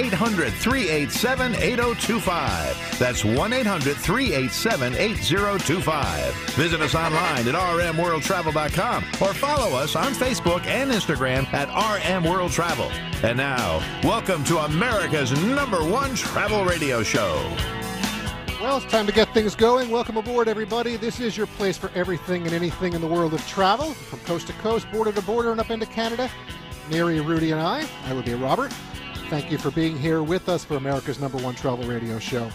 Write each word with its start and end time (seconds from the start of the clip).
800 0.00 0.50
387 0.54 1.54
8025. 1.56 2.98
That's 2.98 3.22
1 3.22 3.52
800 3.52 3.96
387 3.96 4.94
8025. 4.94 6.34
Visit 6.54 6.80
us 6.80 6.94
online 6.94 7.46
at 7.46 7.54
rmworldtravel.com 7.54 9.04
or 9.20 9.34
follow 9.34 9.76
us 9.76 9.96
on 9.96 10.12
Facebook 10.12 10.64
and 10.64 10.90
Instagram 10.90 11.52
at 11.52 11.68
RM 11.68 12.24
World 12.24 12.50
Travel. 12.50 12.90
And 13.22 13.36
now, 13.36 13.80
welcome 14.02 14.42
to 14.44 14.60
America's 14.60 15.32
number 15.44 15.84
one 15.84 16.14
travel 16.14 16.64
radio 16.64 17.02
show. 17.02 17.34
Well, 18.58 18.78
it's 18.78 18.90
time 18.90 19.06
to 19.06 19.12
get 19.12 19.32
things 19.34 19.54
going. 19.54 19.90
Welcome 19.90 20.16
aboard, 20.16 20.48
everybody. 20.48 20.96
This 20.96 21.20
is 21.20 21.36
your 21.36 21.46
place 21.46 21.76
for 21.76 21.90
everything 21.94 22.44
and 22.46 22.54
anything 22.54 22.94
in 22.94 23.02
the 23.02 23.06
world 23.06 23.34
of 23.34 23.46
travel, 23.46 23.92
from 23.92 24.20
coast 24.20 24.46
to 24.46 24.54
coast, 24.54 24.90
border 24.90 25.12
to 25.12 25.22
border, 25.22 25.50
and 25.50 25.60
up 25.60 25.70
into 25.70 25.86
Canada. 25.86 26.30
Mary, 26.90 27.20
Rudy, 27.20 27.52
and 27.52 27.60
I, 27.60 27.86
I 28.06 28.14
will 28.14 28.22
be 28.22 28.34
Robert. 28.34 28.72
Thank 29.30 29.50
you 29.52 29.58
for 29.58 29.70
being 29.70 29.96
here 29.96 30.22
with 30.24 30.48
us 30.48 30.64
for 30.64 30.76
America's 30.76 31.20
number 31.20 31.38
one 31.38 31.54
travel 31.54 31.84
radio 31.88 32.18
show. 32.18 32.50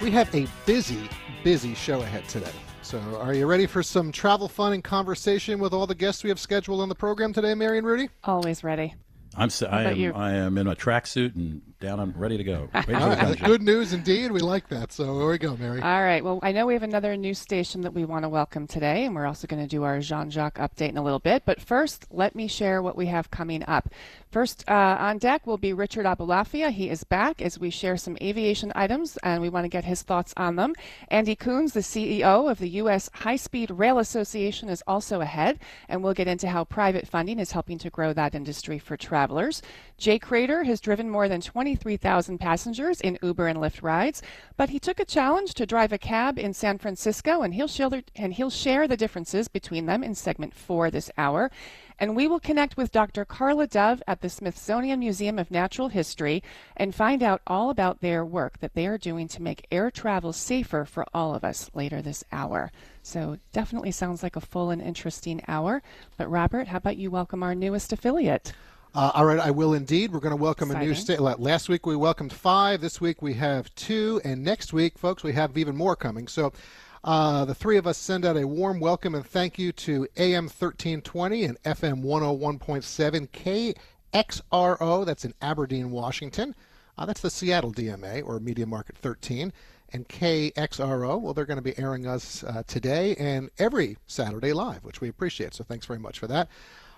We 0.00 0.10
have 0.12 0.34
a 0.34 0.46
busy, 0.64 1.08
busy 1.44 1.74
show 1.74 2.00
ahead 2.00 2.26
today. 2.28 2.50
So, 2.80 2.98
are 3.20 3.34
you 3.34 3.46
ready 3.46 3.66
for 3.66 3.82
some 3.82 4.10
travel 4.10 4.48
fun 4.48 4.72
and 4.72 4.82
conversation 4.82 5.58
with 5.58 5.72
all 5.72 5.86
the 5.86 5.94
guests 5.94 6.24
we 6.24 6.30
have 6.30 6.40
scheduled 6.40 6.80
on 6.80 6.88
the 6.88 6.94
program 6.94 7.32
today, 7.32 7.54
Mary 7.54 7.78
and 7.78 7.86
Rudy? 7.86 8.08
Always 8.24 8.64
ready. 8.64 8.94
I'm 9.36 9.46
s- 9.46 9.62
I 9.62 9.66
about 9.82 9.92
am 9.92 9.98
you? 9.98 10.12
I 10.14 10.32
am 10.32 10.58
in 10.58 10.66
a 10.66 10.74
tracksuit 10.74 11.36
and 11.36 11.60
down 11.82 12.00
and 12.00 12.16
ready 12.18 12.38
to 12.38 12.44
go. 12.44 12.70
Ready 12.74 12.86
for 12.86 12.94
All 12.94 13.10
the 13.10 13.16
right, 13.16 13.42
good 13.42 13.60
news 13.60 13.92
indeed. 13.92 14.30
We 14.30 14.40
like 14.40 14.68
that. 14.68 14.92
So, 14.92 15.18
here 15.18 15.30
we 15.30 15.38
go, 15.38 15.56
Mary. 15.56 15.82
All 15.82 16.02
right. 16.02 16.24
Well, 16.24 16.38
I 16.42 16.52
know 16.52 16.64
we 16.64 16.74
have 16.74 16.84
another 16.84 17.16
new 17.16 17.34
station 17.34 17.80
that 17.82 17.92
we 17.92 18.04
want 18.04 18.22
to 18.22 18.28
welcome 18.28 18.66
today, 18.66 19.04
and 19.04 19.14
we're 19.14 19.26
also 19.26 19.46
going 19.46 19.60
to 19.60 19.68
do 19.68 19.82
our 19.82 19.98
Jean 20.00 20.30
Jacques 20.30 20.58
update 20.58 20.90
in 20.90 20.96
a 20.96 21.02
little 21.02 21.18
bit. 21.18 21.42
But 21.44 21.60
first, 21.60 22.06
let 22.10 22.36
me 22.36 22.46
share 22.46 22.80
what 22.80 22.96
we 22.96 23.06
have 23.06 23.30
coming 23.30 23.64
up. 23.66 23.90
First 24.30 24.64
uh, 24.66 24.96
on 24.98 25.18
deck 25.18 25.46
will 25.46 25.58
be 25.58 25.74
Richard 25.74 26.06
Aboulafia. 26.06 26.70
He 26.70 26.88
is 26.88 27.04
back 27.04 27.42
as 27.42 27.58
we 27.58 27.68
share 27.68 27.98
some 27.98 28.16
aviation 28.22 28.72
items, 28.74 29.18
and 29.22 29.42
we 29.42 29.50
want 29.50 29.64
to 29.64 29.68
get 29.68 29.84
his 29.84 30.00
thoughts 30.02 30.32
on 30.38 30.56
them. 30.56 30.74
Andy 31.08 31.36
Kunz, 31.36 31.72
the 31.72 31.80
CEO 31.80 32.50
of 32.50 32.58
the 32.58 32.70
U.S. 32.70 33.10
High 33.12 33.36
Speed 33.36 33.70
Rail 33.70 33.98
Association, 33.98 34.70
is 34.70 34.82
also 34.86 35.20
ahead, 35.20 35.58
and 35.88 36.02
we'll 36.02 36.14
get 36.14 36.28
into 36.28 36.48
how 36.48 36.64
private 36.64 37.06
funding 37.06 37.38
is 37.38 37.52
helping 37.52 37.76
to 37.78 37.90
grow 37.90 38.12
that 38.14 38.34
industry 38.34 38.78
for 38.78 38.96
travelers. 38.96 39.60
Jay 39.98 40.18
Crater 40.18 40.64
has 40.64 40.80
driven 40.80 41.10
more 41.10 41.28
than 41.28 41.42
23,000 41.72 42.36
passengers 42.36 43.00
in 43.00 43.18
Uber 43.22 43.46
and 43.46 43.58
Lyft 43.58 43.82
rides, 43.82 44.20
but 44.58 44.68
he 44.68 44.78
took 44.78 45.00
a 45.00 45.06
challenge 45.06 45.54
to 45.54 45.64
drive 45.64 45.90
a 45.90 45.96
cab 45.96 46.38
in 46.38 46.52
San 46.52 46.76
Francisco, 46.76 47.40
and 47.40 47.54
he'll 47.54 47.70
and 48.14 48.34
he'll 48.34 48.50
share 48.50 48.86
the 48.86 48.96
differences 48.96 49.48
between 49.48 49.86
them 49.86 50.04
in 50.04 50.14
segment 50.14 50.52
four 50.52 50.90
this 50.90 51.10
hour. 51.16 51.50
And 51.98 52.14
we 52.14 52.28
will 52.28 52.40
connect 52.40 52.76
with 52.76 52.92
Dr. 52.92 53.24
Carla 53.24 53.66
Dove 53.66 54.02
at 54.06 54.20
the 54.20 54.28
Smithsonian 54.28 54.98
Museum 54.98 55.38
of 55.38 55.50
Natural 55.50 55.88
History 55.88 56.42
and 56.76 56.94
find 56.94 57.22
out 57.22 57.40
all 57.46 57.70
about 57.70 58.00
their 58.00 58.22
work 58.22 58.58
that 58.58 58.74
they 58.74 58.86
are 58.86 58.98
doing 58.98 59.28
to 59.28 59.40
make 59.40 59.66
air 59.70 59.90
travel 59.90 60.34
safer 60.34 60.84
for 60.84 61.06
all 61.14 61.34
of 61.34 61.42
us 61.42 61.70
later 61.72 62.02
this 62.02 62.22
hour. 62.32 62.70
So 63.02 63.38
definitely 63.52 63.92
sounds 63.92 64.22
like 64.22 64.36
a 64.36 64.40
full 64.40 64.68
and 64.68 64.82
interesting 64.82 65.40
hour. 65.48 65.82
But 66.18 66.30
Robert, 66.30 66.68
how 66.68 66.78
about 66.78 66.98
you 66.98 67.10
welcome 67.10 67.42
our 67.42 67.54
newest 67.54 67.92
affiliate? 67.92 68.52
Uh, 68.94 69.10
all 69.14 69.24
right, 69.24 69.38
I 69.38 69.50
will 69.50 69.72
indeed. 69.72 70.12
We're 70.12 70.20
going 70.20 70.36
to 70.36 70.42
welcome 70.42 70.70
a 70.70 70.78
new 70.78 70.94
state. 70.94 71.18
Last 71.18 71.70
week 71.70 71.86
we 71.86 71.96
welcomed 71.96 72.30
five. 72.30 72.82
This 72.82 73.00
week 73.00 73.22
we 73.22 73.32
have 73.34 73.74
two, 73.74 74.20
and 74.22 74.44
next 74.44 74.74
week, 74.74 74.98
folks, 74.98 75.24
we 75.24 75.32
have 75.32 75.56
even 75.56 75.74
more 75.74 75.96
coming. 75.96 76.28
So, 76.28 76.52
uh, 77.02 77.46
the 77.46 77.54
three 77.54 77.78
of 77.78 77.86
us 77.86 77.96
send 77.96 78.26
out 78.26 78.36
a 78.36 78.46
warm 78.46 78.80
welcome 78.80 79.14
and 79.14 79.24
thank 79.24 79.58
you 79.58 79.72
to 79.72 80.06
AM 80.18 80.44
1320 80.44 81.44
and 81.44 81.62
FM 81.62 82.02
101.7 82.02 83.74
KXRO. 84.12 85.06
That's 85.06 85.24
in 85.24 85.32
Aberdeen, 85.40 85.90
Washington. 85.90 86.54
Uh, 86.98 87.06
that's 87.06 87.22
the 87.22 87.30
Seattle 87.30 87.72
DMA 87.72 88.22
or 88.22 88.38
Media 88.40 88.66
Market 88.66 88.98
13. 88.98 89.54
And 89.94 90.06
KXRO, 90.06 91.18
well, 91.18 91.32
they're 91.32 91.46
going 91.46 91.56
to 91.56 91.62
be 91.62 91.78
airing 91.78 92.06
us 92.06 92.44
uh, 92.44 92.62
today 92.66 93.16
and 93.16 93.50
every 93.58 93.96
Saturday 94.06 94.52
live, 94.52 94.84
which 94.84 95.00
we 95.00 95.08
appreciate. 95.08 95.54
So 95.54 95.64
thanks 95.64 95.86
very 95.86 95.98
much 95.98 96.18
for 96.18 96.26
that. 96.26 96.48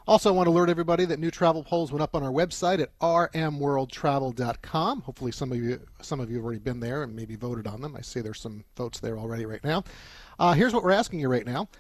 Also, 0.07 0.29
I 0.29 0.33
want 0.33 0.49
to 0.49 0.51
alert 0.51 0.69
everybody 0.69 1.07
that 1.07 1.19
new 1.19 1.31
travel 1.31 1.65
polls 1.65 1.91
went 1.91 2.03
up 2.03 2.15
on 2.15 2.23
our 2.23 2.31
website 2.31 2.79
at 2.79 2.91
rmworldtravel.com. 2.99 5.01
Hopefully, 5.01 5.33
some 5.33 5.51
of 5.51 5.57
you 5.57 5.81
some 6.03 6.21
of 6.21 6.29
you 6.29 6.37
have 6.37 6.45
already 6.45 6.61
been 6.61 6.81
there 6.81 7.03
and 7.03 7.17
maybe 7.17 7.37
voted 7.37 7.67
on 7.67 7.81
them. 7.81 7.97
I 7.97 8.03
see 8.03 8.21
there's 8.21 8.41
some 8.41 8.65
votes 8.77 9.01
there 9.01 9.19
already 9.19 9.47
right 9.47 9.65
now. 9.65 9.83
Uh, 10.39 10.53
here's 10.53 10.75
what 10.75 10.85
we're 10.85 10.91
asking 10.91 11.21
you 11.21 11.29
right 11.29 11.47
now. 11.47 11.71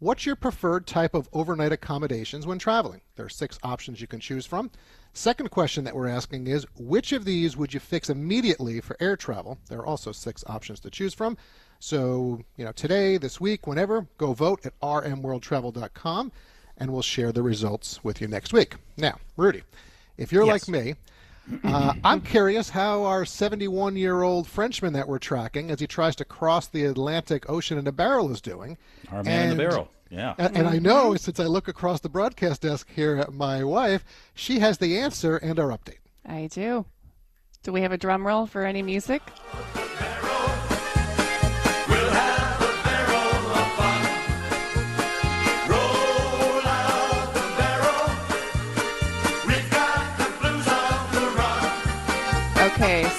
What's 0.00 0.26
your 0.26 0.34
preferred 0.34 0.88
type 0.88 1.14
of 1.14 1.28
overnight 1.32 1.70
accommodations 1.70 2.48
when 2.48 2.58
traveling? 2.58 3.00
There 3.14 3.26
are 3.26 3.28
six 3.28 3.60
options 3.62 4.00
you 4.00 4.08
can 4.08 4.18
choose 4.18 4.44
from. 4.44 4.72
Second 5.12 5.52
question 5.52 5.84
that 5.84 5.94
we're 5.94 6.08
asking 6.08 6.48
is 6.48 6.66
which 6.76 7.12
of 7.12 7.24
these 7.24 7.56
would 7.56 7.72
you 7.72 7.78
fix 7.78 8.10
immediately 8.10 8.80
for 8.80 8.96
air 8.98 9.16
travel? 9.16 9.60
There 9.68 9.78
are 9.78 9.86
also 9.86 10.10
six 10.10 10.42
options 10.48 10.80
to 10.80 10.90
choose 10.90 11.14
from. 11.14 11.36
So, 11.78 12.40
you 12.56 12.64
know, 12.64 12.72
today, 12.72 13.18
this 13.18 13.40
week, 13.40 13.68
whenever, 13.68 14.08
go 14.18 14.32
vote 14.32 14.66
at 14.66 14.76
rmworldtravel.com 14.80 16.32
and 16.82 16.92
we'll 16.92 17.00
share 17.00 17.30
the 17.30 17.42
results 17.42 18.02
with 18.02 18.20
you 18.20 18.26
next 18.26 18.52
week. 18.52 18.74
Now, 18.96 19.18
Rudy, 19.36 19.62
if 20.18 20.32
you're 20.32 20.44
like 20.44 20.66
me, 20.66 20.96
uh, 21.62 21.94
I'm 22.02 22.20
curious 22.20 22.70
how 22.70 23.04
our 23.04 23.24
71 23.24 23.94
year 23.94 24.22
old 24.22 24.48
Frenchman 24.48 24.92
that 24.94 25.06
we're 25.06 25.20
tracking 25.20 25.70
as 25.70 25.78
he 25.78 25.86
tries 25.86 26.16
to 26.16 26.24
cross 26.24 26.66
the 26.66 26.84
Atlantic 26.84 27.48
Ocean 27.48 27.78
in 27.78 27.86
a 27.86 27.92
barrel 27.92 28.32
is 28.32 28.40
doing. 28.40 28.78
Our 29.12 29.22
man 29.22 29.52
in 29.52 29.56
the 29.56 29.62
barrel. 29.62 29.90
Yeah. 30.10 30.34
And, 30.38 30.56
and 30.56 30.68
I 30.68 30.80
know 30.80 31.14
since 31.14 31.38
I 31.38 31.44
look 31.44 31.68
across 31.68 32.00
the 32.00 32.08
broadcast 32.08 32.62
desk 32.62 32.88
here 32.92 33.16
at 33.16 33.32
my 33.32 33.62
wife, 33.62 34.04
she 34.34 34.58
has 34.58 34.78
the 34.78 34.98
answer 34.98 35.36
and 35.36 35.60
our 35.60 35.68
update. 35.68 36.00
I 36.26 36.48
do. 36.48 36.84
Do 37.62 37.72
we 37.72 37.82
have 37.82 37.92
a 37.92 37.96
drum 37.96 38.26
roll 38.26 38.46
for 38.46 38.66
any 38.66 38.82
music? 38.82 39.22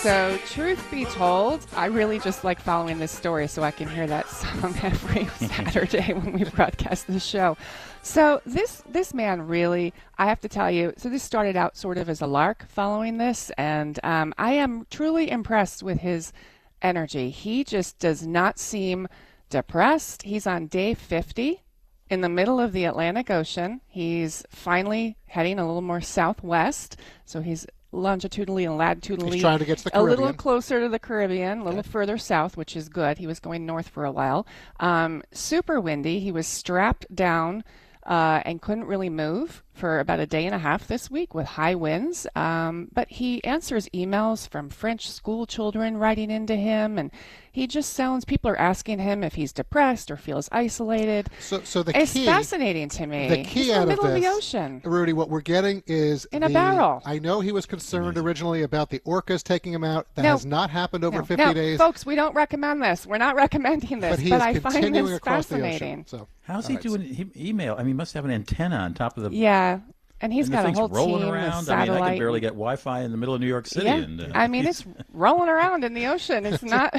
So 0.03 0.37
truth 0.47 0.85
be 0.91 1.05
told, 1.05 1.65
I 1.73 1.85
really 1.85 2.19
just 2.19 2.43
like 2.43 2.59
following 2.59 2.99
this 2.99 3.09
story 3.09 3.47
so 3.47 3.63
I 3.63 3.71
can 3.71 3.87
hear 3.87 4.05
that 4.05 4.27
song 4.27 4.75
every 4.83 5.27
Saturday 5.47 6.11
when 6.11 6.33
we 6.33 6.43
broadcast 6.43 7.07
the 7.07 7.21
show. 7.21 7.55
So 8.01 8.41
this 8.45 8.83
this 8.89 9.13
man 9.13 9.47
really, 9.47 9.93
I 10.17 10.25
have 10.25 10.41
to 10.41 10.49
tell 10.49 10.69
you, 10.69 10.91
so 10.97 11.07
this 11.07 11.23
started 11.23 11.55
out 11.55 11.77
sort 11.77 11.97
of 11.97 12.09
as 12.09 12.19
a 12.19 12.27
lark 12.27 12.67
following 12.67 13.17
this, 13.17 13.49
and 13.57 13.97
um, 14.03 14.33
I 14.37 14.51
am 14.51 14.85
truly 14.89 15.31
impressed 15.31 15.83
with 15.83 15.99
his 15.99 16.33
energy. 16.81 17.29
He 17.29 17.63
just 17.63 17.97
does 17.97 18.27
not 18.27 18.59
seem 18.59 19.07
depressed. 19.49 20.23
He's 20.23 20.45
on 20.45 20.67
day 20.67 20.95
50 20.95 21.63
in 22.09 22.19
the 22.19 22.27
middle 22.27 22.59
of 22.59 22.73
the 22.73 22.83
Atlantic 22.83 23.31
Ocean. 23.31 23.79
He's 23.87 24.43
finally 24.49 25.15
heading 25.27 25.59
a 25.59 25.65
little 25.65 25.81
more 25.81 26.01
southwest, 26.01 26.97
so 27.23 27.39
he's 27.39 27.65
longitudinally 27.93 28.65
and 28.65 28.77
latitudinally 28.77 29.37
He's 29.37 29.41
trying 29.41 29.59
to 29.59 29.65
get 29.65 29.77
to 29.79 29.83
the 29.85 29.99
a 29.99 30.01
little 30.01 30.33
closer 30.33 30.81
to 30.81 30.89
the 30.89 30.99
Caribbean, 30.99 31.59
a 31.59 31.63
little 31.63 31.83
further 31.83 32.17
south, 32.17 32.57
which 32.57 32.75
is 32.75 32.89
good. 32.89 33.17
He 33.17 33.27
was 33.27 33.39
going 33.39 33.65
north 33.65 33.87
for 33.87 34.05
a 34.05 34.11
while. 34.11 34.45
Um, 34.79 35.23
super 35.31 35.79
windy. 35.79 36.19
He 36.19 36.31
was 36.31 36.47
strapped 36.47 37.13
down 37.13 37.63
uh, 38.05 38.41
and 38.45 38.61
couldn't 38.61 38.85
really 38.85 39.09
move 39.09 39.62
for 39.73 39.99
about 39.99 40.19
a 40.19 40.25
day 40.27 40.45
and 40.45 40.53
a 40.55 40.59
half 40.59 40.87
this 40.87 41.09
week 41.09 41.33
with 41.33 41.45
high 41.47 41.75
winds. 41.75 42.27
Um, 42.35 42.89
but 42.93 43.09
he 43.09 43.43
answers 43.43 43.89
emails 43.93 44.47
from 44.47 44.69
French 44.69 45.09
school 45.09 45.45
children 45.45 45.97
writing 45.97 46.29
into 46.31 46.55
him, 46.55 46.97
and 46.97 47.11
he 47.51 47.67
just 47.67 47.93
sounds. 47.93 48.25
People 48.25 48.49
are 48.51 48.59
asking 48.59 48.99
him 48.99 49.23
if 49.23 49.35
he's 49.35 49.51
depressed 49.51 50.09
or 50.11 50.17
feels 50.17 50.49
isolated. 50.51 51.29
So, 51.39 51.61
so 51.63 51.83
the 51.83 51.97
It's 51.99 52.13
key, 52.13 52.25
fascinating 52.25 52.89
to 52.89 53.05
me. 53.07 53.29
the 53.29 53.37
key 53.43 53.43
He's 53.63 53.69
in 53.69 53.75
out 53.75 53.81
the 53.81 53.87
middle 53.87 54.05
of 54.05 54.15
of, 54.15 54.21
the 54.21 54.27
ocean. 54.27 54.81
Rudy, 54.83 55.13
what 55.13 55.29
we're 55.29 55.41
getting 55.41 55.83
is 55.87 56.25
In 56.25 56.43
a 56.43 56.49
barrel. 56.49 57.01
I 57.05 57.19
know 57.19 57.41
he 57.41 57.51
was 57.51 57.65
concerned 57.65 58.17
originally 58.17 58.63
about 58.63 58.89
the 58.89 58.99
orcas 58.99 59.43
taking 59.43 59.73
him 59.73 59.83
out. 59.83 60.07
That 60.15 60.23
No. 60.23 60.31
has 60.31 60.45
not 60.45 60.69
happened 60.69 61.03
over 61.03 61.17
No, 61.19 61.25
50 61.25 61.43
no, 61.45 61.53
days. 61.53 61.77
folks, 61.77 62.05
we 62.05 62.15
don't 62.15 62.33
recommend 62.35 62.81
this. 62.81 63.05
We're 63.05 63.17
not 63.17 63.35
recommending 63.43 63.99
this, 63.99 64.11
but 64.17 64.19
he 64.19 64.31
I 64.33 64.51
is 64.51 64.59
find 64.59 64.73
continuing 64.75 65.05
this 65.07 65.17
across 65.17 65.45
fascinating. 65.47 65.79
the 65.79 65.85
ocean. 65.85 66.05
So 66.07 66.27
How's 66.45 66.65
all 66.65 66.69
he 66.71 66.75
right, 66.75 66.83
doing 66.83 67.01
he, 67.01 67.49
email? 67.49 67.75
I 67.75 67.79
mean, 67.79 67.87
he 67.87 67.93
must 67.93 68.13
have 68.15 68.25
an 68.25 68.31
antenna 68.31 68.75
on 68.77 68.93
top 68.93 69.17
of 69.17 69.23
the. 69.23 69.31
Yeah. 69.37 69.62
And 70.21 70.31
he's 70.31 70.45
and 70.47 70.53
got 70.53 70.61
the 70.61 70.63
a 70.63 70.67
thing's 70.67 70.77
whole 70.79 70.87
rolling 70.87 71.23
team 71.23 71.33
around. 71.33 71.69
I 71.69 71.85
mean. 71.85 71.91
I 71.95 72.09
can 72.11 72.17
barely 72.17 72.39
get 72.39 72.51
Wi-Fi 72.51 73.01
in 73.01 73.11
the 73.11 73.17
middle 73.17 73.35
of 73.35 73.41
New 73.41 73.47
York 73.47 73.67
City. 73.67 73.87
yeah, 73.87 73.95
And, 73.95 74.21
uh, 74.21 74.27
I 74.33 74.47
mean 74.47 74.65
it's 74.65 74.85
rolling 75.13 75.49
around 75.49 75.83
in 75.83 75.93
the 75.93 76.07
ocean. 76.07 76.45
It's 76.45 76.63
not 76.63 76.91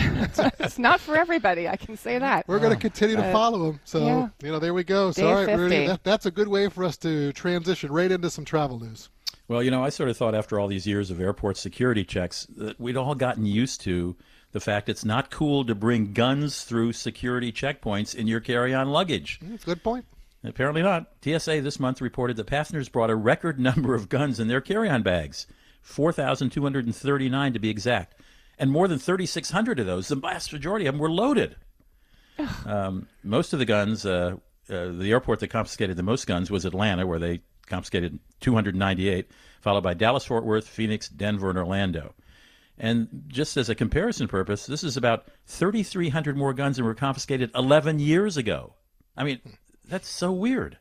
it's 0.60 0.78
not 0.78 1.00
for 1.00 1.16
everybody. 1.16 1.66
I 1.66 1.76
can 1.76 1.96
say 1.96 2.18
that. 2.18 2.46
We're 2.46 2.58
going 2.58 2.72
to 2.72 2.76
uh, 2.76 2.80
continue 2.80 3.16
to 3.16 3.22
But, 3.22 3.32
follow 3.32 3.70
him. 3.70 3.80
So, 3.84 4.04
yeah. 4.04 4.28
you 4.42 4.52
know, 4.52 4.58
there 4.58 4.74
we 4.74 4.84
go. 4.84 5.10
So, 5.10 5.22
Day 5.22 5.28
all 5.28 5.46
right, 5.46 5.58
Rudy, 5.58 5.86
that, 5.86 6.04
that's 6.04 6.26
a 6.26 6.30
good 6.30 6.48
way 6.48 6.68
for 6.68 6.84
us 6.84 6.98
to 6.98 7.32
transition 7.32 7.90
right 7.90 8.12
into 8.12 8.28
some 8.28 8.44
travel 8.44 8.78
news. 8.78 9.08
Well, 9.48 9.62
you 9.62 9.70
know, 9.70 9.82
I 9.82 9.88
sort 9.88 10.10
of 10.10 10.18
thought 10.18 10.34
after 10.34 10.60
all 10.60 10.68
these 10.68 10.86
years 10.86 11.10
of 11.10 11.18
airport 11.18 11.56
security 11.56 12.04
checks 12.04 12.46
that 12.56 12.78
we'd 12.78 12.96
all 12.96 13.14
gotten 13.14 13.46
used 13.46 13.80
to 13.82 14.16
the 14.52 14.60
fact 14.60 14.88
it's 14.88 15.04
not 15.04 15.30
cool 15.30 15.64
to 15.64 15.74
bring 15.74 16.12
guns 16.12 16.62
through 16.62 16.92
security 16.92 17.52
checkpoints 17.52 18.14
in 18.14 18.26
your 18.26 18.40
carry-on 18.40 18.88
luggage. 18.88 19.40
That's 19.42 19.64
a 19.64 19.66
good 19.66 19.82
point. 19.82 20.04
Apparently 20.44 20.82
not. 20.82 21.10
TSA 21.22 21.62
this 21.62 21.80
month 21.80 22.00
reported 22.00 22.36
that 22.36 22.44
passengers 22.44 22.88
brought 22.88 23.10
a 23.10 23.16
record 23.16 23.58
number 23.58 23.94
of 23.94 24.08
guns 24.08 24.38
in 24.38 24.48
their 24.48 24.60
carry-on 24.60 25.02
bags, 25.02 25.46
4,239 25.82 27.52
to 27.52 27.58
be 27.58 27.70
exact, 27.70 28.20
and 28.58 28.70
more 28.70 28.86
than 28.86 28.98
3,600 28.98 29.80
of 29.80 29.86
those, 29.86 30.08
the 30.08 30.16
vast 30.16 30.52
majority 30.52 30.86
of 30.86 30.94
them, 30.94 31.00
were 31.00 31.10
loaded. 31.10 31.56
Um, 32.66 33.06
most 33.22 33.52
of 33.52 33.58
the 33.58 33.64
guns, 33.64 34.04
uh, 34.04 34.36
uh, 34.68 34.88
the 34.88 35.10
airport 35.10 35.40
that 35.40 35.48
confiscated 35.48 35.96
the 35.96 36.02
most 36.02 36.26
guns 36.26 36.50
was 36.50 36.64
Atlanta, 36.64 37.06
where 37.06 37.18
they 37.18 37.40
confiscated 37.66 38.18
298, 38.40 39.30
followed 39.60 39.82
by 39.82 39.94
Dallas, 39.94 40.24
Fort 40.24 40.44
Worth, 40.44 40.68
Phoenix, 40.68 41.08
Denver, 41.08 41.48
and 41.48 41.58
Orlando. 41.58 42.14
And 42.76 43.24
just 43.28 43.56
as 43.56 43.68
a 43.68 43.74
comparison 43.74 44.26
purpose, 44.26 44.66
this 44.66 44.82
is 44.82 44.96
about 44.96 45.28
3,300 45.46 46.36
more 46.36 46.52
guns 46.52 46.76
than 46.76 46.84
were 46.84 46.94
confiscated 46.94 47.50
11 47.54 48.00
years 48.00 48.36
ago. 48.36 48.74
I 49.16 49.22
mean, 49.22 49.40
that's 49.88 50.08
so 50.08 50.32
weird. 50.32 50.78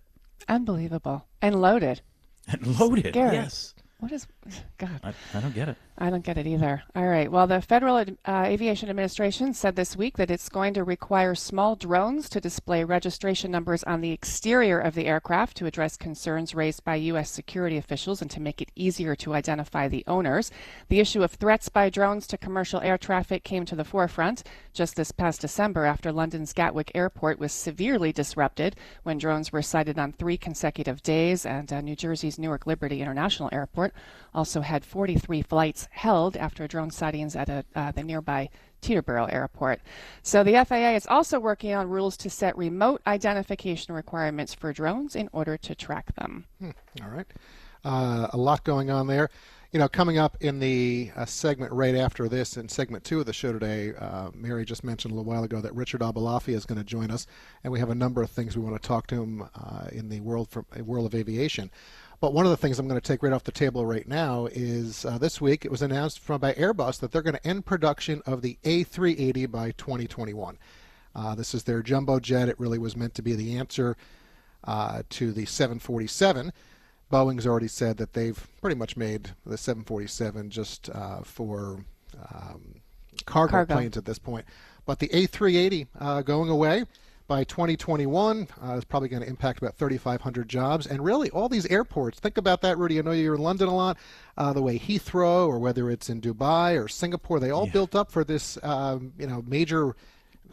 Unbelievable. 0.47 1.25
And 1.41 1.61
loaded. 1.61 2.01
And 2.47 2.79
loaded, 2.79 3.13
Scary. 3.13 3.35
yes. 3.35 3.73
What 3.99 4.11
is 4.11 4.27
God? 4.77 4.99
I, 5.03 5.13
I 5.33 5.41
don't 5.41 5.53
get 5.53 5.69
it. 5.69 5.77
I 5.95 6.09
don't 6.09 6.23
get 6.23 6.39
it 6.39 6.47
either. 6.47 6.81
All 6.95 7.07
right. 7.07 7.31
Well, 7.31 7.45
the 7.45 7.61
Federal 7.61 7.97
uh, 7.97 8.43
Aviation 8.45 8.89
Administration 8.89 9.53
said 9.53 9.75
this 9.75 9.95
week 9.95 10.17
that 10.17 10.31
it's 10.31 10.49
going 10.49 10.73
to 10.73 10.83
require 10.83 11.35
small 11.35 11.75
drones 11.75 12.29
to 12.29 12.41
display 12.41 12.83
registration 12.83 13.51
numbers 13.51 13.83
on 13.83 14.01
the 14.01 14.11
exterior 14.11 14.79
of 14.79 14.95
the 14.95 15.05
aircraft 15.05 15.55
to 15.57 15.67
address 15.67 15.95
concerns 15.95 16.55
raised 16.55 16.83
by 16.83 16.95
U.S. 16.95 17.29
security 17.29 17.77
officials 17.77 18.23
and 18.23 18.31
to 18.31 18.41
make 18.41 18.59
it 18.59 18.71
easier 18.75 19.15
to 19.17 19.35
identify 19.35 19.87
the 19.87 20.03
owners. 20.07 20.51
The 20.89 20.99
issue 20.99 21.21
of 21.21 21.31
threats 21.31 21.69
by 21.69 21.91
drones 21.91 22.25
to 22.27 22.39
commercial 22.39 22.81
air 22.81 22.97
traffic 22.97 23.43
came 23.43 23.63
to 23.65 23.75
the 23.75 23.85
forefront 23.85 24.43
just 24.73 24.95
this 24.95 25.11
past 25.11 25.41
December 25.41 25.85
after 25.85 26.11
London's 26.11 26.53
Gatwick 26.53 26.91
Airport 26.95 27.37
was 27.37 27.51
severely 27.51 28.11
disrupted 28.11 28.75
when 29.03 29.19
drones 29.19 29.51
were 29.51 29.61
sighted 29.61 29.99
on 29.99 30.11
three 30.11 30.37
consecutive 30.37 31.03
days, 31.03 31.45
and 31.45 31.71
uh, 31.71 31.81
New 31.81 31.95
Jersey's 31.95 32.39
Newark 32.39 32.65
Liberty 32.65 32.99
International 32.99 33.49
Airport 33.51 33.93
also 34.33 34.61
had 34.61 34.85
43 34.85 35.41
flights 35.41 35.87
held 35.91 36.37
after 36.37 36.67
drone 36.67 36.91
sightings 36.91 37.35
at 37.35 37.49
a, 37.49 37.65
uh, 37.75 37.91
the 37.91 38.03
nearby 38.03 38.49
Teterboro 38.81 39.31
Airport. 39.31 39.81
So 40.21 40.43
the 40.43 40.63
FAA 40.65 40.95
is 40.95 41.07
also 41.07 41.39
working 41.39 41.73
on 41.73 41.89
rules 41.89 42.17
to 42.17 42.29
set 42.29 42.57
remote 42.57 43.01
identification 43.07 43.95
requirements 43.95 44.53
for 44.53 44.73
drones 44.73 45.15
in 45.15 45.29
order 45.31 45.57
to 45.57 45.73
track 45.73 46.13
them. 46.15 46.45
All 47.01 47.09
right. 47.09 47.27
Uh, 47.83 48.27
a 48.31 48.37
lot 48.37 48.63
going 48.63 48.89
on 48.91 49.07
there. 49.07 49.29
You 49.71 49.79
know, 49.79 49.87
coming 49.87 50.19
up 50.19 50.37
in 50.39 50.59
the 50.59 51.09
uh, 51.15 51.25
segment 51.25 51.73
right 51.73 51.95
after 51.95 52.29
this, 52.29 52.57
in 52.57 52.69
segment 52.69 53.03
two 53.03 53.19
of 53.19 53.25
the 53.25 53.33
show 53.33 53.51
today, 53.51 53.93
uh, 53.97 54.29
Mary 54.35 54.65
just 54.65 54.83
mentioned 54.83 55.11
a 55.11 55.15
little 55.15 55.31
while 55.31 55.43
ago 55.43 55.61
that 55.61 55.73
Richard 55.73 56.01
Aboulafia 56.01 56.53
is 56.53 56.63
going 56.63 56.77
to 56.77 56.83
join 56.83 57.09
us, 57.09 57.25
and 57.63 57.73
we 57.73 57.79
have 57.79 57.89
a 57.89 57.95
number 57.95 58.21
of 58.21 58.29
things 58.29 58.55
we 58.55 58.63
want 58.63 58.79
to 58.79 58.87
talk 58.87 59.07
to 59.07 59.23
him 59.23 59.41
uh, 59.41 59.87
in 59.91 60.09
the 60.09 60.19
world 60.19 60.47
from 60.49 60.67
world 60.85 61.07
of 61.07 61.15
aviation. 61.15 61.71
But 62.23 62.31
one 62.31 62.45
of 62.45 62.51
the 62.51 62.57
things 62.57 62.79
I'm 62.79 62.87
going 62.87 63.01
to 63.01 63.05
take 63.05 63.21
right 63.21 63.33
off 63.33 63.43
the 63.43 63.51
table 63.51 63.85
right 63.85 64.07
now 64.07 64.47
is 64.49 65.03
uh, 65.03 65.17
this 65.17 65.41
week 65.41 65.65
it 65.65 65.71
was 65.71 65.81
announced 65.81 66.19
from 66.19 66.39
by 66.39 66.53
Airbus 66.53 67.01
that 67.01 67.11
they're 67.11 67.21
going 67.21 67.35
to 67.35 67.45
end 67.45 67.65
production 67.65 68.21
of 68.25 68.41
the 68.41 68.57
A380 68.63 69.51
by 69.51 69.71
2021. 69.71 70.57
Uh, 71.13 71.35
this 71.35 71.53
is 71.53 71.63
their 71.63 71.83
jumbo 71.83 72.21
jet. 72.21 72.47
It 72.47 72.57
really 72.57 72.77
was 72.77 72.95
meant 72.95 73.13
to 73.15 73.21
be 73.21 73.35
the 73.35 73.57
answer 73.57 73.97
uh, 74.63 75.03
to 75.09 75.33
the 75.33 75.43
747. 75.43 76.53
Boeing's 77.11 77.45
already 77.45 77.67
said 77.67 77.97
that 77.97 78.13
they've 78.13 78.47
pretty 78.61 78.77
much 78.77 78.95
made 78.95 79.31
the 79.45 79.57
747 79.57 80.49
just 80.49 80.89
uh, 80.91 81.23
for 81.23 81.83
um, 82.33 82.75
cargo, 83.25 83.51
Cargo. 83.51 83.73
planes 83.75 83.97
at 83.97 84.05
this 84.05 84.17
point. 84.17 84.45
But 84.85 84.99
the 84.99 85.09
A380 85.09 85.87
uh, 85.99 86.21
going 86.21 86.49
away 86.49 86.85
by 87.27 87.43
2021 87.43 88.47
uh, 88.63 88.73
is 88.73 88.83
probably 88.83 89.09
going 89.09 89.21
to 89.21 89.27
impact 89.27 89.59
about 89.59 89.75
3,500 89.75 90.47
jobs. 90.47 90.85
And 90.87 91.03
really, 91.03 91.29
all 91.29 91.49
these 91.49 91.65
airports, 91.67 92.19
think 92.19 92.37
about 92.37 92.61
that, 92.61 92.77
Rudy. 92.77 92.99
I 92.99 93.01
know 93.01 93.11
you're 93.11 93.35
in 93.35 93.41
London 93.41 93.67
a 93.67 93.75
lot. 93.75 93.97
Uh, 94.37 94.53
the 94.53 94.61
way 94.61 94.79
Heathrow, 94.79 95.47
or 95.47 95.59
whether 95.59 95.89
it's 95.89 96.09
in 96.09 96.21
Dubai 96.21 96.81
or 96.81 96.87
Singapore, 96.87 97.39
they 97.39 97.51
all 97.51 97.67
built 97.67 97.95
up 97.95 98.11
for 98.11 98.23
this, 98.23 98.57
um, 98.63 99.13
you 99.17 99.27
know, 99.27 99.43
major 99.47 99.95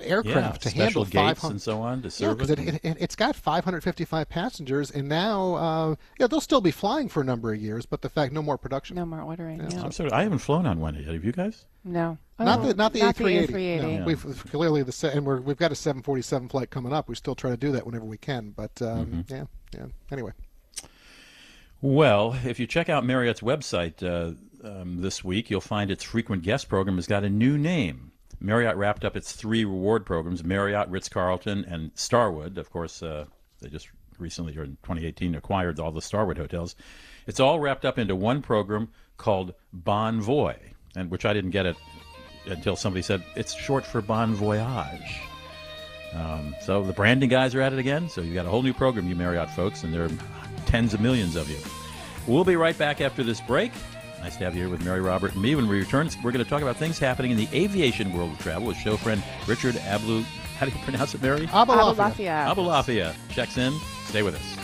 aircraft 0.03 0.65
yeah, 0.65 0.71
to 0.71 0.77
handle 0.77 1.05
gates 1.05 1.41
500 1.41 1.51
and 1.53 1.63
so 1.63 1.81
on 1.81 2.03
to 2.03 2.07
yeah, 2.07 2.11
serve 2.11 2.39
because 2.39 2.51
it, 2.51 2.59
it, 2.59 2.81
it, 2.83 2.97
it's 3.01 3.17
got 3.17 3.37
555 3.37 4.29
passengers, 4.29 4.91
and 4.91 5.09
now, 5.09 5.55
uh, 5.55 5.95
yeah, 6.19 6.27
they'll 6.27 6.41
still 6.41 6.61
be 6.61 6.71
flying 6.71 7.09
for 7.09 7.21
a 7.21 7.25
number 7.25 7.53
of 7.53 7.61
years, 7.61 7.87
but 7.87 8.03
the 8.03 8.09
fact 8.09 8.33
no 8.33 8.43
more 8.43 8.59
production. 8.59 8.97
No 8.97 9.07
more 9.07 9.21
ordering. 9.21 9.61
Yeah. 9.71 9.83
I'm 9.83 9.93
sorry, 9.93 10.11
I 10.13 10.23
haven't 10.23 10.39
flown 10.39 10.67
on 10.67 10.81
one 10.81 10.95
yet. 10.95 11.05
Have 11.13 11.25
you 11.25 11.33
guys? 11.33 11.65
No. 11.85 12.19
Not 12.39 12.61
Oh, 12.61 12.69
the 12.69 12.75
not 12.75 12.93
the 12.93 13.01
A380. 13.01 13.49
A380. 13.49 13.99
No, 14.01 14.05
We've 14.07 14.45
clearly 14.51 14.83
the 14.83 14.93
se- 14.93 15.13
and 15.13 15.27
we're, 15.27 15.41
we've 15.41 15.59
got 15.59 15.73
a 15.73 15.75
747 15.75 16.49
flight 16.49 16.71
coming 16.71 16.93
up. 16.93 17.09
We 17.09 17.15
still 17.15 17.35
try 17.35 17.51
to 17.51 17.57
do 17.57 17.73
that 17.73 17.85
whenever 17.85 18.05
we 18.07 18.17
can, 18.17 18.51
but 18.57 18.81
um, 18.81 19.25
yeah, 19.29 19.45
yeah. 19.75 19.87
Anyway, 20.11 20.33
Well, 21.83 22.37
if 22.45 22.59
you 22.59 22.67
check 22.67 22.89
out 22.89 23.05
Marriott's 23.05 23.41
website 23.41 24.03
uh, 24.03 24.35
um, 24.67 25.01
this 25.01 25.25
week, 25.25 25.51
you'll 25.51 25.61
find 25.61 25.91
its 25.91 26.05
frequent 26.05 26.43
guest 26.43 26.69
program 26.69 26.97
has 26.97 27.07
got 27.07 27.25
a 27.25 27.31
new 27.31 27.57
name. 27.57 28.10
Marriott 28.41 28.77
wrapped 28.77 29.05
up 29.05 29.17
its 29.17 29.33
three 29.33 29.65
reward 29.65 30.07
programs 30.07 30.43
Marriott, 30.43 30.89
Ritz 30.89 31.09
Carlton, 31.09 31.65
and 31.67 31.91
Starwood. 31.95 32.59
Of 32.59 32.71
course, 32.71 33.03
uh, 33.03 33.27
they 33.61 33.69
just 33.69 33.89
recently, 34.19 34.57
or 34.57 34.65
in 34.65 34.77
2018, 34.83 35.35
acquired 35.35 35.79
all 35.79 35.93
the 35.93 36.03
Starwood 36.03 36.39
hotels. 36.39 36.77
It's 37.27 37.41
all 37.41 37.61
wrapped 37.61 37.85
up 37.85 37.99
into 37.99 38.17
one 38.17 38.43
program 38.43 38.89
called 39.17 39.55
Bonvoy, 39.77 40.57
and 40.97 41.11
which 41.11 41.25
I 41.25 41.33
didn't 41.33 41.51
get 41.51 41.67
it 41.67 41.77
until 42.47 42.77
somebody 42.77 43.03
said 43.03 43.23
it's 43.37 43.55
short 43.55 43.85
for 43.85 44.01
Bon 44.01 44.35
Voyage. 44.35 45.21
Um, 46.15 46.57
so 46.61 46.83
the 46.83 46.93
branding 46.93 47.29
guys 47.29 47.55
are 47.55 47.61
at 47.61 47.73
it 47.73 47.79
again. 47.79 48.09
So 48.09 48.21
you've 48.21 48.35
got 48.35 48.47
a 48.47 48.49
whole 48.49 48.63
new 48.63 48.75
program, 48.75 49.09
you 49.09 49.15
Marriott 49.15 49.51
folks, 49.51 49.85
and 49.85 49.95
there 49.95 50.05
are 50.05 50.11
tens 50.67 50.95
of 50.95 51.01
millions 51.01 51.37
of 51.37 51.49
you. 51.49 51.59
We'll 52.27 52.45
be 52.45 52.57
right 52.57 52.77
back 52.77 53.01
after 53.01 53.23
this 53.23 53.41
break. 53.41 53.73
Nice 54.21 54.37
to 54.37 54.45
have 54.45 54.55
you 54.55 54.63
here 54.63 54.71
with 54.71 54.85
Mary 54.85 55.01
Robert 55.01 55.33
and 55.33 55.43
me. 55.43 55.55
When 55.55 55.67
we 55.67 55.79
return, 55.79 56.11
we're 56.23 56.33
going 56.33 56.45
to 56.45 56.49
talk 56.49 56.63
about 56.63 56.77
things 56.77 56.99
happening 56.99 57.31
in 57.31 57.37
the 57.37 57.49
aviation 57.55 58.13
world 58.13 58.33
of 58.33 58.39
travel 58.39 58.69
with 58.69 58.77
show 58.77 58.97
friend 58.97 59.23
Richard 59.47 59.77
Ablu. 59.77 60.23
How 60.59 60.67
do 60.67 60.73
you 60.73 60.79
pronounce 60.85 61.15
it, 61.15 61.23
Mary? 61.23 61.47
Aboulafia. 61.47 62.55
Aboulafia. 62.55 62.55
Aboulafia 62.55 63.15
checks 63.31 63.57
in. 63.57 63.73
Stay 64.05 64.23
with 64.23 64.35
us. 64.35 64.57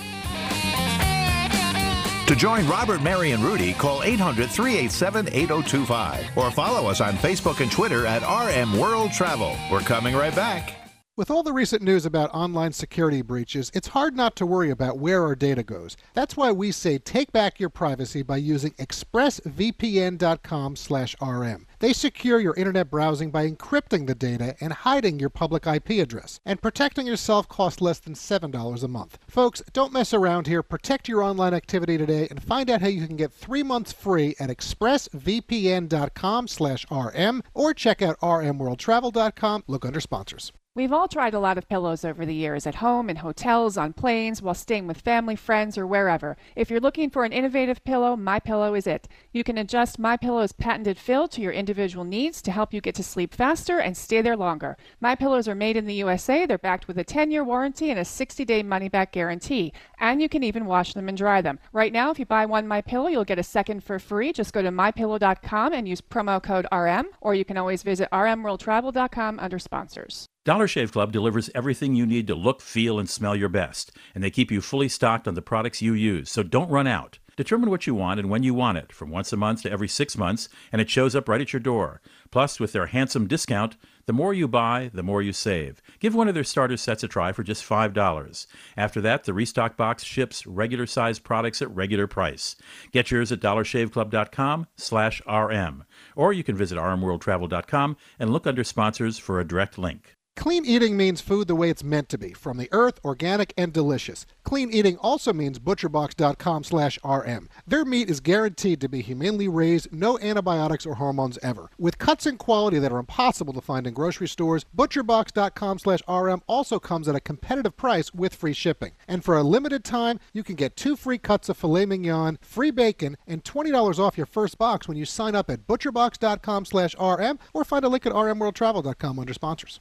To 2.26 2.34
join 2.34 2.66
Robert, 2.68 3.02
Mary, 3.02 3.30
and 3.30 3.42
Rudy, 3.42 3.72
call 3.72 4.02
800 4.02 4.50
387 4.50 5.28
8025 5.28 6.36
or 6.36 6.50
follow 6.50 6.90
us 6.90 7.00
on 7.00 7.14
Facebook 7.14 7.60
and 7.60 7.70
Twitter 7.70 8.04
at 8.04 8.22
RM 8.22 8.76
World 8.78 9.12
Travel. 9.12 9.56
We're 9.70 9.80
coming 9.80 10.14
right 10.16 10.34
back. 10.34 10.85
With 11.16 11.30
all 11.30 11.42
the 11.42 11.54
recent 11.54 11.82
news 11.82 12.04
about 12.04 12.34
online 12.34 12.74
security 12.74 13.22
breaches, 13.22 13.70
it's 13.72 13.88
hard 13.88 14.14
not 14.14 14.36
to 14.36 14.44
worry 14.44 14.68
about 14.68 14.98
where 14.98 15.22
our 15.22 15.34
data 15.34 15.62
goes. 15.62 15.96
That's 16.12 16.36
why 16.36 16.52
we 16.52 16.70
say 16.70 16.98
take 16.98 17.32
back 17.32 17.58
your 17.58 17.70
privacy 17.70 18.20
by 18.20 18.36
using 18.36 18.72
expressvpn.com/rm. 18.72 21.66
They 21.78 21.92
secure 21.94 22.38
your 22.38 22.54
internet 22.56 22.90
browsing 22.90 23.30
by 23.30 23.48
encrypting 23.48 24.06
the 24.06 24.14
data 24.14 24.56
and 24.60 24.74
hiding 24.74 25.18
your 25.18 25.30
public 25.30 25.66
IP 25.66 26.00
address. 26.00 26.38
And 26.44 26.60
protecting 26.60 27.06
yourself 27.06 27.48
costs 27.48 27.80
less 27.80 27.98
than 27.98 28.14
$7 28.14 28.82
a 28.82 28.88
month. 28.88 29.16
Folks, 29.26 29.62
don't 29.72 29.94
mess 29.94 30.12
around 30.12 30.46
here. 30.46 30.62
Protect 30.62 31.08
your 31.08 31.22
online 31.22 31.54
activity 31.54 31.96
today 31.96 32.28
and 32.28 32.42
find 32.42 32.68
out 32.68 32.82
how 32.82 32.88
you 32.88 33.06
can 33.06 33.16
get 33.16 33.32
3 33.32 33.62
months 33.62 33.90
free 33.90 34.36
at 34.38 34.50
expressvpn.com/rm 34.50 37.42
or 37.54 37.72
check 37.72 38.02
out 38.02 38.20
rmworldtravel.com. 38.20 39.64
Look 39.66 39.86
under 39.86 40.00
sponsors. 40.00 40.52
We've 40.76 40.92
all 40.92 41.08
tried 41.08 41.32
a 41.32 41.38
lot 41.38 41.56
of 41.56 41.70
pillows 41.70 42.04
over 42.04 42.26
the 42.26 42.34
years, 42.34 42.66
at 42.66 42.74
home, 42.74 43.08
in 43.08 43.16
hotels, 43.16 43.78
on 43.78 43.94
planes, 43.94 44.42
while 44.42 44.52
staying 44.52 44.86
with 44.86 45.00
family, 45.00 45.34
friends, 45.34 45.78
or 45.78 45.86
wherever. 45.86 46.36
If 46.54 46.68
you're 46.68 46.80
looking 46.80 47.08
for 47.08 47.24
an 47.24 47.32
innovative 47.32 47.82
pillow, 47.82 48.14
My 48.14 48.38
Pillow 48.38 48.74
is 48.74 48.86
it. 48.86 49.08
You 49.32 49.42
can 49.42 49.56
adjust 49.56 49.98
My 49.98 50.18
Pillow's 50.18 50.52
patented 50.52 50.98
fill 50.98 51.28
to 51.28 51.40
your 51.40 51.52
individual 51.52 52.04
needs 52.04 52.42
to 52.42 52.50
help 52.50 52.74
you 52.74 52.82
get 52.82 52.94
to 52.96 53.02
sleep 53.02 53.32
faster 53.32 53.78
and 53.78 53.96
stay 53.96 54.20
there 54.20 54.36
longer. 54.36 54.76
My 55.00 55.14
Pillows 55.14 55.48
are 55.48 55.54
made 55.54 55.78
in 55.78 55.86
the 55.86 55.94
USA. 55.94 56.44
They're 56.44 56.58
backed 56.58 56.88
with 56.88 56.98
a 56.98 57.04
10-year 57.06 57.42
warranty 57.42 57.88
and 57.88 57.98
a 57.98 58.02
60-day 58.02 58.62
money-back 58.62 59.12
guarantee, 59.12 59.72
and 59.98 60.20
you 60.20 60.28
can 60.28 60.44
even 60.44 60.66
wash 60.66 60.92
them 60.92 61.08
and 61.08 61.16
dry 61.16 61.40
them. 61.40 61.58
Right 61.72 61.90
now, 61.90 62.10
if 62.10 62.18
you 62.18 62.26
buy 62.26 62.44
one 62.44 62.68
My 62.68 62.82
Pillow, 62.82 63.08
you'll 63.08 63.24
get 63.24 63.38
a 63.38 63.42
second 63.42 63.82
for 63.82 63.98
free. 63.98 64.30
Just 64.30 64.52
go 64.52 64.60
to 64.60 64.70
mypillow.com 64.70 65.72
and 65.72 65.88
use 65.88 66.02
promo 66.02 66.42
code 66.42 66.66
RM, 66.70 67.06
or 67.22 67.34
you 67.34 67.46
can 67.46 67.56
always 67.56 67.82
visit 67.82 68.10
rmworldtravel.com 68.12 69.38
under 69.38 69.58
sponsors. 69.58 70.28
Dollar 70.46 70.68
Shave 70.68 70.92
Club 70.92 71.10
delivers 71.10 71.50
everything 71.56 71.96
you 71.96 72.06
need 72.06 72.28
to 72.28 72.36
look, 72.36 72.60
feel, 72.60 73.00
and 73.00 73.10
smell 73.10 73.34
your 73.34 73.48
best, 73.48 73.90
and 74.14 74.22
they 74.22 74.30
keep 74.30 74.52
you 74.52 74.60
fully 74.60 74.88
stocked 74.88 75.26
on 75.26 75.34
the 75.34 75.42
products 75.42 75.82
you 75.82 75.92
use, 75.92 76.30
so 76.30 76.44
don't 76.44 76.70
run 76.70 76.86
out. 76.86 77.18
Determine 77.34 77.68
what 77.68 77.88
you 77.88 77.96
want 77.96 78.20
and 78.20 78.30
when 78.30 78.44
you 78.44 78.54
want 78.54 78.78
it, 78.78 78.92
from 78.92 79.10
once 79.10 79.32
a 79.32 79.36
month 79.36 79.62
to 79.62 79.72
every 79.72 79.88
six 79.88 80.16
months, 80.16 80.48
and 80.70 80.80
it 80.80 80.88
shows 80.88 81.16
up 81.16 81.28
right 81.28 81.40
at 81.40 81.52
your 81.52 81.58
door. 81.58 82.00
Plus, 82.30 82.60
with 82.60 82.70
their 82.70 82.86
handsome 82.86 83.26
discount, 83.26 83.76
the 84.06 84.12
more 84.12 84.32
you 84.32 84.46
buy, 84.46 84.88
the 84.94 85.02
more 85.02 85.20
you 85.20 85.32
save. 85.32 85.82
Give 85.98 86.14
one 86.14 86.28
of 86.28 86.34
their 86.34 86.44
starter 86.44 86.76
sets 86.76 87.02
a 87.02 87.08
try 87.08 87.32
for 87.32 87.42
just 87.42 87.68
$5. 87.68 88.46
After 88.76 89.00
that, 89.00 89.24
the 89.24 89.34
restock 89.34 89.76
box 89.76 90.04
ships 90.04 90.46
regular 90.46 90.86
sized 90.86 91.24
products 91.24 91.60
at 91.60 91.74
regular 91.74 92.06
price. 92.06 92.54
Get 92.92 93.10
yours 93.10 93.32
at 93.32 93.40
dollarshaveclub.com 93.40 94.68
slash 94.76 95.20
RM. 95.26 95.82
Or 96.14 96.32
you 96.32 96.44
can 96.44 96.54
visit 96.54 96.78
rmworldtravel.com 96.78 97.96
and 98.20 98.30
look 98.30 98.46
under 98.46 98.62
sponsors 98.62 99.18
for 99.18 99.40
a 99.40 99.44
direct 99.44 99.76
link. 99.76 100.15
Clean 100.36 100.64
eating 100.64 100.96
means 100.96 101.20
food 101.20 101.48
the 101.48 101.56
way 101.56 101.70
it's 101.70 101.82
meant 101.82 102.08
to 102.10 102.18
be, 102.18 102.32
from 102.32 102.56
the 102.56 102.68
earth, 102.70 103.00
organic, 103.04 103.52
and 103.56 103.72
delicious. 103.72 104.26
Clean 104.44 104.70
eating 104.70 104.96
also 104.98 105.32
means 105.32 105.58
butcherbox.com/rm. 105.58 107.48
Their 107.66 107.84
meat 107.84 108.08
is 108.08 108.20
guaranteed 108.20 108.80
to 108.80 108.88
be 108.88 109.00
humanely 109.02 109.48
raised, 109.48 109.92
no 109.92 110.18
antibiotics 110.20 110.86
or 110.86 110.96
hormones 110.96 111.38
ever. 111.42 111.70
With 111.78 111.98
cuts 111.98 112.26
and 112.26 112.38
quality 112.38 112.78
that 112.78 112.92
are 112.92 112.98
impossible 112.98 113.54
to 113.54 113.60
find 113.60 113.86
in 113.86 113.94
grocery 113.94 114.28
stores, 114.28 114.64
butcherbox.com/rm 114.76 116.42
also 116.46 116.78
comes 116.78 117.08
at 117.08 117.16
a 117.16 117.20
competitive 117.20 117.76
price 117.76 118.14
with 118.14 118.34
free 118.34 118.52
shipping. 118.52 118.92
And 119.08 119.24
for 119.24 119.36
a 119.36 119.42
limited 119.42 119.82
time, 119.84 120.20
you 120.32 120.44
can 120.44 120.54
get 120.54 120.76
two 120.76 120.94
free 120.96 121.18
cuts 121.18 121.48
of 121.48 121.56
filet 121.56 121.86
mignon, 121.86 122.38
free 122.42 122.70
bacon, 122.70 123.16
and 123.26 123.42
$20 123.42 123.98
off 123.98 124.16
your 124.16 124.26
first 124.26 124.58
box 124.58 124.86
when 124.86 124.96
you 124.96 125.06
sign 125.06 125.34
up 125.34 125.50
at 125.50 125.66
butcherbox.com/rm 125.66 127.38
or 127.54 127.64
find 127.64 127.84
a 127.84 127.88
link 127.88 128.06
at 128.06 128.12
rmworldtravel.com 128.12 129.18
under 129.18 129.32
sponsors. 129.32 129.80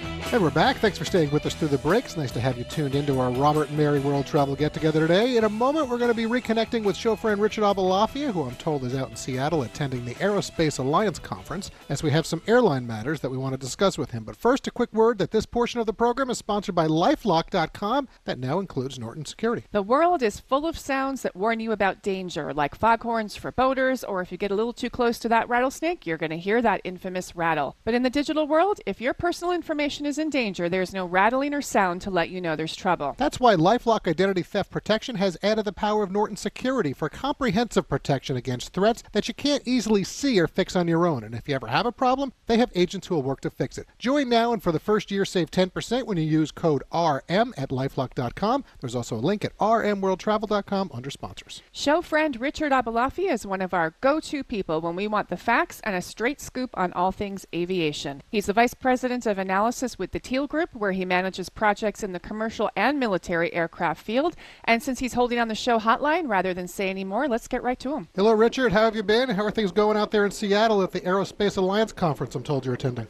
Hey, 0.31 0.37
we're 0.37 0.49
back. 0.49 0.77
Thanks 0.77 0.97
for 0.97 1.03
staying 1.03 1.29
with 1.31 1.45
us 1.45 1.53
through 1.55 1.67
the 1.67 1.77
breaks. 1.79 2.15
Nice 2.15 2.31
to 2.31 2.39
have 2.39 2.57
you 2.57 2.63
tuned 2.63 2.95
into 2.95 3.19
our 3.19 3.31
Robert 3.31 3.67
and 3.67 3.77
Mary 3.77 3.99
World 3.99 4.25
Travel 4.25 4.55
Get 4.55 4.73
Together 4.73 5.01
today. 5.01 5.35
In 5.35 5.43
a 5.43 5.49
moment, 5.49 5.89
we're 5.89 5.97
going 5.97 6.09
to 6.09 6.15
be 6.15 6.23
reconnecting 6.23 6.85
with 6.85 6.95
show 6.95 7.17
friend 7.17 7.41
Richard 7.41 7.65
Aboulafia, 7.65 8.31
who 8.31 8.43
I'm 8.43 8.55
told 8.55 8.85
is 8.85 8.95
out 8.95 9.09
in 9.09 9.17
Seattle 9.17 9.63
attending 9.63 10.05
the 10.05 10.15
Aerospace 10.15 10.79
Alliance 10.79 11.19
Conference, 11.19 11.69
as 11.89 12.01
we 12.01 12.11
have 12.11 12.25
some 12.25 12.41
airline 12.47 12.87
matters 12.87 13.19
that 13.19 13.29
we 13.29 13.35
want 13.35 13.51
to 13.51 13.57
discuss 13.57 13.97
with 13.97 14.11
him. 14.11 14.23
But 14.23 14.37
first, 14.37 14.67
a 14.67 14.71
quick 14.71 14.93
word 14.93 15.17
that 15.17 15.31
this 15.31 15.45
portion 15.45 15.81
of 15.81 15.85
the 15.85 15.91
program 15.91 16.29
is 16.29 16.37
sponsored 16.37 16.75
by 16.75 16.87
Lifelock.com, 16.87 18.07
that 18.23 18.39
now 18.39 18.59
includes 18.59 18.97
Norton 18.97 19.25
Security. 19.25 19.65
The 19.73 19.83
world 19.83 20.23
is 20.23 20.39
full 20.39 20.65
of 20.65 20.77
sounds 20.77 21.23
that 21.23 21.35
warn 21.35 21.59
you 21.59 21.73
about 21.73 22.03
danger, 22.03 22.53
like 22.53 22.73
foghorns 22.73 23.35
for 23.35 23.51
boaters, 23.51 24.01
or 24.01 24.21
if 24.21 24.31
you 24.31 24.37
get 24.37 24.51
a 24.51 24.55
little 24.55 24.71
too 24.71 24.89
close 24.89 25.19
to 25.19 25.27
that 25.27 25.49
rattlesnake, 25.49 26.07
you're 26.07 26.17
going 26.17 26.29
to 26.29 26.37
hear 26.37 26.61
that 26.61 26.79
infamous 26.85 27.35
rattle. 27.35 27.75
But 27.83 27.95
in 27.95 28.03
the 28.03 28.09
digital 28.09 28.47
world, 28.47 28.79
if 28.85 29.01
your 29.01 29.13
personal 29.13 29.51
information 29.51 30.05
is 30.05 30.20
in 30.21 30.29
danger, 30.29 30.69
there's 30.69 30.93
no 30.93 31.05
rattling 31.05 31.53
or 31.53 31.61
sound 31.61 32.01
to 32.03 32.09
let 32.09 32.29
you 32.29 32.39
know 32.39 32.55
there's 32.55 32.75
trouble. 32.75 33.15
That's 33.17 33.39
why 33.39 33.55
Lifelock 33.55 34.07
Identity 34.07 34.43
Theft 34.43 34.71
Protection 34.71 35.15
has 35.15 35.37
added 35.43 35.65
the 35.65 35.73
power 35.73 36.03
of 36.03 36.11
Norton 36.11 36.37
Security 36.37 36.93
for 36.93 37.09
comprehensive 37.09 37.89
protection 37.89 38.37
against 38.37 38.71
threats 38.71 39.03
that 39.11 39.27
you 39.27 39.33
can't 39.33 39.63
easily 39.65 40.05
see 40.05 40.39
or 40.39 40.47
fix 40.47 40.75
on 40.75 40.87
your 40.87 41.05
own. 41.05 41.23
And 41.23 41.35
if 41.35 41.49
you 41.49 41.55
ever 41.55 41.67
have 41.67 41.85
a 41.85 41.91
problem, 41.91 42.31
they 42.45 42.57
have 42.57 42.71
agents 42.75 43.07
who 43.07 43.15
will 43.15 43.23
work 43.23 43.41
to 43.41 43.49
fix 43.49 43.77
it. 43.77 43.87
Join 43.99 44.29
now 44.29 44.53
and 44.53 44.61
for 44.61 44.71
the 44.71 44.79
first 44.79 45.11
year 45.11 45.25
save 45.25 45.51
10% 45.51 46.05
when 46.05 46.17
you 46.17 46.23
use 46.23 46.51
code 46.51 46.83
RM 46.93 47.53
at 47.57 47.69
lifelock.com. 47.69 48.63
There's 48.79 48.95
also 48.95 49.15
a 49.15 49.17
link 49.17 49.43
at 49.43 49.57
rmworldtravel.com 49.57 50.91
under 50.93 51.09
sponsors. 51.09 51.63
Show 51.71 52.01
friend 52.01 52.39
Richard 52.39 52.71
Aboulafia 52.71 53.31
is 53.31 53.45
one 53.45 53.61
of 53.61 53.73
our 53.73 53.95
go-to 54.01 54.43
people 54.43 54.81
when 54.81 54.95
we 54.95 55.07
want 55.07 55.29
the 55.29 55.37
facts 55.37 55.81
and 55.83 55.95
a 55.95 56.01
straight 56.01 56.39
scoop 56.39 56.69
on 56.75 56.93
all 56.93 57.11
things 57.11 57.45
aviation. 57.53 58.21
He's 58.29 58.45
the 58.45 58.53
Vice 58.53 58.75
President 58.75 59.25
of 59.25 59.37
Analysis 59.37 59.97
with 59.97 60.10
the 60.11 60.19
Teal 60.19 60.47
Group, 60.47 60.73
where 60.73 60.91
he 60.91 61.05
manages 61.05 61.49
projects 61.49 62.03
in 62.03 62.11
the 62.11 62.19
commercial 62.19 62.69
and 62.75 62.99
military 62.99 63.53
aircraft 63.53 64.03
field. 64.03 64.35
And 64.63 64.81
since 64.81 64.99
he's 64.99 65.13
holding 65.13 65.39
on 65.39 65.47
the 65.47 65.55
show 65.55 65.79
hotline, 65.79 66.27
rather 66.27 66.53
than 66.53 66.67
say 66.67 66.89
any 66.89 67.03
more, 67.03 67.27
let's 67.27 67.47
get 67.47 67.63
right 67.63 67.79
to 67.79 67.95
him. 67.95 68.07
Hello, 68.15 68.31
Richard. 68.31 68.71
How 68.71 68.85
have 68.85 68.95
you 68.95 69.03
been? 69.03 69.29
How 69.29 69.43
are 69.43 69.51
things 69.51 69.71
going 69.71 69.97
out 69.97 70.11
there 70.11 70.25
in 70.25 70.31
Seattle 70.31 70.81
at 70.81 70.91
the 70.91 71.01
Aerospace 71.01 71.57
Alliance 71.57 71.91
conference 71.91 72.35
I'm 72.35 72.43
told 72.43 72.65
you're 72.65 72.75
attending? 72.75 73.07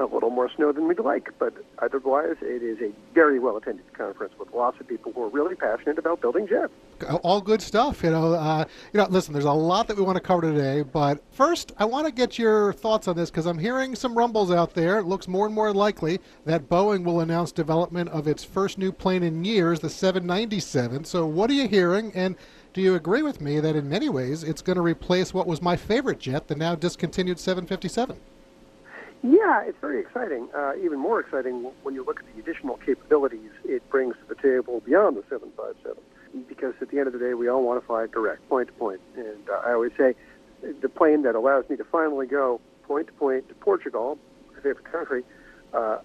A 0.00 0.06
little 0.06 0.30
more 0.30 0.50
snow 0.56 0.72
than 0.72 0.88
we'd 0.88 0.98
like, 0.98 1.28
but 1.38 1.52
otherwise, 1.80 2.36
it 2.40 2.62
is 2.62 2.80
a 2.80 2.90
very 3.12 3.38
well 3.38 3.58
attended 3.58 3.92
conference 3.92 4.32
with 4.38 4.50
lots 4.54 4.80
of 4.80 4.88
people 4.88 5.12
who 5.12 5.24
are 5.24 5.28
really 5.28 5.54
passionate 5.54 5.98
about 5.98 6.22
building 6.22 6.48
jets. 6.48 6.72
All 7.22 7.42
good 7.42 7.60
stuff. 7.60 8.02
You 8.02 8.10
know, 8.10 8.32
uh, 8.32 8.64
you 8.94 8.98
know. 8.98 9.06
Listen, 9.10 9.34
there's 9.34 9.44
a 9.44 9.52
lot 9.52 9.88
that 9.88 9.98
we 9.98 10.02
want 10.02 10.16
to 10.16 10.22
cover 10.22 10.40
today, 10.40 10.80
but 10.80 11.22
first, 11.32 11.72
I 11.76 11.84
want 11.84 12.06
to 12.06 12.12
get 12.12 12.38
your 12.38 12.72
thoughts 12.72 13.08
on 13.08 13.16
this 13.16 13.30
because 13.30 13.44
I'm 13.44 13.58
hearing 13.58 13.94
some 13.94 14.16
rumbles 14.16 14.50
out 14.50 14.72
there. 14.72 14.98
It 14.98 15.04
looks 15.04 15.28
more 15.28 15.44
and 15.44 15.54
more 15.54 15.74
likely 15.74 16.18
that 16.46 16.70
Boeing 16.70 17.04
will 17.04 17.20
announce 17.20 17.52
development 17.52 18.08
of 18.08 18.26
its 18.26 18.42
first 18.42 18.78
new 18.78 18.92
plane 18.92 19.22
in 19.22 19.44
years, 19.44 19.80
the 19.80 19.90
797. 19.90 21.04
So, 21.04 21.26
what 21.26 21.50
are 21.50 21.54
you 21.54 21.68
hearing? 21.68 22.10
And 22.14 22.36
do 22.72 22.80
you 22.80 22.94
agree 22.94 23.22
with 23.22 23.42
me 23.42 23.60
that 23.60 23.76
in 23.76 23.86
many 23.90 24.08
ways 24.08 24.44
it's 24.44 24.62
going 24.62 24.76
to 24.76 24.82
replace 24.82 25.34
what 25.34 25.46
was 25.46 25.60
my 25.60 25.76
favorite 25.76 26.20
jet, 26.20 26.48
the 26.48 26.54
now 26.54 26.74
discontinued 26.74 27.38
757? 27.38 28.16
Yeah, 29.22 29.62
it's 29.62 29.78
very 29.80 30.00
exciting. 30.00 30.48
Uh, 30.54 30.72
even 30.82 30.98
more 30.98 31.20
exciting 31.20 31.70
when 31.82 31.94
you 31.94 32.04
look 32.04 32.20
at 32.20 32.34
the 32.34 32.40
additional 32.40 32.78
capabilities 32.78 33.50
it 33.64 33.88
brings 33.90 34.16
to 34.16 34.34
the 34.34 34.40
table 34.40 34.80
beyond 34.80 35.16
the 35.16 35.24
757. 35.28 36.02
Because 36.48 36.74
at 36.80 36.90
the 36.90 36.98
end 36.98 37.06
of 37.06 37.12
the 37.12 37.18
day, 37.18 37.34
we 37.34 37.48
all 37.48 37.62
want 37.62 37.80
to 37.80 37.86
fly 37.86 38.06
direct, 38.06 38.48
point 38.48 38.68
to 38.68 38.74
point. 38.74 39.00
And 39.16 39.48
uh, 39.50 39.60
I 39.66 39.72
always 39.72 39.92
say 39.98 40.14
the 40.80 40.88
plane 40.88 41.22
that 41.22 41.34
allows 41.34 41.68
me 41.68 41.76
to 41.76 41.84
finally 41.84 42.26
go 42.26 42.60
point 42.84 43.08
to 43.08 43.12
point 43.14 43.48
to 43.48 43.54
Portugal, 43.56 44.18
my 44.54 44.62
favorite 44.62 44.90
country, 44.90 45.22
uh, 45.74 45.98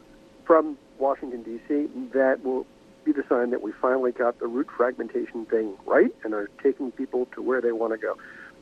from 0.45 0.77
Washington, 0.99 1.43
D.C., 1.43 1.87
that 2.13 2.43
will 2.43 2.65
be 3.03 3.11
the 3.11 3.23
sign 3.29 3.51
that 3.51 3.61
we 3.61 3.71
finally 3.71 4.11
got 4.11 4.39
the 4.39 4.47
route 4.47 4.69
fragmentation 4.75 5.45
thing 5.45 5.75
right 5.85 6.13
and 6.23 6.33
are 6.33 6.49
taking 6.61 6.91
people 6.91 7.27
to 7.33 7.41
where 7.41 7.61
they 7.61 7.71
want 7.71 7.93
to 7.93 7.97
go. 7.97 8.17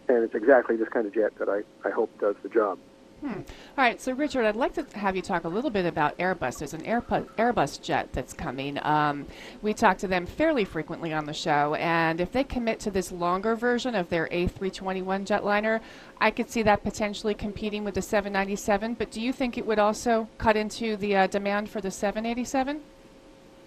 And 0.09 0.23
it's 0.23 0.35
exactly 0.35 0.75
this 0.75 0.89
kind 0.89 1.07
of 1.07 1.13
jet 1.13 1.37
that 1.39 1.49
I, 1.49 1.63
I 1.87 1.91
hope 1.91 2.11
does 2.19 2.35
the 2.43 2.49
job. 2.49 2.77
Hmm. 3.23 3.29
All 3.29 3.45
right, 3.77 4.01
so 4.01 4.11
Richard, 4.11 4.43
I'd 4.45 4.57
like 4.57 4.73
to 4.73 4.85
have 4.99 5.15
you 5.15 5.21
talk 5.21 5.45
a 5.45 5.47
little 5.47 5.69
bit 5.69 5.85
about 5.85 6.17
Airbus. 6.17 6.59
There's 6.59 6.73
an 6.73 6.81
Airbus, 6.81 7.81
jet 7.81 8.09
that's 8.11 8.33
coming. 8.33 8.77
Um, 8.83 9.27
we 9.61 9.73
talk 9.73 9.97
to 9.99 10.09
them 10.09 10.25
fairly 10.25 10.65
frequently 10.65 11.13
on 11.13 11.25
the 11.25 11.33
show, 11.33 11.75
and 11.75 12.19
if 12.19 12.33
they 12.33 12.43
commit 12.43 12.81
to 12.81 12.91
this 12.91 13.13
longer 13.13 13.55
version 13.55 13.95
of 13.95 14.09
their 14.09 14.27
A321 14.27 15.25
jetliner, 15.25 15.79
I 16.19 16.31
could 16.31 16.49
see 16.49 16.63
that 16.63 16.83
potentially 16.83 17.33
competing 17.33 17.85
with 17.85 17.93
the 17.93 18.01
797. 18.01 18.95
But 18.95 19.09
do 19.09 19.21
you 19.21 19.31
think 19.31 19.57
it 19.57 19.65
would 19.65 19.79
also 19.79 20.27
cut 20.37 20.57
into 20.57 20.97
the 20.97 21.15
uh, 21.15 21.27
demand 21.27 21.69
for 21.69 21.79
the 21.79 21.91
787? 21.91 22.81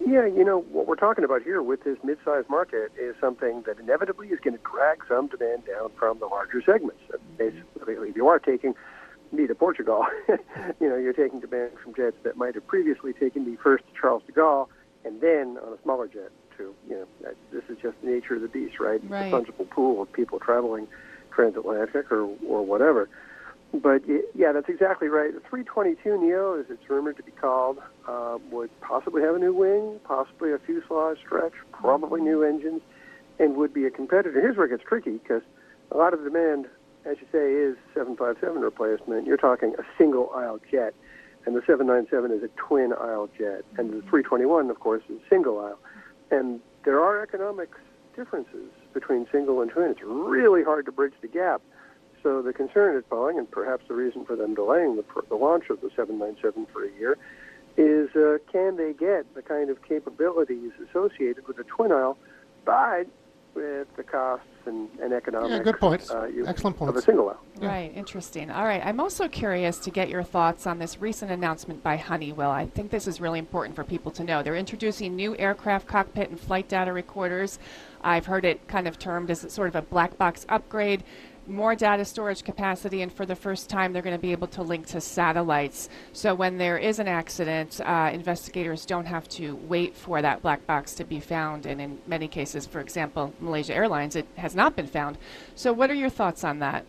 Yeah, 0.07 0.27
you 0.27 0.45
know, 0.45 0.61
what 0.71 0.87
we're 0.87 0.97
talking 0.97 1.25
about 1.25 1.43
here 1.43 1.63
with 1.63 1.83
this 1.83 1.97
mid-sized 2.05 2.51
market 2.51 2.93
is 3.01 3.17
something 3.23 3.63
that 3.63 3.79
inevitably 3.79 4.29
is 4.29 4.39
going 4.41 4.59
to 4.59 4.63
drag 4.71 5.03
some 5.09 5.29
demand 5.29 5.65
down 5.65 5.93
from 5.99 6.19
the 6.19 6.27
larger 6.27 6.61
segments. 6.61 7.01
Basically, 7.39 7.95
if 7.95 8.17
you 8.17 8.29
are 8.29 8.39
taking 8.39 8.75
me 9.33 9.47
to 9.47 9.55
Portugal, 9.55 10.07
you 10.29 10.89
know, 10.89 10.97
you're 10.97 11.13
taking 11.13 11.41
demand 11.41 11.73
from 11.83 11.95
jets 11.95 12.17
that 12.23 12.37
might 12.37 12.55
have 12.55 12.67
previously 12.67 13.13
taken 13.13 13.45
me 13.45 13.57
first 13.63 13.85
to 13.87 14.01
Charles 14.01 14.23
de 14.27 14.33
Gaulle 14.33 14.69
and 15.05 15.21
then 15.21 15.59
on 15.65 15.73
a 15.73 15.83
smaller 15.83 16.09
jet 16.09 16.31
to, 16.57 16.75
you 16.89 17.07
know, 17.23 17.31
this 17.53 17.63
is 17.69 17.77
just 17.81 18.01
the 18.03 18.11
nature 18.11 18.35
of 18.35 18.43
the 18.43 18.49
beast, 18.49 18.81
right? 18.81 19.01
right. 19.09 19.27
It's 19.27 19.49
a 19.49 19.53
fungible 19.53 19.71
pool 19.71 20.03
of 20.03 20.13
people 20.13 20.41
traveling 20.41 20.89
transatlantic 21.31 22.11
or, 22.11 22.25
or 22.47 22.63
whatever. 22.65 23.09
But 23.73 24.03
yeah, 24.35 24.53
that's 24.53 24.69
exactly 24.69 25.09
right. 25.09 25.35
The 25.35 25.41
322 25.41 26.21
Neo, 26.21 26.59
as 26.59 26.67
it's 26.71 26.89
rumored 26.89 27.17
to 27.19 27.23
be 27.23 27.33
called, 27.33 27.79
uh, 28.09 28.39
would 28.51 28.71
possibly 28.81 29.23
have 29.23 29.35
a 29.35 29.39
new 29.39 29.53
wing, 29.53 30.01
possibly 30.05 30.53
a 30.53 30.59
fuselage 30.59 31.19
stretch, 31.19 31.53
probably 31.73 32.21
new 32.21 32.43
engines, 32.43 32.81
and 33.39 33.57
would 33.57 33.75
be 33.75 33.85
a 33.85 33.91
competitor. 33.91 34.41
Here's 34.41 34.57
where 34.57 34.67
it 34.67 34.71
gets 34.71 34.85
tricky 34.85 35.19
because 35.19 35.43
a 35.91 35.97
lot 35.97 36.15
of 36.15 36.23
the 36.23 36.31
demand 36.31 36.67
as 37.07 37.17
you 37.21 37.27
say, 37.31 37.53
is 37.53 37.77
757 37.95 38.61
replacement, 38.61 39.27
you're 39.27 39.37
talking 39.37 39.75
a 39.79 39.85
single 39.97 40.31
aisle 40.35 40.61
jet. 40.71 40.95
And 41.47 41.55
the 41.55 41.61
797 41.61 42.33
is 42.33 42.43
a 42.43 42.49
twin 42.57 42.93
aisle 42.93 43.29
jet. 43.39 43.65
And 43.79 43.91
the 43.91 44.03
321, 44.03 44.69
of 44.69 44.81
course, 44.81 45.03
is 45.09 45.19
a 45.25 45.29
single 45.31 45.61
aisle. 45.61 45.79
And 46.31 46.61
there 46.85 47.01
are 47.01 47.23
economic 47.23 47.71
differences 48.17 48.71
between 48.93 49.27
single 49.31 49.61
and 49.61 49.71
twin. 49.71 49.91
It's 49.91 50.03
really 50.03 50.65
hard 50.65 50.87
to 50.87 50.93
bridge 50.93 51.15
the 51.23 51.29
gap. 51.29 51.63
So 52.23 52.43
the 52.43 52.53
concern 52.53 52.97
at 52.97 53.09
Boeing, 53.09 53.39
and 53.39 53.49
perhaps 53.49 53.85
the 53.87 53.95
reason 53.95 54.25
for 54.25 54.35
them 54.35 54.55
delaying 54.55 54.97
the, 54.97 55.05
the 55.29 55.37
launch 55.37 55.71
of 55.71 55.81
the 55.81 55.91
797 55.95 56.67
for 56.73 56.85
a 56.85 56.91
year, 56.99 57.17
is 57.77 58.09
uh, 58.17 58.39
can 58.51 58.77
they 58.77 58.93
get 58.93 59.33
the 59.35 59.43
kind 59.43 59.71
of 59.71 59.83
capabilities 59.83 60.73
associated 60.89 61.47
with 61.47 61.59
a 61.59 61.65
twin 61.65 61.93
aisle, 61.93 62.19
but 62.65 63.07
with 63.57 63.89
the 63.97 64.03
costs 64.03 64.47
and, 64.67 64.89
and 65.01 65.13
economics. 65.13 65.51
Yeah, 65.51 65.63
good 65.63 65.81
points. 65.81 66.11
Uh, 66.11 66.27
you, 66.27 66.47
Excellent 66.47 66.81
Of 66.81 66.95
a 66.95 67.03
single 67.03 67.31
aisle. 67.31 67.41
Yeah. 67.61 67.69
Right, 67.69 67.93
interesting. 67.97 68.51
All 68.51 68.65
right, 68.65 68.85
I'm 68.85 69.01
also 69.01 69.27
curious 69.27 69.79
to 69.79 69.91
get 69.91 70.11
your 70.11 70.23
thoughts 70.23 70.67
on 70.67 70.79
this 70.79 71.01
recent 71.01 71.31
announcement 71.31 71.83
by 71.83 71.97
Honeywell. 71.97 72.51
I 72.51 72.67
think 72.67 72.91
this 72.91 73.09
is 73.09 73.21
really 73.21 73.39
important 73.39 73.75
for 73.75 73.83
people 73.83 74.13
to 74.13 74.25
know. 74.25 74.43
They're 74.43 74.57
introducing 74.57 75.17
new 75.17 75.37
aircraft 75.39 75.89
cockpit 75.89 76.29
and 76.31 76.39
flight 76.39 76.69
data 76.69 76.93
recorders. 76.93 77.59
I've 78.03 78.27
heard 78.27 78.45
it 78.45 78.69
kind 78.69 78.87
of 78.87 78.99
termed 78.99 79.31
as 79.31 79.51
sort 79.53 79.69
of 79.69 79.75
a 79.75 79.83
black 79.83 80.19
box 80.19 80.45
upgrade, 80.49 81.03
more 81.49 81.75
data 81.75 82.05
storage 82.05 82.45
capacity, 82.45 83.03
and 83.03 83.13
for 83.13 83.27
the 83.27 83.37
first 83.37 83.71
time, 83.71 83.93
they're 83.93 84.03
going 84.03 84.17
to 84.17 84.21
be 84.21 84.33
able 84.33 84.49
to 84.49 84.63
link 84.63 84.87
to 84.87 85.01
satellites. 85.01 85.89
So 86.13 86.35
when 86.35 86.59
there 86.59 86.79
is 86.79 86.99
an 86.99 87.09
accident, 87.09 87.81
uh, 87.85 88.11
investigators 88.13 88.87
don't 88.87 89.07
have 89.07 89.29
to 89.31 89.57
wait 89.57 89.95
for 89.95 90.23
that 90.23 90.43
black 90.43 90.67
box 90.67 90.95
to 90.95 91.05
be 91.05 91.21
found. 91.21 91.67
And 91.67 91.81
in 91.81 91.99
many 92.07 92.29
cases, 92.29 92.67
for 92.67 92.81
example, 92.81 93.33
Malaysia 93.41 93.75
Airlines, 93.75 94.17
it 94.17 94.27
has 94.37 94.55
not 94.55 94.77
been 94.77 94.87
found. 94.87 95.19
So, 95.55 95.73
what 95.73 95.91
are 95.91 95.95
your 95.95 96.11
thoughts 96.11 96.45
on 96.45 96.59
that? 96.61 96.85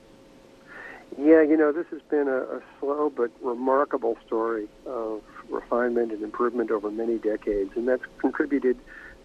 Yeah, 1.17 1.41
you 1.41 1.57
know, 1.57 1.71
this 1.71 1.87
has 1.91 2.01
been 2.09 2.27
a, 2.27 2.57
a 2.57 2.61
slow 2.79 3.09
but 3.09 3.31
remarkable 3.41 4.17
story 4.25 4.67
of 4.85 5.21
refinement 5.49 6.11
and 6.11 6.21
improvement 6.21 6.69
over 6.69 6.91
many 6.91 7.17
decades, 7.17 7.71
and 7.75 7.87
that's 7.87 8.03
contributed 8.19 8.77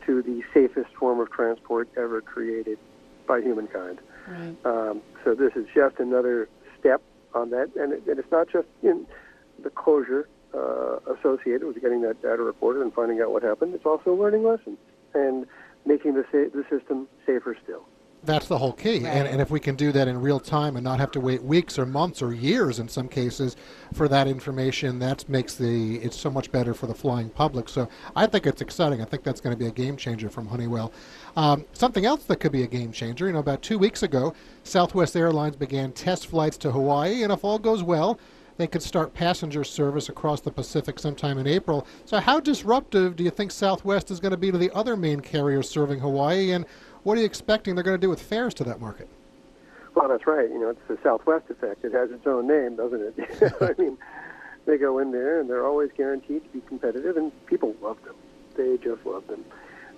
to 0.07 0.23
the 0.23 0.43
safest 0.55 0.95
form 0.95 1.21
of 1.21 1.31
transport 1.31 1.89
ever 1.97 2.21
created 2.21 2.79
by 3.27 3.41
humankind. 3.41 4.01
Right. 4.29 4.57
Um, 4.65 5.03
so 5.25 5.35
this 5.35 5.53
is 5.57 5.67
just 5.75 5.99
another 5.99 6.49
step 6.79 7.03
on 7.35 7.51
that, 7.51 7.71
and, 7.77 7.93
it, 7.93 8.03
and 8.07 8.19
it's 8.19 8.31
not 8.31 8.49
just 8.51 8.69
in 8.83 9.07
the 9.63 9.71
closure 9.71 10.29
uh, 10.55 10.99
associated 11.15 11.65
with 11.65 11.81
getting 11.81 12.03
that 12.03 12.21
data 12.23 12.43
recorded 12.43 12.83
and 12.83 12.93
finding 12.93 13.21
out 13.21 13.33
what 13.33 13.43
happened. 13.43 13.75
It's 13.75 13.87
also 13.87 14.15
learning 14.15 14.45
lessons 14.45 14.79
and 15.15 15.47
making 15.87 16.15
the 16.15 16.25
sa- 16.31 16.55
the 16.57 16.65
system 16.71 17.09
safer 17.27 17.57
still. 17.63 17.87
That's 18.25 18.47
the 18.47 18.57
whole 18.57 18.73
key. 18.73 18.99
And, 18.99 19.27
and 19.27 19.41
if 19.41 19.51
we 19.51 19.59
can 19.59 19.75
do 19.75 19.91
that 19.93 20.07
in 20.07 20.21
real 20.21 20.39
time 20.39 20.77
and 20.77 20.85
not 20.85 21.01
have 21.01 21.11
to 21.13 21.21
wait 21.21 21.43
weeks 21.43 21.77
or 21.77 21.85
months 21.85 22.23
or 22.23 22.33
years 22.33 22.79
in 22.79 22.89
some 22.89 23.09
cases 23.09 23.57
for 23.95 24.07
that 24.09 24.29
information, 24.29 25.01
that 25.01 25.29
makes 25.29 25.57
the 25.57 25.97
it's 25.97 26.17
so 26.17 26.31
much 26.31 26.53
better 26.53 26.73
for 26.73 26.87
the 26.87 26.95
flying 26.95 27.31
public. 27.31 27.69
So 27.69 27.89
I 28.15 28.27
think 28.27 28.47
it's 28.47 28.63
exciting. 28.63 29.03
I 29.03 29.07
think 29.07 29.25
that's 29.25 29.41
going 29.41 29.57
to 29.57 29.59
be 29.59 29.67
a 29.67 29.73
game 29.73 29.97
changer 29.97 30.31
from 30.31 30.47
Honeywell. 30.47 30.93
Um, 31.37 31.65
something 31.73 32.07
else 32.07 32.23
that 32.25 32.37
could 32.37 32.53
be 32.53 32.63
a 32.63 32.69
game 32.69 32.93
changer, 32.93 33.27
you 33.27 33.33
know, 33.33 33.41
about 33.41 33.61
two 33.61 33.79
weeks 33.79 34.05
ago, 34.05 34.35
Southwest 34.63 35.17
Airlines 35.17 35.57
began 35.57 35.91
test 35.91 36.29
flights 36.29 36.57
to 36.59 36.71
Hawaii, 36.71 37.25
and 37.25 37.33
if 37.33 37.45
all 37.45 37.59
goes 37.59 37.83
well, 37.83 38.21
they 38.57 38.67
could 38.67 38.83
start 38.83 39.15
passenger 39.15 39.65
service 39.65 40.09
across 40.09 40.41
the 40.41 40.51
Pacific 40.51 40.99
sometime 40.99 41.39
in 41.39 41.47
April. 41.47 41.87
So, 42.05 42.21
how 42.21 42.39
disruptive 42.39 43.17
do 43.17 43.25
you 43.25 43.31
think 43.31 43.51
Southwest 43.51 44.11
is 44.11 44.21
going 44.21 44.33
to 44.33 44.37
be 44.37 44.53
to 44.53 44.59
the 44.59 44.71
other 44.73 44.97
main 44.97 45.21
carriers 45.21 45.69
serving 45.69 46.01
Hawaii, 46.01 46.53
and 46.53 46.67
what 47.05 47.17
are 47.17 47.21
you 47.21 47.27
expecting 47.27 47.75
they're 47.75 47.85
going 47.85 47.99
to 47.99 48.01
do 48.01 48.11
with 48.11 48.23
fares 48.23 48.55
to 48.55 48.65
that 48.65 48.81
market? 48.81 49.09
Well, 49.95 50.09
that's 50.09 50.27
right. 50.27 50.49
You 50.49 50.59
know, 50.59 50.71
it's 50.71 50.89
the 50.89 50.99
Southwest 51.03 51.51
effect. 51.51 51.85
It 51.85 51.93
has 51.93 52.11
its 52.11 52.27
own 52.27 52.47
name, 52.47 52.77
doesn't 52.77 53.15
it? 53.17 53.53
I 53.61 53.81
mean, 53.81 53.99
they 54.67 54.79
go 54.79 54.99
in 54.99 55.13
there 55.13 55.41
and 55.41 55.51
they're 55.51 55.67
always 55.67 55.91
guaranteed 55.97 56.45
to 56.45 56.49
be 56.49 56.61
competitive, 56.67 57.17
and 57.17 57.33
people 57.47 57.75
love 57.83 58.03
them. 58.05 58.15
They 58.57 58.79
just 58.79 59.05
love 59.05 59.27
them. 59.27 59.45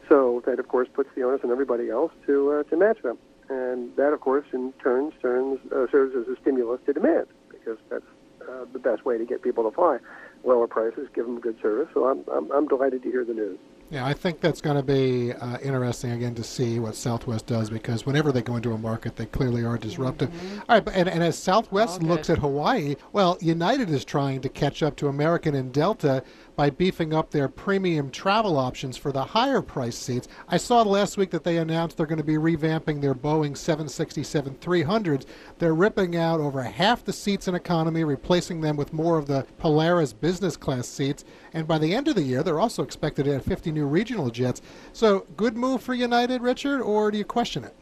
So 0.08 0.42
that, 0.46 0.58
of 0.58 0.68
course, 0.68 0.88
puts 0.92 1.10
the 1.14 1.22
onus 1.22 1.42
on 1.44 1.50
everybody 1.50 1.90
else 1.90 2.12
to 2.26 2.52
uh, 2.52 2.62
to 2.64 2.76
match 2.76 3.00
them, 3.02 3.18
and 3.48 3.94
that, 3.96 4.12
of 4.12 4.20
course, 4.20 4.44
in 4.52 4.72
turn 4.82 5.12
turns 5.22 5.60
uh, 5.72 5.86
serves 5.90 6.14
as 6.14 6.26
a 6.28 6.38
stimulus 6.40 6.80
to 6.86 6.92
demand 6.92 7.26
because 7.50 7.78
that's 7.88 8.04
uh, 8.42 8.66
the 8.72 8.78
best 8.78 9.04
way 9.04 9.16
to 9.16 9.24
get 9.24 9.42
people 9.42 9.64
to 9.64 9.70
fly. 9.70 9.98
Lower 10.44 10.66
prices, 10.66 11.08
give 11.14 11.24
them 11.24 11.40
good 11.40 11.60
service. 11.62 11.88
So 11.94 12.06
I'm 12.06 12.24
I'm, 12.30 12.50
I'm 12.52 12.68
delighted 12.68 13.02
to 13.04 13.10
hear 13.10 13.24
the 13.24 13.34
news. 13.34 13.58
Yeah, 13.90 14.06
I 14.06 14.14
think 14.14 14.40
that's 14.40 14.60
going 14.60 14.76
to 14.76 14.82
be 14.82 15.32
uh, 15.32 15.58
interesting 15.58 16.12
again 16.12 16.34
to 16.36 16.42
see 16.42 16.80
what 16.80 16.96
Southwest 16.96 17.46
does 17.46 17.70
because 17.70 18.06
whenever 18.06 18.32
they 18.32 18.42
go 18.42 18.56
into 18.56 18.72
a 18.72 18.78
market, 18.78 19.16
they 19.16 19.26
clearly 19.26 19.64
are 19.64 19.78
disruptive. 19.78 20.30
All 20.68 20.76
right, 20.76 20.84
but, 20.84 20.94
and, 20.94 21.08
and 21.08 21.22
as 21.22 21.38
Southwest 21.38 22.02
looks 22.02 22.30
at 22.30 22.38
Hawaii, 22.38 22.96
well, 23.12 23.36
United 23.40 23.90
is 23.90 24.04
trying 24.04 24.40
to 24.40 24.48
catch 24.48 24.82
up 24.82 24.96
to 24.96 25.08
American 25.08 25.54
and 25.54 25.72
Delta 25.72 26.24
by 26.56 26.70
beefing 26.70 27.12
up 27.12 27.30
their 27.30 27.48
premium 27.48 28.10
travel 28.10 28.56
options 28.56 28.96
for 28.96 29.12
the 29.12 29.24
higher 29.24 29.60
price 29.60 29.96
seats. 29.96 30.28
I 30.48 30.56
saw 30.56 30.82
last 30.82 31.16
week 31.16 31.30
that 31.30 31.44
they 31.44 31.58
announced 31.58 31.96
they're 31.96 32.06
going 32.06 32.18
to 32.18 32.24
be 32.24 32.34
revamping 32.34 33.00
their 33.00 33.14
Boeing 33.14 33.56
767 33.56 34.56
300s. 34.56 35.26
They're 35.58 35.74
ripping 35.74 36.16
out 36.16 36.40
over 36.40 36.62
half 36.62 37.04
the 37.04 37.12
seats 37.12 37.48
in 37.48 37.54
economy, 37.54 38.04
replacing 38.04 38.60
them 38.60 38.76
with 38.76 38.92
more 38.92 39.18
of 39.18 39.26
the 39.26 39.46
Polaris 39.58 40.12
business 40.12 40.56
class 40.56 40.86
seats. 40.86 41.24
And 41.52 41.66
by 41.66 41.78
the 41.78 41.94
end 41.94 42.08
of 42.08 42.14
the 42.14 42.22
year, 42.22 42.42
they're 42.42 42.60
also 42.60 42.82
expected 42.82 43.24
to 43.24 43.36
add 43.36 43.44
50 43.44 43.72
new 43.72 43.86
regional 43.86 44.30
jets. 44.30 44.62
So, 44.92 45.26
good 45.36 45.56
move 45.56 45.82
for 45.82 45.94
United, 45.94 46.42
Richard, 46.42 46.80
or 46.80 47.10
do 47.10 47.18
you 47.18 47.24
question 47.24 47.64
it? 47.64 47.74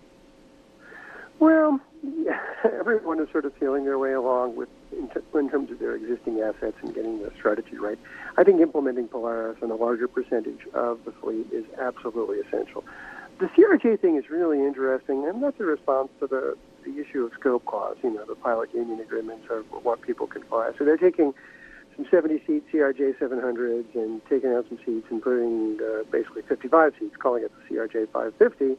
Well, 1.38 1.80
yeah, 2.02 2.40
everyone 2.78 3.20
is 3.20 3.30
sort 3.30 3.44
of 3.44 3.54
feeling 3.54 3.84
their 3.84 3.98
way 3.98 4.12
along 4.12 4.56
with 4.56 4.68
in, 4.92 5.08
t- 5.08 5.20
in 5.34 5.50
terms 5.50 5.70
of 5.70 5.78
their 5.78 5.94
existing 5.94 6.40
assets 6.40 6.76
and 6.82 6.94
getting 6.94 7.22
the 7.22 7.30
strategy 7.36 7.78
right. 7.78 7.98
I 8.36 8.44
think 8.44 8.60
implementing 8.60 9.08
Polaris 9.08 9.58
on 9.62 9.70
a 9.70 9.76
larger 9.76 10.08
percentage 10.08 10.66
of 10.74 11.04
the 11.04 11.12
fleet 11.12 11.46
is 11.52 11.64
absolutely 11.80 12.38
essential. 12.38 12.84
The 13.38 13.46
CRJ 13.46 14.00
thing 14.00 14.16
is 14.16 14.30
really 14.30 14.58
interesting, 14.58 15.26
and 15.26 15.42
that's 15.42 15.58
a 15.58 15.64
response 15.64 16.10
to 16.20 16.26
the, 16.26 16.56
the 16.84 17.00
issue 17.00 17.24
of 17.24 17.32
scope 17.38 17.64
clause. 17.64 17.96
You 18.02 18.10
know, 18.14 18.24
the 18.24 18.34
pilot 18.34 18.74
union 18.74 19.00
agreements 19.00 19.46
are 19.50 19.60
what 19.60 20.02
people 20.02 20.26
can 20.26 20.42
fly. 20.44 20.70
So 20.78 20.84
they're 20.84 20.96
taking 20.96 21.34
some 21.96 22.04
70-seat 22.06 22.64
CRJ 22.72 23.18
700s 23.18 23.94
and 23.94 24.20
taking 24.28 24.52
out 24.52 24.66
some 24.68 24.78
seats 24.84 25.06
and 25.10 25.22
putting 25.22 25.78
uh, 25.82 26.04
basically 26.10 26.42
55 26.42 26.92
seats, 26.98 27.16
calling 27.18 27.44
it 27.44 27.52
the 27.68 27.74
CRJ 27.74 28.08
550. 28.12 28.76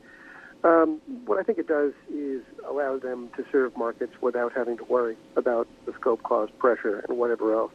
Um, 0.64 1.02
what 1.26 1.38
I 1.40 1.44
think 1.44 1.58
it 1.58 1.68
does 1.68 1.92
is 2.14 2.42
allow 2.68 2.98
them 2.98 3.30
to 3.36 3.46
serve 3.52 3.76
markets 3.76 4.14
without 4.22 4.54
having 4.54 4.78
to 4.78 4.84
worry 4.86 5.18
about 5.36 5.68
the 5.86 5.94
scope 5.94 6.24
clause 6.24 6.50
pressure 6.58 7.04
and 7.10 7.18
whatever 7.18 7.54
else. 7.54 7.72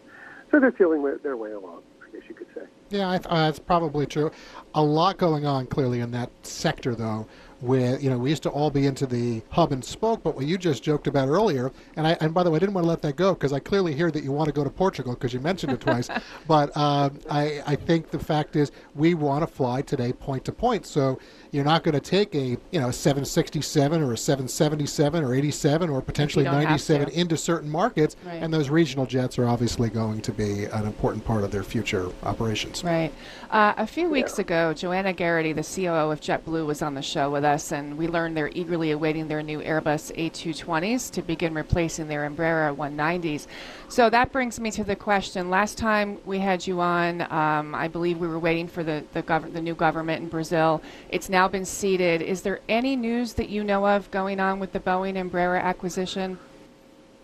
So 0.50 0.58
they're 0.58 0.72
feeling 0.72 1.02
their- 1.02 1.18
their 1.18 1.36
way 1.36 1.52
along, 1.52 1.82
I 2.06 2.10
guess 2.16 2.22
you 2.28 2.34
could 2.34 2.46
say. 2.54 2.62
Yeah, 2.88 3.10
I 3.10 3.18
th- 3.18 3.26
uh, 3.26 3.34
that's 3.34 3.58
probably 3.58 4.06
true. 4.06 4.30
A 4.74 4.82
lot 4.82 5.18
going 5.18 5.44
on 5.44 5.66
clearly 5.66 6.00
in 6.00 6.10
that 6.12 6.30
sector, 6.42 6.94
though. 6.94 7.26
Where 7.60 7.98
you 7.98 8.08
know 8.08 8.18
we 8.18 8.30
used 8.30 8.44
to 8.44 8.50
all 8.50 8.70
be 8.70 8.86
into 8.86 9.04
the 9.04 9.42
hub 9.50 9.72
and 9.72 9.84
spoke, 9.84 10.22
but 10.22 10.36
what 10.36 10.46
you 10.46 10.56
just 10.56 10.80
joked 10.80 11.08
about 11.08 11.26
earlier, 11.26 11.72
and 11.96 12.06
I 12.06 12.16
and 12.20 12.32
by 12.32 12.44
the 12.44 12.50
way, 12.52 12.56
I 12.56 12.58
didn't 12.60 12.72
want 12.76 12.84
to 12.84 12.88
let 12.88 13.02
that 13.02 13.16
go 13.16 13.34
because 13.34 13.52
I 13.52 13.58
clearly 13.58 13.94
hear 13.94 14.12
that 14.12 14.22
you 14.22 14.30
want 14.30 14.46
to 14.46 14.52
go 14.52 14.62
to 14.62 14.70
Portugal 14.70 15.14
because 15.14 15.34
you 15.34 15.40
mentioned 15.40 15.72
it 15.72 15.80
twice. 15.80 16.08
but 16.46 16.74
um, 16.76 17.18
I 17.28 17.60
I 17.66 17.74
think 17.74 18.10
the 18.12 18.18
fact 18.20 18.54
is 18.54 18.70
we 18.94 19.14
want 19.14 19.42
to 19.42 19.48
fly 19.52 19.82
today 19.82 20.12
point 20.12 20.44
to 20.44 20.52
point, 20.52 20.86
so 20.86 21.18
you're 21.50 21.64
not 21.64 21.82
going 21.82 21.94
to 21.94 22.00
take 22.00 22.34
a 22.34 22.56
you 22.70 22.80
know 22.80 22.90
767 22.90 24.02
or 24.02 24.12
a 24.12 24.16
777 24.16 25.24
or 25.24 25.34
87 25.34 25.90
or 25.90 26.02
potentially 26.02 26.44
97 26.44 27.08
into 27.10 27.36
certain 27.36 27.70
markets, 27.70 28.16
Right. 28.24 28.42
and 28.42 28.52
those 28.52 28.68
regional 28.70 29.06
jets 29.06 29.38
are 29.38 29.46
obviously 29.46 29.88
going 29.90 30.20
to 30.22 30.32
be 30.32 30.64
an 30.64 30.86
important 30.86 31.24
part 31.24 31.44
of 31.44 31.50
their 31.50 31.62
future 31.62 32.10
operations. 32.24 32.82
Right. 32.82 33.12
Uh, 33.50 33.72
a 33.78 33.86
few 33.86 34.10
weeks 34.10 34.38
ago, 34.38 34.74
Joanna 34.74 35.12
Geraghty, 35.14 35.52
the 35.54 35.62
COO 35.62 36.10
of 36.10 36.20
JetBlue, 36.20 36.66
was 36.66 36.82
on 36.82 36.94
the 36.94 37.02
show 37.02 37.30
with 37.30 37.44
us, 37.44 37.72
and 37.72 37.96
we 37.96 38.08
learned 38.08 38.36
they're 38.36 38.50
eagerly 38.54 38.90
awaiting 38.90 39.28
their 39.28 39.42
new 39.42 39.60
Airbus 39.60 40.12
A220s 40.16 41.10
to 41.12 41.22
begin 41.22 41.54
replacing 41.54 42.08
their 42.08 42.28
Embraer 42.28 42.74
190s. 42.76 43.46
So 43.88 44.10
that 44.10 44.32
brings 44.32 44.58
me 44.60 44.70
to 44.72 44.84
the 44.84 44.96
question. 44.96 45.48
Last 45.48 45.78
time 45.78 46.18
we 46.26 46.38
had 46.40 46.66
you 46.66 46.80
on, 46.80 47.22
um, 47.32 47.74
I 47.74 47.88
believe 47.88 48.18
we 48.18 48.28
were 48.28 48.38
waiting 48.38 48.66
for 48.68 48.82
the 48.82 49.04
the, 49.12 49.22
gov- 49.22 49.52
the 49.52 49.60
new 49.62 49.74
government 49.74 50.22
in 50.22 50.28
Brazil. 50.28 50.82
It's 51.08 51.28
now 51.28 51.37
been 51.46 51.64
seated. 51.64 52.22
Is 52.22 52.42
there 52.42 52.58
any 52.68 52.96
news 52.96 53.34
that 53.34 53.48
you 53.50 53.62
know 53.62 53.86
of 53.86 54.10
going 54.10 54.40
on 54.40 54.58
with 54.58 54.72
the 54.72 54.80
Boeing 54.80 55.14
Embraer 55.14 55.62
acquisition? 55.62 56.38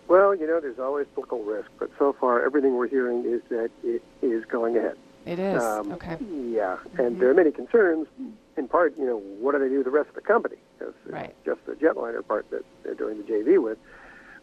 Well, 0.07 0.35
you 0.35 0.47
know, 0.47 0.59
there's 0.61 0.79
always 0.79 1.07
political 1.13 1.43
risk, 1.43 1.69
but 1.79 1.89
so 1.97 2.13
far 2.13 2.45
everything 2.45 2.75
we're 2.75 2.87
hearing 2.87 3.25
is 3.25 3.41
that 3.49 3.71
it 3.83 4.03
is 4.21 4.45
going 4.45 4.77
ahead. 4.77 4.95
It 5.25 5.39
is. 5.39 5.61
Um, 5.61 5.91
okay. 5.93 6.17
Yeah, 6.51 6.77
and 6.99 7.19
there 7.19 7.29
are 7.31 7.33
many 7.33 7.51
concerns. 7.51 8.07
In 8.55 8.67
part, 8.67 8.95
you 8.97 9.05
know, 9.05 9.17
what 9.17 9.53
do 9.53 9.59
they 9.59 9.67
do 9.67 9.77
with 9.77 9.85
the 9.85 9.91
rest 9.91 10.09
of 10.09 10.15
the 10.15 10.21
company? 10.21 10.57
Because 10.77 10.93
it's 11.03 11.13
Right. 11.13 11.35
just 11.43 11.65
the 11.65 11.73
jetliner 11.73 12.25
part 12.25 12.49
that 12.51 12.63
they're 12.83 12.93
doing 12.93 13.17
the 13.17 13.23
JV 13.23 13.57
with. 13.61 13.79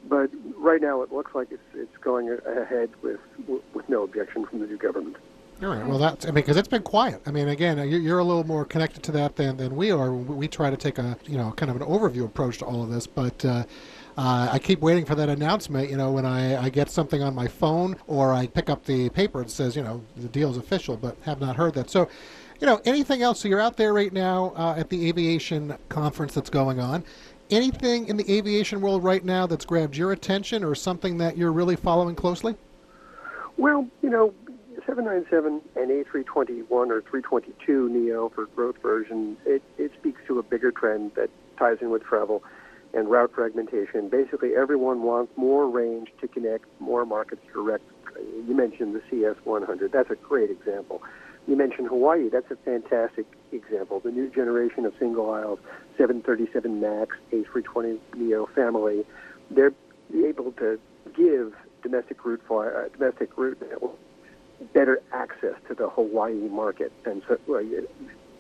But 0.09 0.31
right 0.59 0.83
now, 0.83 1.03
it 1.03 1.13
looks 1.13 1.33
like 1.35 1.53
it's 1.53 1.63
it's 1.75 1.97
going 1.99 2.29
ahead 2.45 2.91
with 3.03 3.21
with 3.73 3.89
no 3.89 4.03
objection 4.03 4.45
from 4.47 4.59
the 4.59 4.67
new 4.67 4.77
government. 4.77 5.17
All 5.63 5.69
right. 5.69 5.87
Well, 5.87 5.99
that's 5.99 6.25
I 6.25 6.29
mean, 6.29 6.35
because 6.37 6.57
it's 6.57 6.67
been 6.67 6.83
quiet. 6.83 7.23
I 7.25 7.31
mean, 7.31 7.49
again, 7.49 7.89
you're, 7.89 8.19
a 8.19 8.25
little 8.25 8.45
more 8.45 8.65
connected 8.65 9.03
to 9.05 9.13
that 9.13 9.37
than, 9.37 9.57
than 9.57 9.77
we 9.77 9.93
are. 9.93 10.13
We 10.13 10.49
try 10.49 10.71
to 10.71 10.77
take 10.77 10.99
a 10.99 11.17
you 11.27 11.39
know 11.39 11.53
kind 11.53 11.71
of 11.71 11.81
an 11.81 11.87
overview 11.87 12.25
approach 12.25 12.59
to 12.59 12.65
all 12.65 12.83
of 12.83 12.91
this, 12.91 13.07
but 13.07 13.45
uh, 13.45 13.65
uh, 14.17 14.49
I 14.51 14.59
keep 14.59 14.81
waiting 14.81 15.05
for 15.05 15.15
that 15.15 15.29
announcement. 15.29 15.89
You 15.89 15.97
know, 15.97 16.11
when 16.11 16.27
I, 16.27 16.65
I 16.65 16.69
get 16.69 16.91
something 16.91 17.23
on 17.23 17.35
my 17.35 17.47
phone 17.47 17.97
or 18.09 18.33
I 18.33 18.49
pick 18.49 18.71
up 18.71 18.85
the 18.85 19.09
paper, 19.11 19.41
and 19.41 19.51
says 19.51 19.77
you 19.77 19.83
know 19.83 20.03
the 20.17 20.29
deal 20.29 20.51
is 20.51 20.57
official, 20.57 20.97
but 20.97 21.17
have 21.23 21.41
not 21.41 21.55
heard 21.55 21.75
that. 21.75 21.91
So, 21.91 22.09
you 22.61 22.67
know, 22.67 22.81
anything 22.85 23.23
else? 23.23 23.39
So 23.41 23.49
you're 23.49 23.61
out 23.61 23.77
there 23.77 23.95
right 23.95 24.13
now 24.13 24.53
uh, 24.57 24.75
at 24.77 24.91
the 24.91 25.09
aviation 25.09 25.77
conference 25.89 26.35
that's 26.35 26.51
going 26.51 26.81
on. 26.81 27.05
Anything 27.51 28.09
in 28.09 28.17
the 28.17 28.33
aviation 28.33 28.81
world 28.81 29.05
right 29.05 29.25
now 29.25 29.47
that's 29.47 29.65
grabbed 29.65 29.97
your 29.97 30.11
attention 30.11 30.65
or 30.65 30.75
something 30.75 31.19
that 31.19 31.37
you're 31.37 31.53
really 31.53 31.77
following 31.77 32.17
closely? 32.17 32.57
Well, 33.59 33.87
you 34.03 34.11
know, 34.11 34.35
797 34.87 35.61
and 35.77 35.91
A321 35.91 36.71
or 36.71 37.03
322 37.03 37.89
Neo 37.89 38.29
for 38.31 38.47
growth 38.47 38.77
version, 38.83 39.37
it, 39.47 39.63
it 39.79 39.93
speaks 39.99 40.21
to 40.27 40.39
a 40.39 40.43
bigger 40.43 40.73
trend 40.73 41.13
that 41.15 41.31
ties 41.59 41.79
in 41.81 41.91
with 41.91 42.03
travel 42.03 42.43
and 42.95 43.09
route 43.09 43.33
fragmentation. 43.35 44.09
Basically, 44.09 44.55
everyone 44.55 45.03
wants 45.03 45.33
more 45.37 45.69
range 45.69 46.09
to 46.21 46.29
connect 46.29 46.67
more 46.81 47.07
markets 47.07 47.43
direct. 47.53 47.85
You 48.47 48.55
mentioned 48.55 48.95
the 48.95 49.01
CS100. 49.11 49.93
That's 49.93 50.11
a 50.11 50.17
great 50.17 50.51
example. 50.51 51.03
You 51.47 51.57
mentioned 51.57 51.89
Hawaii. 51.89 52.29
That's 52.29 52.51
a 52.51 52.57
fantastic 52.57 53.27
example. 53.51 54.01
The 54.01 54.11
new 54.11 54.29
generation 54.31 54.85
of 54.85 54.93
single 54.99 55.31
aisles, 55.31 55.59
737 55.97 56.81
MAX, 56.81 57.17
A320 57.33 57.99
Neo 58.17 58.47
family, 58.55 59.05
they're 59.51 59.73
able 60.15 60.53
to 60.53 60.79
give 61.17 61.55
domestic 61.83 62.25
route 62.25 62.43
uh, 62.51 62.89
domestic 62.97 63.37
route 63.37 63.59
better 64.73 65.01
access 65.13 65.55
to 65.69 65.75
the 65.75 65.89
Hawaii 65.89 66.49
market, 66.49 66.93
and 67.05 67.23
so 67.29 67.39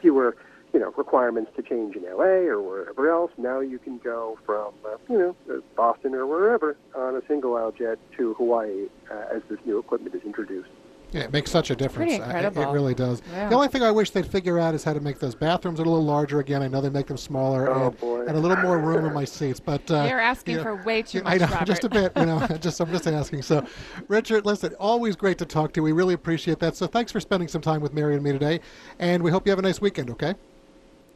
fewer 0.01 0.37
you 0.73 0.81
know 0.81 0.93
requirements 0.97 1.51
to 1.57 1.63
change 1.63 1.97
in 1.97 2.03
LA 2.05 2.49
or 2.49 2.61
wherever 2.61 3.11
else. 3.11 3.31
Now 3.37 3.61
you 3.61 3.79
can 3.79 3.99
go 3.99 4.39
from 4.47 4.73
uh, 4.85 4.97
you 5.09 5.19
know 5.19 5.63
Boston 5.77 6.15
or 6.15 6.27
wherever 6.27 6.77
on 6.95 7.17
a 7.17 7.23
single 7.29 7.57
aisle 7.57 7.73
jet 7.73 7.99
to 8.17 8.35
Hawaii 8.35 8.87
uh, 9.11 9.37
as 9.37 9.43
this 9.49 9.59
new 9.65 9.79
equipment 9.79 10.15
is 10.15 10.23
introduced. 10.23 10.71
Yeah, 11.13 11.23
it 11.23 11.33
makes 11.33 11.51
such 11.51 11.71
a 11.71 11.77
difference. 11.77 12.11
Pretty 12.13 12.23
incredible. 12.25 12.63
It, 12.63 12.69
it 12.69 12.73
really 12.73 12.95
does. 12.95 13.23
Yeah. 13.33 13.49
The 13.49 13.55
only 13.55 13.69
thing 13.69 13.83
I 13.83 13.91
wish 13.91 14.11
they'd 14.11 14.27
figure 14.27 14.59
out 14.59 14.75
is 14.75 14.83
how 14.83 14.93
to 14.95 15.01
make 15.01 15.19
those 15.19 15.35
bathrooms 15.35 15.79
a 15.79 15.83
little 15.83 16.03
larger 16.03 16.41
again. 16.41 16.63
I 16.63 16.69
know 16.69 16.81
they 16.81 16.89
make 16.91 17.07
them 17.07 17.17
smaller 17.17 17.71
Oh, 17.71 17.89
and, 17.89 17.99
boy. 17.99 18.21
and 18.27 18.37
a 18.37 18.41
little 18.41 18.57
more 18.57 18.79
room 18.79 19.05
in 19.05 19.13
my 19.13 19.25
seats, 19.25 19.61
but 19.61 19.89
uh, 19.91 20.07
You're 20.09 20.21
asking 20.21 20.53
you 20.53 20.59
know, 20.59 20.63
for 20.65 20.85
way 20.85 21.03
too 21.03 21.19
yeah, 21.19 21.25
much, 21.25 21.33
I 21.35 21.37
know, 21.39 21.53
Robert. 21.53 21.67
just 21.67 21.85
a 21.85 21.89
bit. 21.89 22.13
You 22.17 22.27
know, 22.27 22.47
just 22.61 22.81
I'm 22.81 22.91
just 22.91 23.07
asking. 23.07 23.43
So, 23.43 23.67
Richard, 24.09 24.47
listen, 24.47 24.75
always 24.81 25.17
great 25.17 25.39
to 25.39 25.45
talk 25.47 25.73
to 25.75 25.81
you. 25.81 25.85
We 25.85 25.93
really 25.93 26.15
appreciate 26.15 26.59
that. 26.61 26.77
So, 26.77 26.87
thanks 26.87 27.13
for 27.13 27.21
spending 27.21 27.49
some 27.49 27.61
time 27.63 27.81
with 27.83 27.93
Mary 27.93 28.15
and 28.15 28.23
me 28.23 28.33
today, 28.33 28.61
and 28.99 29.23
we 29.23 29.31
hope 29.31 29.47
you 29.47 29.51
have 29.51 29.59
a 29.59 29.63
nice 29.63 29.81
weekend. 29.81 30.11
Okay. 30.11 30.35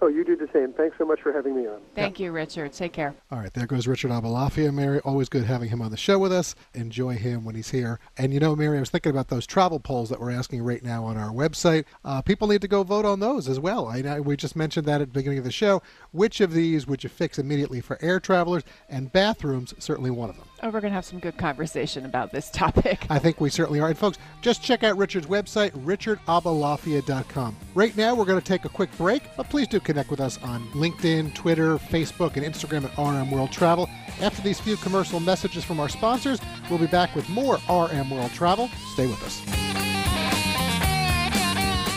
Oh, 0.03 0.09
you 0.09 0.25
do 0.25 0.37
the 0.37 0.49
same. 0.53 0.73
Thanks 0.75 0.99
so 0.99 1.07
much 1.07 1.21
for 1.23 1.33
having 1.33 1.57
me 1.57 1.67
on. 1.67 1.81
Thank 1.95 2.21
you, 2.21 2.31
Richard. 2.31 2.73
Take 2.73 2.93
care. 2.93 3.15
All 3.31 3.39
right, 3.39 3.53
there 3.55 3.67
goes 3.67 3.87
Richard 3.87 4.11
Aboulafia. 4.11 4.73
Mary, 4.73 5.01
always 5.01 5.29
good 5.29 5.45
having 5.45 5.71
him 5.71 5.81
on 5.81 5.91
the 5.91 5.97
show 5.97 6.19
with 6.19 6.33
us. 6.33 6.55
Enjoy 6.75 7.15
him 7.15 7.45
when 7.45 7.55
he's 7.55 7.71
here. 7.71 7.99
And 8.19 8.35
you 8.35 8.41
know, 8.41 8.55
Mary, 8.55 8.77
I 8.77 8.81
was 8.81 8.91
thinking 8.91 9.11
about 9.11 9.29
those 9.29 9.47
travel 9.47 9.81
polls 9.81 10.11
that 10.11 10.21
we're 10.21 10.33
asking 10.33 10.63
right 10.63 10.83
now 10.83 11.05
on 11.05 11.17
our 11.17 11.31
website. 11.31 11.85
Uh, 12.05 12.21
people 12.21 12.47
need 12.47 12.61
to 12.61 12.69
go 12.69 12.83
vote 12.83 13.07
on 13.07 13.21
those 13.21 13.49
as 13.49 13.59
well. 13.59 13.87
I 13.87 14.03
know 14.03 14.21
we 14.21 14.37
just 14.37 14.55
mentioned 14.55 14.87
that 14.87 15.01
at 15.01 15.09
the 15.09 15.15
beginning 15.15 15.39
of 15.39 15.45
the 15.45 15.53
show. 15.53 15.83
Which 16.13 16.41
of 16.43 16.53
these 16.53 16.87
would 16.87 17.03
you 17.03 17.09
fix 17.09 17.39
immediately 17.39 17.81
for 17.81 17.99
air 18.03 18.21
travelers? 18.21 18.65
And 18.91 19.11
bathrooms, 19.11 19.73
certainly 19.79 20.11
one 20.11 20.29
of 20.29 20.37
them. 20.37 20.47
Oh, 20.63 20.67
we're 20.71 20.81
going 20.81 20.91
to 20.91 20.95
have 20.95 21.05
some 21.05 21.19
good 21.19 21.37
conversation 21.37 22.05
about 22.05 22.33
this 22.33 22.51
topic. 22.53 23.07
I 23.11 23.19
think 23.19 23.41
we 23.41 23.51
certainly 23.51 23.81
are. 23.81 23.89
And 23.89 23.99
folks, 23.99 24.19
just 24.41 24.63
check 24.63 24.83
out 24.85 24.97
Richard's 24.97 25.27
website, 25.27 25.71
richardaboulafia.com. 25.73 27.57
Right 27.75 27.97
now, 27.97 28.15
we're 28.15 28.25
going 28.25 28.41
to 28.41 28.47
take 28.47 28.65
a 28.65 28.69
quick 28.71 28.97
break, 28.97 29.23
but 29.37 29.49
please 29.51 29.69
do 29.69 29.81
connect 29.81 30.11
with 30.11 30.21
us 30.21 30.43
on 30.43 30.67
LinkedIn, 30.69 31.35
Twitter, 31.35 31.77
Facebook, 31.77 32.37
and 32.37 32.45
Instagram 32.45 32.85
at 32.85 32.99
RM 32.99 33.31
World 33.31 33.53
Travel. 33.53 33.89
After 34.21 34.43
these 34.43 34.61
few 34.61 34.77
commercial 34.77 35.21
messages 35.21 35.65
from 35.65 35.79
our 35.81 35.89
sponsors, 35.89 36.41
we'll 36.71 36.79
be 36.79 36.87
back 36.87 37.15
with 37.15 37.29
more 37.29 37.59
RM 37.69 38.11
World 38.11 38.31
Travel. 38.33 38.69
Stay 38.95 39.07
with 39.07 39.23
us. 39.25 39.66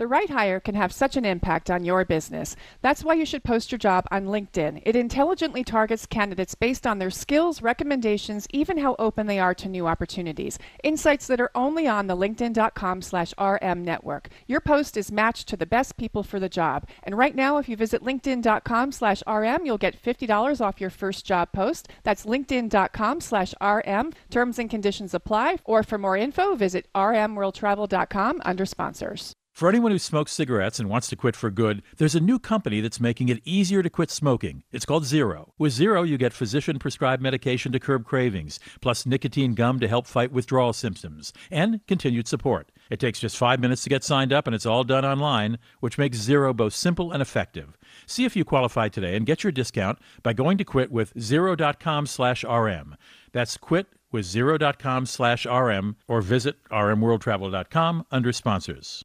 The 0.00 0.06
right 0.06 0.30
hire 0.30 0.60
can 0.60 0.76
have 0.76 0.94
such 0.94 1.18
an 1.18 1.26
impact 1.26 1.70
on 1.70 1.84
your 1.84 2.06
business. 2.06 2.56
That's 2.80 3.04
why 3.04 3.12
you 3.12 3.26
should 3.26 3.44
post 3.44 3.70
your 3.70 3.78
job 3.78 4.06
on 4.10 4.24
LinkedIn. 4.24 4.80
It 4.86 4.96
intelligently 4.96 5.62
targets 5.62 6.06
candidates 6.06 6.54
based 6.54 6.86
on 6.86 6.98
their 6.98 7.10
skills, 7.10 7.60
recommendations, 7.60 8.46
even 8.48 8.78
how 8.78 8.96
open 8.98 9.26
they 9.26 9.38
are 9.38 9.52
to 9.56 9.68
new 9.68 9.86
opportunities. 9.86 10.58
Insights 10.82 11.26
that 11.26 11.38
are 11.38 11.50
only 11.54 11.86
on 11.86 12.06
the 12.06 12.16
linkedin.com 12.16 13.02
slash 13.02 13.34
RM 13.38 13.84
network. 13.84 14.30
Your 14.46 14.62
post 14.62 14.96
is 14.96 15.12
matched 15.12 15.48
to 15.48 15.56
the 15.58 15.66
best 15.66 15.98
people 15.98 16.22
for 16.22 16.40
the 16.40 16.48
job. 16.48 16.88
And 17.02 17.18
right 17.18 17.36
now, 17.36 17.58
if 17.58 17.68
you 17.68 17.76
visit 17.76 18.02
linkedin.com 18.02 18.92
slash 18.92 19.22
RM, 19.28 19.66
you'll 19.66 19.76
get 19.76 20.02
$50 20.02 20.62
off 20.62 20.80
your 20.80 20.88
first 20.88 21.26
job 21.26 21.52
post. 21.52 21.88
That's 22.04 22.24
linkedin.com 22.24 23.20
slash 23.20 23.52
RM. 23.60 24.14
Terms 24.30 24.58
and 24.58 24.70
conditions 24.70 25.12
apply. 25.12 25.58
Or 25.66 25.82
for 25.82 25.98
more 25.98 26.16
info, 26.16 26.54
visit 26.54 26.88
rmworldtravel.com 26.94 28.40
under 28.46 28.64
sponsors. 28.64 29.34
For 29.52 29.68
anyone 29.68 29.92
who 29.92 29.98
smokes 29.98 30.32
cigarettes 30.32 30.80
and 30.80 30.88
wants 30.88 31.08
to 31.08 31.16
quit 31.16 31.36
for 31.36 31.50
good, 31.50 31.82
there's 31.98 32.14
a 32.14 32.20
new 32.20 32.38
company 32.38 32.80
that's 32.80 33.00
making 33.00 33.28
it 33.28 33.42
easier 33.44 33.82
to 33.82 33.90
quit 33.90 34.10
smoking. 34.10 34.62
It's 34.72 34.86
called 34.86 35.04
Zero. 35.04 35.52
With 35.58 35.72
Zero, 35.72 36.02
you 36.02 36.16
get 36.16 36.32
physician 36.32 36.78
prescribed 36.78 37.22
medication 37.22 37.70
to 37.72 37.80
curb 37.80 38.06
cravings, 38.06 38.58
plus 38.80 39.04
nicotine 39.04 39.52
gum 39.54 39.78
to 39.80 39.88
help 39.88 40.06
fight 40.06 40.32
withdrawal 40.32 40.72
symptoms, 40.72 41.34
and 41.50 41.86
continued 41.86 42.26
support. 42.26 42.72
It 42.88 43.00
takes 43.00 43.20
just 43.20 43.36
five 43.36 43.60
minutes 43.60 43.82
to 43.82 43.90
get 43.90 44.02
signed 44.02 44.32
up, 44.32 44.46
and 44.46 44.54
it's 44.54 44.64
all 44.64 44.82
done 44.82 45.04
online, 45.04 45.58
which 45.80 45.98
makes 45.98 46.16
Zero 46.16 46.54
both 46.54 46.72
simple 46.72 47.12
and 47.12 47.20
effective. 47.20 47.76
See 48.06 48.24
if 48.24 48.34
you 48.34 48.44
qualify 48.46 48.88
today 48.88 49.14
and 49.14 49.26
get 49.26 49.44
your 49.44 49.52
discount 49.52 49.98
by 50.22 50.32
going 50.32 50.56
to 50.56 50.64
quit 50.64 50.90
with 50.90 51.12
zero.com 51.20 52.06
slash 52.06 52.44
RM. 52.44 52.96
That's 53.32 53.58
quit 53.58 53.88
with 54.10 54.24
zero.com 54.24 55.06
slash 55.06 55.44
RM 55.44 55.96
or 56.08 56.22
visit 56.22 56.56
rmworldtravel.com 56.70 58.06
under 58.10 58.32
sponsors. 58.32 59.04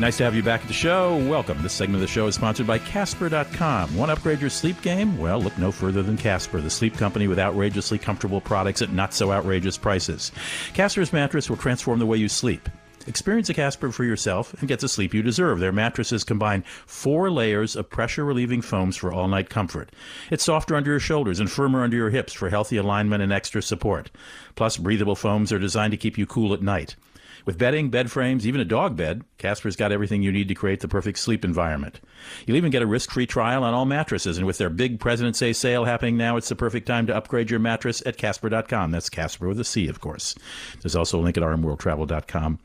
Nice 0.00 0.16
to 0.16 0.24
have 0.24 0.34
you 0.34 0.42
back 0.42 0.60
at 0.60 0.66
the 0.66 0.74
show. 0.74 1.16
Welcome. 1.28 1.62
This 1.62 1.72
segment 1.72 1.96
of 1.96 2.00
the 2.00 2.08
show 2.08 2.26
is 2.26 2.34
sponsored 2.34 2.66
by 2.66 2.78
Casper.com. 2.80 3.96
Want 3.96 4.08
to 4.08 4.14
upgrade 4.14 4.40
your 4.40 4.50
sleep 4.50 4.82
game? 4.82 5.16
Well, 5.18 5.40
look 5.40 5.56
no 5.56 5.70
further 5.70 6.02
than 6.02 6.16
Casper, 6.16 6.60
the 6.60 6.68
sleep 6.68 6.96
company 6.96 7.28
with 7.28 7.38
outrageously 7.38 7.98
comfortable 7.98 8.40
products 8.40 8.82
at 8.82 8.92
not 8.92 9.14
so 9.14 9.30
outrageous 9.30 9.78
prices. 9.78 10.32
Casper's 10.74 11.12
mattress 11.12 11.48
will 11.48 11.56
transform 11.56 12.00
the 12.00 12.06
way 12.06 12.18
you 12.18 12.28
sleep. 12.28 12.68
Experience 13.06 13.48
a 13.50 13.54
Casper 13.54 13.92
for 13.92 14.02
yourself 14.02 14.52
and 14.58 14.68
get 14.68 14.80
the 14.80 14.88
sleep 14.88 15.14
you 15.14 15.22
deserve. 15.22 15.60
Their 15.60 15.72
mattresses 15.72 16.24
combine 16.24 16.64
four 16.86 17.30
layers 17.30 17.76
of 17.76 17.88
pressure 17.88 18.24
relieving 18.24 18.62
foams 18.62 18.96
for 18.96 19.12
all 19.12 19.28
night 19.28 19.48
comfort. 19.48 19.92
It's 20.28 20.44
softer 20.44 20.74
under 20.74 20.90
your 20.90 21.00
shoulders 21.00 21.38
and 21.38 21.48
firmer 21.48 21.84
under 21.84 21.96
your 21.96 22.10
hips 22.10 22.32
for 22.32 22.50
healthy 22.50 22.78
alignment 22.78 23.22
and 23.22 23.32
extra 23.32 23.62
support. 23.62 24.10
Plus, 24.56 24.76
breathable 24.76 25.14
foams 25.14 25.52
are 25.52 25.58
designed 25.60 25.92
to 25.92 25.96
keep 25.96 26.18
you 26.18 26.26
cool 26.26 26.52
at 26.52 26.62
night. 26.62 26.96
With 27.44 27.58
bedding, 27.58 27.90
bed 27.90 28.10
frames, 28.10 28.46
even 28.46 28.60
a 28.60 28.64
dog 28.64 28.96
bed, 28.96 29.22
Casper's 29.36 29.76
got 29.76 29.92
everything 29.92 30.22
you 30.22 30.32
need 30.32 30.48
to 30.48 30.54
create 30.54 30.80
the 30.80 30.88
perfect 30.88 31.18
sleep 31.18 31.44
environment. 31.44 32.00
You'll 32.46 32.56
even 32.56 32.70
get 32.70 32.82
a 32.82 32.86
risk-free 32.86 33.26
trial 33.26 33.62
on 33.64 33.74
all 33.74 33.84
mattresses, 33.84 34.38
and 34.38 34.46
with 34.46 34.56
their 34.56 34.70
big 34.70 34.98
President's 34.98 35.38
Day 35.38 35.52
sale 35.52 35.84
happening 35.84 36.16
now, 36.16 36.36
it's 36.38 36.48
the 36.48 36.56
perfect 36.56 36.86
time 36.86 37.06
to 37.06 37.14
upgrade 37.14 37.50
your 37.50 37.60
mattress 37.60 38.02
at 38.06 38.16
Casper.com. 38.16 38.90
That's 38.92 39.10
Casper 39.10 39.48
with 39.48 39.60
a 39.60 39.64
C, 39.64 39.88
of 39.88 40.00
course. 40.00 40.34
There's 40.80 40.96
also 40.96 41.18
a 41.18 41.22
link 41.22 41.36
at 41.36 41.42
rmworldtravel.com 41.42 42.58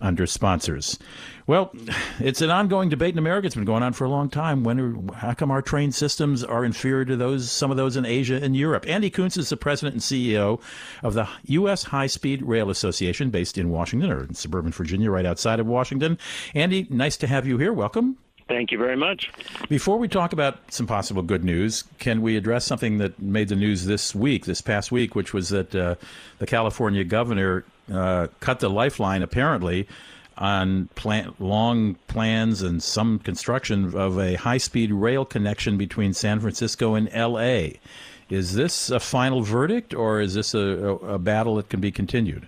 under 0.00 0.26
sponsors. 0.26 0.98
Well, 1.50 1.72
it's 2.20 2.42
an 2.42 2.50
ongoing 2.50 2.90
debate 2.90 3.12
in 3.12 3.18
America. 3.18 3.44
It's 3.44 3.56
been 3.56 3.64
going 3.64 3.82
on 3.82 3.92
for 3.92 4.04
a 4.04 4.08
long 4.08 4.30
time. 4.30 4.62
When 4.62 5.08
how 5.16 5.34
come 5.34 5.50
our 5.50 5.60
train 5.60 5.90
systems 5.90 6.44
are 6.44 6.64
inferior 6.64 7.04
to 7.06 7.16
those 7.16 7.50
some 7.50 7.72
of 7.72 7.76
those 7.76 7.96
in 7.96 8.06
Asia 8.06 8.38
and 8.40 8.56
Europe? 8.56 8.84
Andy 8.86 9.10
Kunz 9.10 9.36
is 9.36 9.48
the 9.48 9.56
president 9.56 9.94
and 9.94 10.00
CEO 10.00 10.60
of 11.02 11.14
the 11.14 11.28
U.S. 11.46 11.82
High 11.82 12.06
Speed 12.06 12.42
Rail 12.42 12.70
Association, 12.70 13.30
based 13.30 13.58
in 13.58 13.68
Washington 13.68 14.12
or 14.12 14.22
in 14.22 14.34
suburban 14.34 14.70
Virginia, 14.70 15.10
right 15.10 15.26
outside 15.26 15.58
of 15.58 15.66
Washington. 15.66 16.18
Andy, 16.54 16.86
nice 16.88 17.16
to 17.16 17.26
have 17.26 17.48
you 17.48 17.58
here. 17.58 17.72
Welcome. 17.72 18.16
Thank 18.46 18.70
you 18.70 18.78
very 18.78 18.96
much. 18.96 19.32
Before 19.68 19.98
we 19.98 20.06
talk 20.06 20.32
about 20.32 20.72
some 20.72 20.86
possible 20.86 21.22
good 21.22 21.42
news, 21.42 21.82
can 21.98 22.22
we 22.22 22.36
address 22.36 22.64
something 22.64 22.98
that 22.98 23.20
made 23.20 23.48
the 23.48 23.56
news 23.56 23.86
this 23.86 24.14
week, 24.14 24.44
this 24.44 24.60
past 24.60 24.92
week, 24.92 25.16
which 25.16 25.34
was 25.34 25.48
that 25.48 25.74
uh, 25.74 25.96
the 26.38 26.46
California 26.46 27.02
governor 27.02 27.64
uh, 27.92 28.28
cut 28.38 28.60
the 28.60 28.70
lifeline, 28.70 29.22
apparently, 29.24 29.88
on 30.40 30.88
plan- 30.94 31.34
long 31.38 31.94
plans 32.08 32.62
and 32.62 32.82
some 32.82 33.18
construction 33.18 33.94
of 33.94 34.18
a 34.18 34.34
high 34.36 34.58
speed 34.58 34.90
rail 34.90 35.24
connection 35.24 35.76
between 35.76 36.14
San 36.14 36.40
Francisco 36.40 36.94
and 36.94 37.08
L.A. 37.12 37.78
Is 38.30 38.54
this 38.54 38.90
a 38.90 39.00
final 39.00 39.42
verdict, 39.42 39.92
or 39.92 40.20
is 40.20 40.34
this 40.34 40.54
a, 40.54 40.58
a, 40.60 41.18
battle 41.18 41.56
that 41.56 41.68
can 41.68 41.80
be 41.80 41.90
continued? 41.90 42.46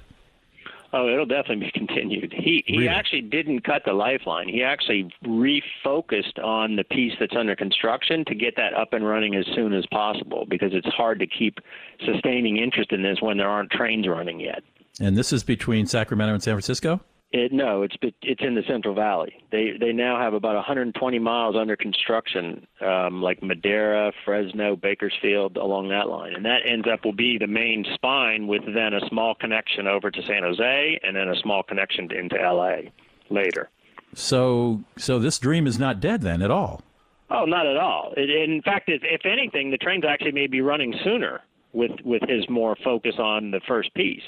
Oh, 0.94 1.09
it'll 1.09 1.26
definitely 1.26 1.66
be 1.66 1.70
continued. 1.74 2.33
He 2.33 2.62
he 2.66 2.78
Really? 2.78 2.88
actually 2.88 3.22
didn't 3.22 3.61
cut 3.62 3.83
the 3.85 3.92
lifeline. 3.92 4.48
He 4.48 4.62
actually 4.62 5.12
refocused 5.24 6.42
on 6.42 6.76
the 6.76 6.85
piece 6.85 7.12
that's 7.18 7.35
under 7.37 7.57
construction 7.57 8.24
to 8.26 8.35
get 8.35 8.57
that 8.57 8.74
up 8.74 8.92
and 8.92 9.05
running 9.07 9.35
as 9.35 9.44
soon 9.55 9.72
as 9.74 9.85
possible 9.87 10.46
because 10.48 10.72
it's 10.72 10.87
hard 10.88 11.18
to 11.18 11.26
keep 11.26 11.59
sustaining 12.07 12.59
interest 12.59 12.92
in 12.92 13.02
this 13.02 13.18
when 13.20 13.37
there 13.37 13.48
aren't 13.48 13.70
trains 13.70 14.07
running 14.07 14.38
yet. 14.40 14.62
And 15.00 15.16
this 15.16 15.33
is 15.33 15.42
between 15.42 15.87
Sacramento 15.87 16.35
and 16.35 16.42
San 16.42 16.55
Francisco? 16.55 17.00
It, 17.35 17.51
no, 17.51 17.81
it's 17.83 17.97
it's 18.21 18.42
in 18.42 18.55
the 18.55 18.62
Central 18.68 18.95
Valley. 18.95 19.33
They 19.51 19.73
they 19.81 19.92
now 19.92 20.21
have 20.21 20.35
about 20.35 20.55
120 20.55 21.18
miles 21.18 21.57
under 21.57 21.77
construction, 21.77 22.66
um, 22.83 23.23
like 23.23 23.42
Madera, 23.42 24.12
Fresno, 24.23 24.77
Bakersfield, 24.77 25.57
along 25.57 25.88
that 25.88 26.09
line, 26.09 26.35
and 26.35 26.45
that 26.45 26.61
ends 26.66 26.87
up 26.92 27.07
will 27.07 27.14
be 27.14 27.38
the 27.38 27.47
main 27.47 27.87
spine 27.95 28.47
with 28.49 28.62
then 28.66 28.92
a 28.92 29.01
small 29.09 29.35
connection 29.35 29.87
over 29.87 30.11
to 30.11 30.23
San 30.27 30.42
Jose, 30.42 31.01
and 31.03 31.16
then 31.16 31.29
a 31.29 31.37
small 31.37 31.62
connection 31.62 32.12
into 32.12 32.38
L.A. 32.38 32.92
later. 33.31 33.71
So, 34.14 34.85
so 34.99 35.18
this 35.18 35.38
dream 35.38 35.66
is 35.66 35.79
not 35.79 36.01
dead 36.01 36.21
then 36.21 36.42
at 36.42 36.51
all. 36.51 36.83
Oh, 37.31 37.47
not 37.47 37.66
at 37.66 37.79
all. 37.79 38.12
It, 38.14 38.29
in 38.29 38.61
fact, 38.61 38.90
if, 38.90 39.01
if 39.05 39.23
anything, 39.25 39.71
the 39.71 39.79
trains 39.79 40.05
actually 40.07 40.33
may 40.33 40.49
be 40.49 40.61
running 40.61 40.95
sooner 41.03 41.40
with 41.73 41.92
with 42.05 42.21
his 42.29 42.47
more 42.51 42.77
focus 42.85 43.14
on 43.18 43.51
the 43.53 43.61
first 43.66 43.95
piece. 43.95 44.23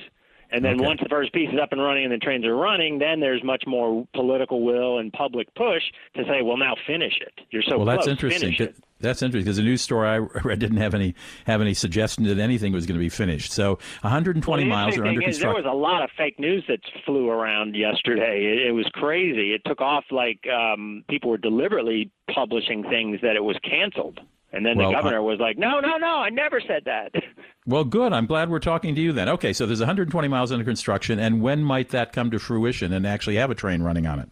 And 0.55 0.65
then 0.65 0.75
Okay. 0.77 0.87
once 0.87 1.01
the 1.03 1.09
first 1.09 1.33
piece 1.33 1.49
is 1.53 1.59
up 1.61 1.73
and 1.73 1.83
running 1.83 2.05
and 2.05 2.13
the 2.13 2.19
trains 2.19 2.45
are 2.47 2.55
running, 2.57 2.99
then 2.99 3.19
there's 3.21 3.43
much 3.43 3.65
more 3.67 4.07
political 4.15 4.63
will 4.63 4.99
and 4.99 5.13
public 5.13 5.53
push 5.55 5.83
to 6.17 6.25
say, 6.25 6.43
well, 6.43 6.57
now 6.57 6.75
finish 6.87 7.15
it. 7.21 7.33
You're 7.51 7.63
so 7.63 7.77
close 7.77 7.87
well, 7.87 7.97
that's 7.97 8.07
interesting. 8.09 8.55
That- 8.59 8.75
That's 9.01 9.21
interesting 9.21 9.45
because 9.45 9.57
the 9.59 9.65
news 9.65 9.83
story 9.83 10.09
I 10.09 10.17
read 10.45 10.61
didn't 10.61 10.79
have 10.79 10.95
any 10.95 11.15
have 11.47 11.61
any 11.61 11.75
suggestion 11.75 12.25
that 12.25 12.39
anything 12.39 12.73
was 12.73 12.87
going 12.87 12.95
to 12.99 13.05
be 13.05 13.11
finished. 13.11 13.53
So 13.53 13.79
120 14.03 14.63
Well, 14.63 14.71
miles 14.71 14.97
are 14.97 15.05
under 15.05 15.21
construction. 15.21 15.41
there 15.49 15.55
was 15.63 15.71
a 15.71 15.77
lot 15.77 16.03
of 16.03 16.11
fake 16.17 16.39
news 16.39 16.65
that 16.69 16.79
flew 17.05 17.29
around 17.29 17.75
yesterday. 17.77 18.45
It, 18.45 18.69
it 18.69 18.73
was 18.73 18.87
crazy. 18.95 19.53
It 19.53 19.63
took 19.67 19.81
off 19.83 20.05
like 20.11 20.47
um, 20.49 21.05
people 21.11 21.29
were 21.31 21.37
deliberately 21.39 22.11
publishing 22.33 22.83
things 22.85 23.21
that 23.21 23.37
it 23.37 23.45
was 23.45 23.57
canceled. 23.69 24.21
And 24.55 24.65
then 24.65 24.77
Well, 24.79 24.91
the 24.91 24.97
I- 24.97 25.01
governor 25.01 25.23
was 25.23 25.41
like, 25.41 25.59
no, 25.59 25.81
no, 25.81 25.97
no, 25.97 26.07
I 26.19 26.31
never 26.31 26.61
said 26.61 26.85
that. 26.87 27.13
Well, 27.67 27.85
good. 27.85 28.13
I'm 28.13 28.27
glad 28.27 28.51
we're 28.51 28.59
talking 28.59 28.95
to 28.95 29.01
you 29.01 29.13
then. 29.13 29.27
Okay, 29.27 29.55
so 29.55 29.65
there's 29.65 29.79
120 29.81 30.29
miles 30.29 30.53
under 30.53 30.67
construction, 30.67 31.19
and 31.19 31.41
when 31.41 31.63
might 31.65 31.89
that 31.91 32.13
come 32.13 32.31
to 32.33 32.39
fruition 32.39 32.93
and 32.93 33.07
actually 33.07 33.37
have 33.37 33.51
a 33.51 33.55
train 33.55 33.81
running 33.81 34.07
on 34.07 34.19
it? 34.19 34.29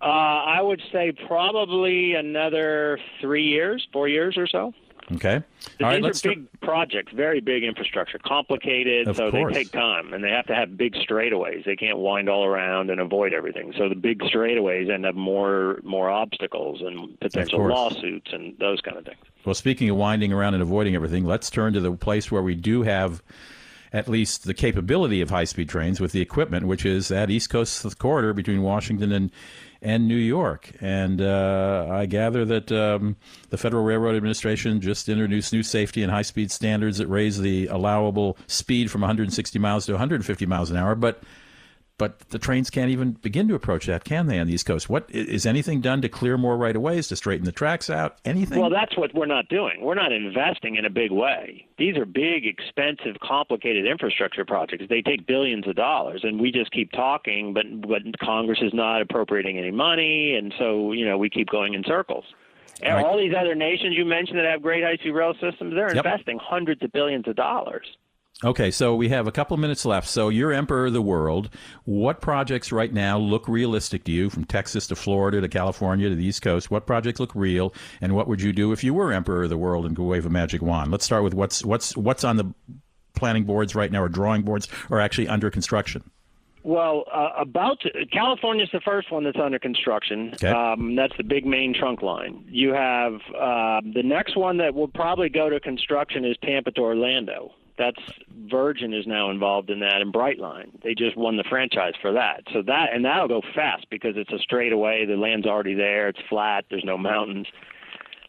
Uh, 0.00 0.04
I 0.06 0.62
would 0.62 0.80
say 0.90 1.12
probably 1.26 2.14
another 2.14 2.98
three 3.20 3.44
years, 3.44 3.86
four 3.92 4.08
years 4.08 4.38
or 4.38 4.46
so. 4.46 4.72
Okay. 5.12 5.42
These 5.60 5.68
All 5.82 5.86
right. 5.90 6.02
are 6.04 6.12
big 6.28 6.60
projects, 6.62 7.12
very 7.12 7.40
big 7.40 7.62
infrastructure, 7.62 8.18
complicated, 8.24 9.06
Of 9.06 9.16
so 9.16 9.30
course. 9.30 9.52
they 9.54 9.64
take 9.64 9.72
time, 9.72 10.14
and 10.14 10.24
they 10.24 10.30
have 10.30 10.46
to 10.46 10.54
have 10.54 10.78
big 10.78 10.94
straightaways. 10.94 11.64
They 11.66 11.76
can't 11.76 11.98
wind 11.98 12.30
all 12.30 12.44
around 12.46 12.88
and 12.90 13.00
avoid 13.00 13.34
everything. 13.34 13.74
So 13.76 13.90
the 13.90 13.94
big 13.94 14.20
straightaways 14.22 14.90
end 14.90 15.04
up 15.04 15.14
more 15.14 15.80
more 15.84 16.08
obstacles 16.10 16.80
and 16.80 17.20
potential 17.20 17.68
lawsuits 17.68 18.32
and 18.32 18.56
those 18.58 18.80
kind 18.80 18.96
of 18.96 19.04
things. 19.04 19.18
Well, 19.46 19.54
speaking 19.54 19.88
of 19.88 19.96
winding 19.96 20.32
around 20.32 20.54
and 20.54 20.62
avoiding 20.62 20.96
everything, 20.96 21.24
let's 21.24 21.50
turn 21.50 21.72
to 21.74 21.80
the 21.80 21.92
place 21.92 22.32
where 22.32 22.42
we 22.42 22.56
do 22.56 22.82
have 22.82 23.22
at 23.92 24.08
least 24.08 24.44
the 24.44 24.54
capability 24.54 25.20
of 25.20 25.30
high-speed 25.30 25.68
trains 25.68 26.00
with 26.00 26.10
the 26.10 26.20
equipment, 26.20 26.66
which 26.66 26.84
is 26.84 27.06
that 27.08 27.30
East 27.30 27.48
Coast 27.48 27.96
corridor 28.00 28.32
between 28.32 28.62
Washington 28.62 29.12
and 29.12 29.30
and 29.80 30.08
New 30.08 30.16
York. 30.16 30.72
And 30.80 31.20
uh, 31.20 31.86
I 31.88 32.06
gather 32.06 32.44
that 32.46 32.72
um, 32.72 33.14
the 33.50 33.56
Federal 33.56 33.84
Railroad 33.84 34.16
Administration 34.16 34.80
just 34.80 35.08
introduced 35.08 35.52
new 35.52 35.62
safety 35.62 36.02
and 36.02 36.10
high-speed 36.10 36.50
standards 36.50 36.98
that 36.98 37.06
raise 37.06 37.38
the 37.38 37.68
allowable 37.68 38.36
speed 38.48 38.90
from 38.90 39.02
160 39.02 39.58
miles 39.60 39.86
to 39.86 39.92
150 39.92 40.44
miles 40.46 40.72
an 40.72 40.76
hour, 40.76 40.96
but 40.96 41.22
but 41.98 42.20
the 42.28 42.38
trains 42.38 42.68
can't 42.68 42.90
even 42.90 43.12
begin 43.12 43.48
to 43.48 43.54
approach 43.54 43.86
that, 43.86 44.04
can 44.04 44.26
they, 44.26 44.38
on 44.38 44.46
the 44.46 44.52
East 44.52 44.66
Coast? 44.66 44.90
What 44.90 45.08
is 45.10 45.46
anything 45.46 45.80
done 45.80 46.02
to 46.02 46.08
clear 46.08 46.36
more 46.36 46.56
right 46.56 46.76
of 46.76 46.82
ways, 46.82 47.08
to 47.08 47.16
straighten 47.16 47.44
the 47.46 47.52
tracks 47.52 47.88
out? 47.88 48.18
Anything? 48.24 48.60
Well, 48.60 48.70
that's 48.70 48.96
what 48.96 49.14
we're 49.14 49.24
not 49.26 49.48
doing. 49.48 49.80
We're 49.80 49.94
not 49.94 50.12
investing 50.12 50.76
in 50.76 50.84
a 50.84 50.90
big 50.90 51.10
way. 51.10 51.66
These 51.78 51.96
are 51.96 52.04
big, 52.04 52.44
expensive, 52.46 53.16
complicated 53.22 53.86
infrastructure 53.86 54.44
projects. 54.44 54.84
They 54.88 55.00
take 55.00 55.26
billions 55.26 55.66
of 55.66 55.74
dollars, 55.76 56.20
and 56.22 56.38
we 56.40 56.52
just 56.52 56.70
keep 56.70 56.92
talking, 56.92 57.54
but 57.54 57.64
but 57.80 58.02
Congress 58.18 58.58
is 58.60 58.74
not 58.74 59.00
appropriating 59.00 59.58
any 59.58 59.70
money, 59.70 60.34
and 60.34 60.52
so 60.58 60.92
you 60.92 61.06
know 61.06 61.16
we 61.16 61.30
keep 61.30 61.48
going 61.48 61.74
in 61.74 61.82
circles. 61.84 62.24
And 62.82 62.94
Right. 62.94 63.04
All 63.06 63.16
these 63.16 63.32
other 63.34 63.54
nations 63.54 63.96
you 63.96 64.04
mentioned 64.04 64.38
that 64.38 64.44
have 64.44 64.60
great 64.60 64.84
high-speed 64.84 65.12
rail 65.12 65.32
systems, 65.40 65.74
they're 65.74 65.94
Yep. 65.94 66.04
investing 66.04 66.38
hundreds 66.38 66.82
of 66.82 66.92
billions 66.92 67.26
of 67.26 67.34
dollars. 67.36 67.86
Okay, 68.44 68.70
so 68.70 68.94
we 68.94 69.08
have 69.08 69.26
a 69.26 69.32
couple 69.32 69.54
of 69.54 69.60
minutes 69.60 69.86
left. 69.86 70.08
So 70.08 70.28
you're 70.28 70.52
emperor 70.52 70.86
of 70.86 70.92
the 70.92 71.00
world. 71.00 71.48
What 71.84 72.20
projects 72.20 72.70
right 72.70 72.92
now 72.92 73.18
look 73.18 73.48
realistic 73.48 74.04
to 74.04 74.12
you, 74.12 74.28
from 74.28 74.44
Texas 74.44 74.86
to 74.88 74.96
Florida 74.96 75.40
to 75.40 75.48
California 75.48 76.10
to 76.10 76.14
the 76.14 76.24
East 76.24 76.42
Coast? 76.42 76.70
What 76.70 76.86
projects 76.86 77.18
look 77.18 77.34
real, 77.34 77.72
and 78.02 78.14
what 78.14 78.28
would 78.28 78.42
you 78.42 78.52
do 78.52 78.72
if 78.72 78.84
you 78.84 78.92
were 78.92 79.10
emperor 79.10 79.44
of 79.44 79.48
the 79.48 79.56
world 79.56 79.86
and 79.86 79.96
could 79.96 80.04
wave 80.04 80.26
a 80.26 80.30
magic 80.30 80.60
wand? 80.60 80.90
Let's 80.90 81.04
start 81.04 81.22
with 81.22 81.32
what's 81.32 81.64
what's 81.64 81.96
what's 81.96 82.24
on 82.24 82.36
the 82.36 82.52
planning 83.14 83.44
boards 83.44 83.74
right 83.74 83.90
now, 83.90 84.02
or 84.02 84.08
drawing 84.10 84.42
boards, 84.42 84.68
or 84.90 85.00
actually 85.00 85.28
under 85.28 85.50
construction. 85.50 86.10
Well, 86.62 87.04
uh, 87.10 87.30
about 87.38 87.78
California's 88.12 88.68
the 88.70 88.80
first 88.80 89.10
one 89.10 89.24
that's 89.24 89.38
under 89.42 89.58
construction. 89.58 90.32
Okay. 90.34 90.48
Um, 90.48 90.94
that's 90.94 91.16
the 91.16 91.24
big 91.24 91.46
main 91.46 91.72
trunk 91.72 92.02
line. 92.02 92.44
You 92.48 92.74
have 92.74 93.14
uh, 93.34 93.80
the 93.94 94.02
next 94.04 94.36
one 94.36 94.58
that 94.58 94.74
will 94.74 94.88
probably 94.88 95.30
go 95.30 95.48
to 95.48 95.58
construction 95.58 96.26
is 96.26 96.36
Tampa 96.42 96.72
to 96.72 96.80
Orlando. 96.82 97.52
That's 97.78 98.00
Virgin 98.50 98.94
is 98.94 99.06
now 99.06 99.30
involved 99.30 99.70
in 99.70 99.80
that, 99.80 100.00
and 100.00 100.12
Brightline. 100.12 100.82
They 100.82 100.94
just 100.94 101.16
won 101.16 101.36
the 101.36 101.44
franchise 101.48 101.92
for 102.00 102.12
that. 102.12 102.42
So 102.52 102.62
that 102.62 102.92
and 102.94 103.04
that'll 103.04 103.28
go 103.28 103.42
fast 103.54 103.86
because 103.90 104.14
it's 104.16 104.32
a 104.32 104.38
straightaway. 104.38 105.04
The 105.04 105.16
land's 105.16 105.46
already 105.46 105.74
there. 105.74 106.08
It's 106.08 106.18
flat. 106.28 106.64
There's 106.70 106.84
no 106.84 106.96
mountains. 106.96 107.46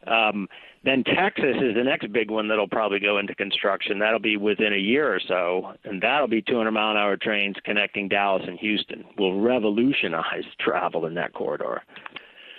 Um, 0.05 0.47
then 0.83 1.03
Texas 1.03 1.55
is 1.61 1.75
the 1.75 1.83
next 1.83 2.11
big 2.13 2.29
one 2.31 2.47
that'll 2.47 2.67
probably 2.67 2.99
go 2.99 3.17
into 3.17 3.35
construction. 3.35 3.99
That'll 3.99 4.19
be 4.19 4.37
within 4.37 4.73
a 4.73 4.77
year 4.77 5.13
or 5.13 5.19
so, 5.19 5.73
and 5.83 6.01
that'll 6.01 6.27
be 6.29 6.41
200 6.41 6.71
mile 6.71 6.91
an 6.91 6.97
hour 6.97 7.17
trains 7.17 7.55
connecting 7.65 8.07
Dallas 8.07 8.43
and 8.47 8.57
Houston. 8.59 9.03
Will 9.17 9.39
revolutionize 9.41 10.43
travel 10.59 11.05
in 11.05 11.13
that 11.15 11.33
corridor. 11.33 11.81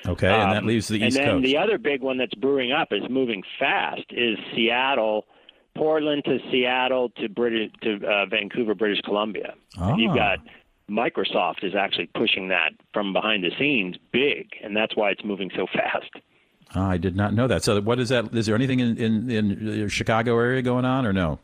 Okay, 0.06 0.28
and 0.28 0.52
that 0.52 0.58
Um, 0.62 0.66
leaves 0.66 0.88
the 0.88 0.96
East 0.96 1.16
and 1.16 1.26
then 1.26 1.34
Coast. 1.36 1.44
the 1.44 1.56
other 1.56 1.78
big 1.78 2.02
one 2.02 2.18
that's 2.18 2.34
brewing 2.34 2.72
up 2.72 2.88
is 2.92 3.02
moving 3.08 3.42
fast 3.58 4.04
is 4.10 4.36
Seattle, 4.54 5.26
Portland 5.78 6.24
to 6.24 6.38
Seattle 6.50 7.10
to 7.16 7.28
British 7.28 7.70
to 7.82 8.04
uh, 8.06 8.26
Vancouver, 8.26 8.74
British 8.74 9.00
Columbia. 9.02 9.54
And 9.78 10.00
You've 10.00 10.12
Ah. 10.12 10.36
got 10.36 10.38
Microsoft 10.90 11.62
is 11.62 11.74
actually 11.74 12.08
pushing 12.14 12.48
that 12.48 12.70
from 12.92 13.12
behind 13.12 13.44
the 13.44 13.50
scenes 13.58 13.96
big, 14.12 14.48
and 14.62 14.76
that's 14.76 14.96
why 14.96 15.10
it's 15.10 15.24
moving 15.24 15.50
so 15.54 15.66
fast. 15.72 16.10
Ah, 16.74 16.90
I 16.90 16.96
did 16.98 17.16
not 17.16 17.32
know 17.32 17.46
that. 17.46 17.62
So 17.64 17.80
what 17.80 17.98
is 18.00 18.08
that? 18.10 18.34
Is 18.34 18.46
there 18.46 18.54
anything 18.54 18.80
in, 18.80 18.96
in, 18.98 19.30
in 19.30 19.64
the 19.82 19.88
Chicago 19.88 20.38
area 20.38 20.60
going 20.62 20.84
on, 20.84 21.06
or 21.06 21.12
no? 21.12 21.38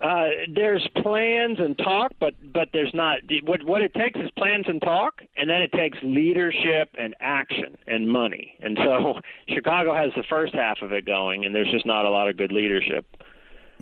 Uh, 0.00 0.28
there's 0.54 0.86
plans 1.02 1.58
and 1.60 1.78
talk, 1.78 2.12
but 2.20 2.34
but 2.52 2.68
there's 2.72 2.92
not. 2.94 3.18
What 3.44 3.62
what 3.64 3.80
it 3.82 3.94
takes 3.94 4.18
is 4.20 4.30
plans 4.36 4.66
and 4.68 4.80
talk, 4.82 5.22
and 5.36 5.48
then 5.48 5.62
it 5.62 5.72
takes 5.72 5.96
leadership 6.02 6.90
and 6.98 7.14
action 7.20 7.76
and 7.86 8.08
money. 8.08 8.54
And 8.60 8.76
so 8.84 9.20
Chicago 9.48 9.94
has 9.94 10.10
the 10.16 10.24
first 10.28 10.54
half 10.54 10.82
of 10.82 10.92
it 10.92 11.06
going, 11.06 11.44
and 11.46 11.54
there's 11.54 11.70
just 11.70 11.86
not 11.86 12.04
a 12.04 12.10
lot 12.10 12.28
of 12.28 12.36
good 12.36 12.52
leadership. 12.52 13.06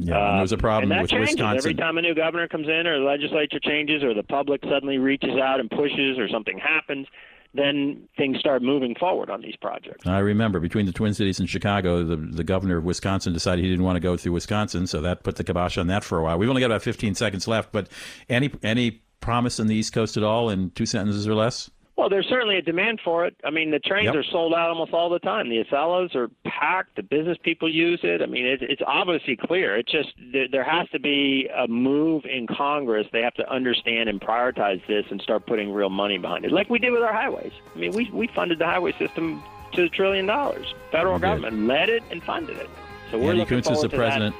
Yeah, 0.06 0.30
and 0.30 0.38
there's 0.40 0.52
a 0.52 0.56
Um, 0.56 0.60
problem 0.60 0.82
and 0.84 0.98
that 0.98 1.02
with 1.02 1.10
changes 1.10 1.30
Wisconsin. 1.36 1.56
every 1.58 1.74
time 1.74 1.98
a 1.98 2.02
new 2.02 2.14
governor 2.14 2.48
comes 2.48 2.68
in, 2.68 2.86
or 2.86 2.98
the 2.98 3.04
legislature 3.04 3.58
changes, 3.60 4.02
or 4.02 4.14
the 4.14 4.22
public 4.22 4.62
suddenly 4.64 4.98
reaches 4.98 5.36
out 5.38 5.60
and 5.60 5.70
pushes, 5.70 6.18
or 6.18 6.28
something 6.28 6.58
happens. 6.58 7.06
Then 7.54 8.08
things 8.16 8.38
start 8.38 8.62
moving 8.62 8.94
forward 8.94 9.28
on 9.28 9.42
these 9.42 9.56
projects. 9.56 10.06
I 10.06 10.20
remember 10.20 10.58
between 10.58 10.86
the 10.86 10.92
Twin 10.92 11.12
Cities 11.12 11.38
and 11.38 11.48
Chicago, 11.50 12.02
the 12.02 12.16
the 12.16 12.44
governor 12.44 12.78
of 12.78 12.84
Wisconsin 12.84 13.34
decided 13.34 13.62
he 13.62 13.70
didn't 13.70 13.84
want 13.84 13.96
to 13.96 14.00
go 14.00 14.16
through 14.16 14.32
Wisconsin, 14.32 14.86
so 14.86 15.02
that 15.02 15.22
put 15.22 15.36
the 15.36 15.44
kibosh 15.44 15.76
on 15.76 15.86
that 15.88 16.02
for 16.02 16.18
a 16.18 16.22
while. 16.22 16.38
We've 16.38 16.48
only 16.48 16.60
got 16.60 16.66
about 16.70 16.80
15 16.82 17.14
seconds 17.14 17.46
left, 17.46 17.70
but 17.70 17.88
any 18.30 18.50
any 18.62 19.02
promise 19.20 19.60
on 19.60 19.66
the 19.66 19.74
East 19.74 19.92
Coast 19.92 20.16
at 20.16 20.22
all 20.22 20.48
in 20.48 20.70
two 20.70 20.86
sentences 20.86 21.28
or 21.28 21.34
less? 21.34 21.70
Well, 21.96 22.08
there's 22.08 22.26
certainly 22.26 22.56
a 22.56 22.62
demand 22.62 23.00
for 23.04 23.26
it. 23.26 23.36
I 23.44 23.50
mean, 23.50 23.70
the 23.70 23.78
trains 23.78 24.06
Yep. 24.06 24.14
are 24.14 24.22
sold 24.24 24.54
out 24.54 24.70
almost 24.70 24.92
all 24.94 25.10
the 25.10 25.18
time. 25.18 25.50
The 25.50 25.62
Acelas 25.62 26.14
are 26.14 26.28
packed. 26.44 26.96
The 26.96 27.02
business 27.02 27.36
people 27.42 27.68
use 27.68 28.00
it. 28.02 28.22
I 28.22 28.26
mean, 28.26 28.46
it, 28.46 28.62
it's 28.62 28.80
obviously 28.86 29.36
clear. 29.36 29.76
It 29.76 29.86
just 29.88 30.08
there, 30.32 30.48
there 30.50 30.64
has 30.64 30.88
to 30.90 30.98
be 30.98 31.48
a 31.54 31.68
move 31.68 32.24
in 32.24 32.46
Congress. 32.46 33.06
They 33.12 33.20
have 33.20 33.34
to 33.34 33.48
understand 33.50 34.08
and 34.08 34.20
prioritize 34.20 34.84
this 34.86 35.04
and 35.10 35.20
start 35.20 35.46
putting 35.46 35.70
real 35.70 35.90
money 35.90 36.16
behind 36.18 36.44
it, 36.46 36.50
like 36.52 36.70
we 36.70 36.78
did 36.78 36.92
with 36.92 37.02
our 37.02 37.12
highways. 37.12 37.52
I 37.74 37.78
mean, 37.78 37.92
we 37.92 38.10
we 38.10 38.26
funded 38.28 38.58
the 38.58 38.66
highway 38.66 38.92
system 38.98 39.42
to 39.74 39.82
a 39.84 39.88
trillion 39.90 40.26
dollars. 40.26 40.74
Federal 40.90 41.18
government 41.18 41.66
led 41.66 41.90
it 41.90 42.02
and 42.10 42.22
funded 42.22 42.56
it. 42.56 42.70
So 43.10 43.18
we're 43.18 43.32
Andy 43.32 43.44
Kunz 43.44 43.70
is 43.70 43.82
the 43.82 43.88
president. 43.90 44.34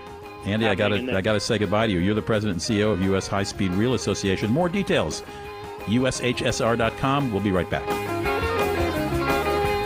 Andy, 0.47 0.67
I 0.67 0.75
got 0.75 0.89
to 0.89 1.17
I 1.17 1.21
got 1.21 1.35
to 1.35 1.41
say 1.41 1.59
goodbye 1.59 1.87
to 1.87 1.93
you. 1.93 1.99
You're 2.01 2.15
the 2.15 2.23
president 2.23 2.67
and 2.69 2.79
CEO 2.79 2.93
of 2.93 3.03
U.S. 3.03 3.29
High 3.29 3.43
Speed 3.45 3.73
Rail 3.73 3.95
Association. 3.95 4.51
More 4.51 4.69
details, 4.71 5.23
ushsr.com. 5.87 7.33
We'll 7.33 7.43
be 7.43 7.53
right 7.53 7.69
back. 7.69 7.87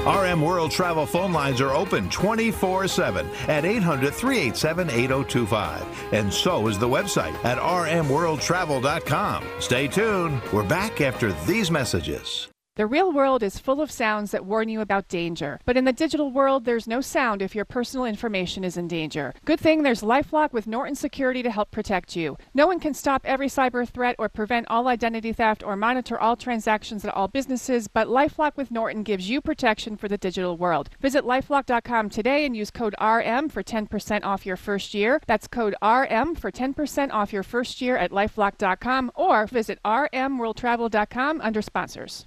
RM 0.07 0.41
World 0.41 0.71
Travel 0.71 1.05
phone 1.05 1.33
lines 1.33 1.61
are 1.61 1.75
open 1.75 2.09
24 2.11 2.87
7 2.87 3.29
at 3.49 3.65
800 3.65 4.15
387 4.15 4.89
8025. 4.89 6.13
And 6.13 6.33
so 6.33 6.69
is 6.69 6.79
the 6.79 6.89
website 6.89 7.35
at 7.45 7.59
rmworldtravel.com. 7.59 9.45
Stay 9.59 9.89
tuned. 9.89 10.41
We're 10.53 10.63
back 10.63 11.01
after 11.01 11.33
these 11.45 11.73
messages. 11.73 12.49
The 12.77 12.87
real 12.87 13.11
world 13.11 13.43
is 13.43 13.59
full 13.59 13.81
of 13.81 13.91
sounds 13.91 14.33
that 14.33 14.45
warn 14.45 14.69
you 14.69 14.83
about 14.83 15.09
danger. 15.09 15.59
But 15.65 15.79
in 15.79 15.87
the 15.87 15.95
digital 15.95 16.31
world, 16.31 16.67
there's 16.67 16.87
no 16.87 17.01
sound 17.01 17.41
if 17.41 17.55
your 17.55 17.65
personal 17.65 18.05
information 18.05 18.65
is 18.65 18.77
in 18.77 18.87
danger. 18.87 19.33
Good 19.47 19.59
thing 19.59 19.83
there's 19.83 20.03
Lifelock 20.03 20.53
with 20.53 20.67
Norton 20.67 20.95
Security 20.95 21.43
to 21.43 21.51
help 21.51 21.71
protect 21.71 22.17
you. 22.17 22.37
No 22.53 22.67
one 22.67 22.79
can 22.79 22.93
stop 22.93 23.23
every 23.25 23.47
cyber 23.49 23.89
threat 23.89 24.15
or 24.19 24.29
prevent 24.29 24.67
all 24.69 24.89
identity 24.89 25.33
theft 25.33 25.63
or 25.63 25.75
monitor 25.75 26.21
all 26.21 26.37
transactions 26.37 27.03
at 27.03 27.15
all 27.15 27.29
businesses, 27.29 27.89
but 27.89 28.09
Lifelock 28.09 28.59
with 28.59 28.71
Norton 28.71 29.03
gives 29.05 29.31
you 29.31 29.41
protection 29.41 29.97
for 29.97 30.07
the 30.07 30.19
digital 30.19 30.59
world. 30.59 30.91
Visit 31.01 31.25
lifelock.com 31.25 32.11
today 32.11 32.45
and 32.45 32.55
use 32.55 32.71
code 32.71 32.95
RM 33.01 33.49
for 33.49 33.63
10% 33.63 34.23
off 34.23 34.45
your 34.45 34.59
first 34.59 34.93
year. 34.93 35.23
That's 35.27 35.49
code 35.49 35.75
RM 35.81 36.35
for 36.35 36.51
10% 36.51 37.11
off 37.11 37.33
your 37.33 37.43
first 37.43 37.81
year 37.81 37.97
at 37.97 38.11
lifelock.com 38.11 39.13
or 39.15 39.47
visit 39.47 39.79
rmworldtravel.com 39.83 41.41
under 41.41 41.63
sponsors. 41.63 42.27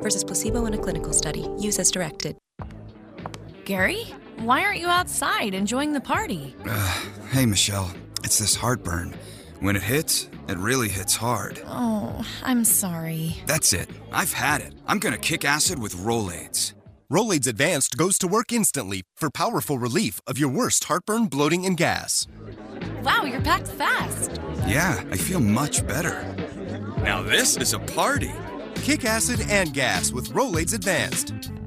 Versus 0.00 0.24
placebo 0.24 0.66
in 0.66 0.74
a 0.74 0.78
clinical 0.78 1.12
study. 1.12 1.48
Use 1.58 1.78
as 1.78 1.90
directed. 1.90 2.36
Gary, 3.64 4.04
why 4.38 4.64
aren't 4.64 4.80
you 4.80 4.88
outside 4.88 5.54
enjoying 5.54 5.92
the 5.92 6.00
party? 6.00 6.54
hey, 7.30 7.46
Michelle. 7.46 7.90
It's 8.24 8.38
this 8.38 8.54
heartburn. 8.54 9.14
When 9.60 9.76
it 9.76 9.82
hits, 9.82 10.28
it 10.48 10.58
really 10.58 10.88
hits 10.88 11.14
hard. 11.16 11.62
Oh, 11.66 12.26
I'm 12.42 12.64
sorry. 12.64 13.36
That's 13.46 13.72
it. 13.72 13.90
I've 14.12 14.32
had 14.32 14.60
it. 14.62 14.74
I'm 14.86 14.98
gonna 14.98 15.18
kick 15.18 15.44
acid 15.44 15.78
with 15.78 15.94
Rolaids. 15.94 16.74
Rolaids 17.12 17.46
Advanced 17.46 17.96
goes 17.96 18.18
to 18.18 18.28
work 18.28 18.52
instantly 18.52 19.02
for 19.16 19.30
powerful 19.30 19.78
relief 19.78 20.20
of 20.26 20.38
your 20.38 20.48
worst 20.48 20.84
heartburn, 20.84 21.26
bloating, 21.26 21.66
and 21.66 21.76
gas. 21.76 22.26
Wow, 23.02 23.24
you're 23.24 23.40
packed 23.40 23.68
fast. 23.68 24.40
Yeah, 24.66 25.02
I 25.10 25.16
feel 25.16 25.40
much 25.40 25.86
better. 25.86 26.22
Now 26.98 27.22
this 27.22 27.56
is 27.56 27.72
a 27.72 27.78
party. 27.80 28.32
Kick 28.82 29.04
acid 29.04 29.46
and 29.50 29.74
gas 29.74 30.10
with 30.10 30.30
Rolaids 30.30 30.72
Advanced. 30.74 31.59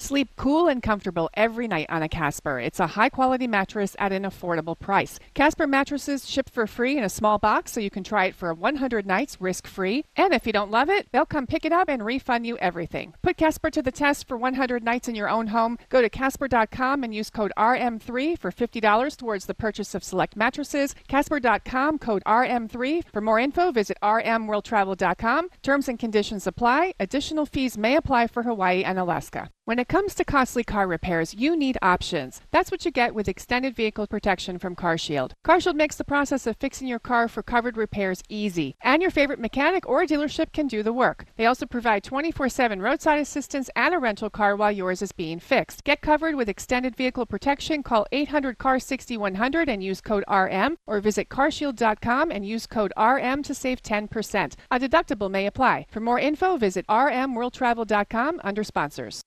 Sleep 0.00 0.30
cool 0.36 0.66
and 0.66 0.82
comfortable 0.82 1.28
every 1.34 1.68
night 1.68 1.84
on 1.90 2.02
a 2.02 2.08
Casper. 2.08 2.58
It's 2.58 2.80
a 2.80 2.86
high 2.86 3.10
quality 3.10 3.46
mattress 3.46 3.94
at 3.98 4.12
an 4.12 4.22
affordable 4.22 4.76
price. 4.76 5.18
Casper 5.34 5.66
mattresses 5.66 6.26
ship 6.26 6.48
for 6.48 6.66
free 6.66 6.96
in 6.96 7.04
a 7.04 7.10
small 7.10 7.38
box 7.38 7.72
so 7.72 7.80
you 7.80 7.90
can 7.90 8.02
try 8.02 8.24
it 8.24 8.34
for 8.34 8.54
100 8.54 9.04
nights 9.04 9.36
risk 9.42 9.66
free. 9.66 10.06
And 10.16 10.32
if 10.32 10.46
you 10.46 10.54
don't 10.54 10.70
love 10.70 10.88
it, 10.88 11.08
they'll 11.12 11.26
come 11.26 11.46
pick 11.46 11.66
it 11.66 11.72
up 11.72 11.90
and 11.90 12.02
refund 12.02 12.46
you 12.46 12.56
everything. 12.58 13.12
Put 13.20 13.36
Casper 13.36 13.68
to 13.68 13.82
the 13.82 13.92
test 13.92 14.26
for 14.26 14.38
100 14.38 14.82
nights 14.82 15.06
in 15.06 15.14
your 15.14 15.28
own 15.28 15.48
home. 15.48 15.76
Go 15.90 16.00
to 16.00 16.08
Casper.com 16.08 17.04
and 17.04 17.14
use 17.14 17.28
code 17.28 17.52
RM3 17.58 18.38
for 18.38 18.50
$50 18.50 19.16
towards 19.18 19.44
the 19.44 19.54
purchase 19.54 19.94
of 19.94 20.02
select 20.02 20.34
mattresses. 20.34 20.94
Casper.com, 21.08 21.98
code 21.98 22.22
RM3. 22.26 23.02
For 23.12 23.20
more 23.20 23.38
info, 23.38 23.70
visit 23.70 23.98
RMWorldTravel.com. 24.02 25.50
Terms 25.62 25.88
and 25.90 25.98
conditions 25.98 26.46
apply. 26.46 26.94
Additional 26.98 27.44
fees 27.44 27.76
may 27.76 27.96
apply 27.96 28.28
for 28.28 28.44
Hawaii 28.44 28.82
and 28.82 28.98
Alaska. 28.98 29.50
When 29.70 29.78
it 29.78 29.86
comes 29.86 30.16
to 30.16 30.24
costly 30.24 30.64
car 30.64 30.88
repairs, 30.88 31.32
you 31.32 31.54
need 31.54 31.78
options. 31.80 32.40
That's 32.50 32.72
what 32.72 32.84
you 32.84 32.90
get 32.90 33.14
with 33.14 33.28
extended 33.28 33.76
vehicle 33.76 34.08
protection 34.08 34.58
from 34.58 34.74
CarShield. 34.74 35.30
CarShield 35.46 35.76
makes 35.76 35.94
the 35.94 36.02
process 36.02 36.44
of 36.48 36.56
fixing 36.56 36.88
your 36.88 36.98
car 36.98 37.28
for 37.28 37.44
covered 37.44 37.76
repairs 37.76 38.20
easy, 38.28 38.74
and 38.82 39.00
your 39.00 39.12
favorite 39.12 39.38
mechanic 39.38 39.88
or 39.88 40.04
dealership 40.06 40.52
can 40.52 40.66
do 40.66 40.82
the 40.82 40.92
work. 40.92 41.26
They 41.36 41.46
also 41.46 41.66
provide 41.66 42.02
24/7 42.02 42.82
roadside 42.82 43.20
assistance 43.20 43.70
and 43.76 43.94
a 43.94 44.00
rental 44.00 44.28
car 44.28 44.56
while 44.56 44.72
yours 44.72 45.02
is 45.02 45.12
being 45.12 45.38
fixed. 45.38 45.84
Get 45.84 46.00
covered 46.00 46.34
with 46.34 46.48
extended 46.48 46.96
vehicle 46.96 47.26
protection. 47.26 47.84
Call 47.84 48.08
800 48.10 48.58
CAR 48.58 48.80
6100 48.80 49.68
and 49.68 49.84
use 49.84 50.00
code 50.00 50.24
RM, 50.28 50.78
or 50.88 50.98
visit 50.98 51.28
carshield.com 51.28 52.32
and 52.32 52.44
use 52.44 52.66
code 52.66 52.92
RM 52.96 53.44
to 53.44 53.54
save 53.54 53.82
10%. 53.84 54.56
A 54.68 54.80
deductible 54.80 55.30
may 55.30 55.46
apply. 55.46 55.86
For 55.92 56.00
more 56.00 56.18
info, 56.18 56.56
visit 56.56 56.84
rmworldtravel.com 56.88 58.40
under 58.42 58.64
sponsors. 58.64 59.22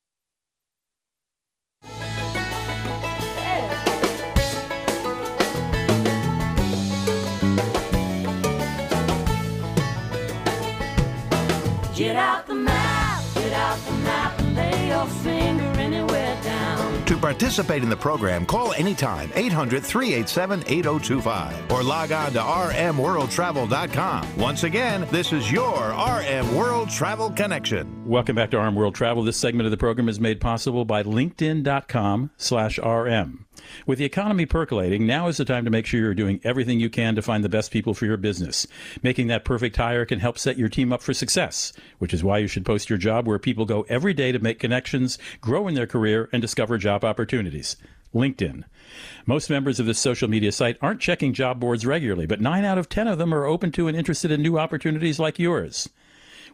To 17.07 17.17
participate 17.17 17.83
in 17.83 17.89
the 17.89 17.97
program, 17.97 18.45
call 18.45 18.73
anytime 18.73 19.31
800 19.35 19.83
387 19.83 20.63
8025 20.67 21.71
or 21.71 21.83
log 21.83 22.11
on 22.11 22.31
to 22.33 22.39
rmworldtravel.com. 22.39 24.37
Once 24.37 24.63
again, 24.63 25.07
this 25.11 25.33
is 25.33 25.51
your 25.51 25.89
RM 25.91 26.55
World 26.55 26.89
Travel 26.89 27.29
Connection. 27.31 28.07
Welcome 28.07 28.35
back 28.35 28.51
to 28.51 28.59
RM 28.59 28.75
World 28.75 28.95
Travel. 28.95 29.23
This 29.23 29.37
segment 29.37 29.65
of 29.65 29.71
the 29.71 29.77
program 29.77 30.07
is 30.07 30.19
made 30.19 30.39
possible 30.39 30.85
by 30.85 31.03
LinkedIn.com 31.03 32.31
slash 32.37 32.79
RM. 32.79 33.45
With 33.85 33.99
the 33.99 34.05
economy 34.05 34.45
percolating, 34.45 35.05
now 35.05 35.27
is 35.27 35.37
the 35.37 35.45
time 35.45 35.65
to 35.65 35.71
make 35.71 35.85
sure 35.85 35.99
you're 35.99 36.13
doing 36.13 36.39
everything 36.43 36.79
you 36.79 36.89
can 36.89 37.15
to 37.15 37.21
find 37.21 37.43
the 37.43 37.49
best 37.49 37.71
people 37.71 37.93
for 37.93 38.05
your 38.05 38.17
business. 38.17 38.67
Making 39.01 39.27
that 39.27 39.45
perfect 39.45 39.75
hire 39.75 40.05
can 40.05 40.19
help 40.19 40.37
set 40.37 40.57
your 40.57 40.69
team 40.69 40.93
up 40.93 41.01
for 41.01 41.13
success, 41.13 41.73
which 41.99 42.13
is 42.13 42.23
why 42.23 42.37
you 42.37 42.47
should 42.47 42.65
post 42.65 42.89
your 42.89 42.97
job 42.97 43.27
where 43.27 43.39
people 43.39 43.65
go 43.65 43.85
every 43.89 44.13
day 44.13 44.31
to 44.31 44.39
make 44.39 44.59
connections, 44.59 45.17
grow 45.41 45.67
in 45.67 45.75
their 45.75 45.87
career, 45.87 46.29
and 46.31 46.41
discover 46.41 46.77
job 46.77 47.03
opportunities. 47.03 47.77
LinkedIn. 48.13 48.63
Most 49.25 49.49
members 49.49 49.79
of 49.79 49.85
this 49.85 49.99
social 49.99 50.29
media 50.29 50.51
site 50.51 50.77
aren't 50.81 51.01
checking 51.01 51.33
job 51.33 51.59
boards 51.59 51.85
regularly, 51.85 52.25
but 52.25 52.41
9 52.41 52.63
out 52.63 52.77
of 52.77 52.89
10 52.89 53.07
of 53.07 53.17
them 53.17 53.33
are 53.33 53.45
open 53.45 53.71
to 53.71 53.87
and 53.87 53.97
interested 53.97 54.31
in 54.31 54.41
new 54.41 54.59
opportunities 54.59 55.19
like 55.19 55.39
yours. 55.39 55.89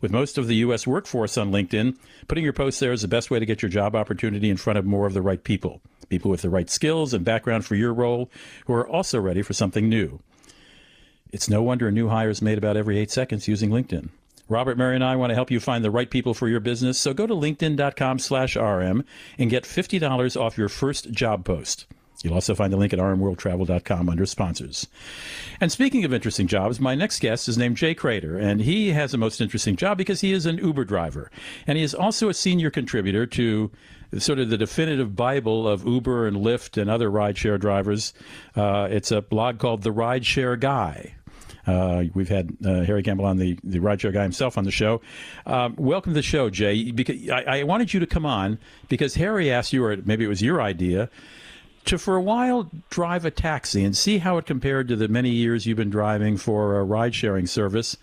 With 0.02 0.12
most 0.12 0.38
of 0.38 0.48
the 0.48 0.56
U.S. 0.56 0.88
workforce 0.88 1.38
on 1.38 1.52
LinkedIn, 1.52 1.98
putting 2.30 2.46
your 2.46 2.54
post 2.54 2.80
there 2.80 2.94
is 2.94 3.02
the 3.02 3.10
best 3.10 3.30
way 3.30 3.40
to 3.40 3.46
get 3.46 3.62
your 3.62 3.70
job 3.70 3.96
opportunity 3.96 4.50
in 4.50 4.56
front 4.56 4.80
of 4.80 4.86
more 4.86 5.06
of 5.06 5.14
the 5.14 5.22
right 5.22 5.44
people. 5.44 5.82
People 6.10 6.32
with 6.32 6.42
the 6.42 6.50
right 6.50 6.70
skills 6.70 7.14
and 7.14 7.24
background 7.24 7.66
for 7.66 7.76
your 7.76 7.94
role 7.94 8.30
who 8.66 8.74
are 8.74 8.88
also 8.88 9.20
ready 9.20 9.42
for 9.42 9.54
something 9.54 9.88
new. 9.88 10.20
It's 11.32 11.50
no 11.50 11.62
wonder 11.62 11.88
a 11.88 11.92
new 11.92 12.10
hire 12.10 12.30
is 12.30 12.42
made 12.42 12.58
about 12.58 12.76
every 12.76 12.98
eight 12.98 13.12
seconds 13.12 13.48
using 13.48 13.70
LinkedIn. 13.70 14.10
Robert, 14.50 14.80
Mary, 14.80 14.96
and 14.96 15.04
I 15.04 15.16
want 15.16 15.30
to 15.30 15.36
help 15.36 15.52
you 15.52 15.60
find 15.60 15.86
the 15.86 15.92
right 15.92 16.10
people 16.10 16.34
for 16.34 16.48
your 16.48 16.60
business, 16.60 16.98
so 16.98 17.14
go 17.14 17.28
to 17.28 17.36
linkedin.com 17.36 18.18
slash 18.18 18.56
RM 18.56 19.06
and 19.38 19.50
get 19.50 19.64
$50 19.64 20.42
off 20.42 20.58
your 20.58 20.70
first 20.70 21.12
job 21.12 21.46
post. 21.46 21.86
You'll 22.24 22.34
also 22.34 22.56
find 22.56 22.74
the 22.74 22.78
link 22.78 22.92
at 22.92 23.00
rmworldtravel.com 23.00 24.10
under 24.10 24.26
sponsors. 24.26 24.88
And 25.62 25.72
speaking 25.72 26.04
of 26.04 26.14
interesting 26.14 26.48
jobs, 26.48 26.80
my 26.80 26.94
next 26.94 27.20
guest 27.20 27.48
is 27.48 27.58
named 27.58 27.78
Jay 27.78 27.94
Cradeur, 27.94 28.38
and 28.38 28.60
he 28.62 28.90
has 28.90 29.14
a 29.14 29.18
most 29.18 29.40
interesting 29.40 29.76
job 29.78 29.98
because 29.98 30.22
he 30.22 30.34
is 30.34 30.46
an 30.46 30.58
Uber 30.58 30.84
driver. 30.84 31.32
And 31.66 31.78
he 31.78 31.84
is 31.84 31.96
also 31.96 32.28
a 32.28 32.34
senior 32.34 32.72
contributor 32.72 33.26
to 33.28 33.72
sort 34.18 34.40
of 34.40 34.50
the 34.50 34.58
definitive 34.58 35.16
Bible 35.16 35.68
of 35.68 35.86
Uber 35.86 36.28
and 36.28 36.38
Lyft 36.38 36.82
and 36.82 36.90
other 36.90 37.10
rideshare 37.10 37.60
drivers. 37.60 38.14
Uh, 38.56 38.88
it's 38.90 39.12
a 39.12 39.22
blog 39.22 39.60
called 39.60 39.84
The 39.84 39.92
Rideshare 39.94 40.60
Guy. 40.60 41.16
Uh, 41.68 42.06
we've 42.16 42.30
had 42.30 42.58
uh, 42.66 42.82
Harry 42.82 43.04
Campbell 43.04 43.26
on 43.26 43.38
the 43.38 43.58
the 43.64 43.78
rideshare 43.78 44.12
guy 44.12 44.24
himself 44.24 44.58
on 44.58 44.64
the 44.64 44.72
show. 44.72 45.02
Um, 45.46 45.76
welcome 45.78 46.14
to 46.14 46.16
the 46.16 46.24
show, 46.24 46.50
Jay. 46.50 46.92
Because 46.92 47.30
I, 47.30 47.60
I 47.60 47.64
wanted 47.64 47.94
you 47.94 48.00
to 48.00 48.08
come 48.08 48.26
on 48.26 48.58
because 48.88 49.16
Harry 49.16 49.52
asked 49.52 49.72
you, 49.72 49.84
or 49.84 49.98
maybe 49.98 50.26
it 50.26 50.30
was 50.30 50.42
your 50.42 50.62
idea, 50.62 51.10
to 51.86 52.00
for 52.00 52.16
a 52.16 52.22
while 52.22 52.72
drive 52.90 53.24
a 53.24 53.32
taxi 53.32 53.84
and 53.84 53.96
see 53.96 54.18
how 54.18 54.38
it 54.38 54.48
compared 54.48 54.88
to 54.88 54.96
the 54.96 55.08
many 55.08 55.30
years 55.30 55.68
you've 55.68 55.78
been 55.78 55.92
driving 55.92 56.38
for 56.38 56.80
a 56.80 56.84
ride 56.84 57.14
sharing 57.14 57.46
service 57.46 57.98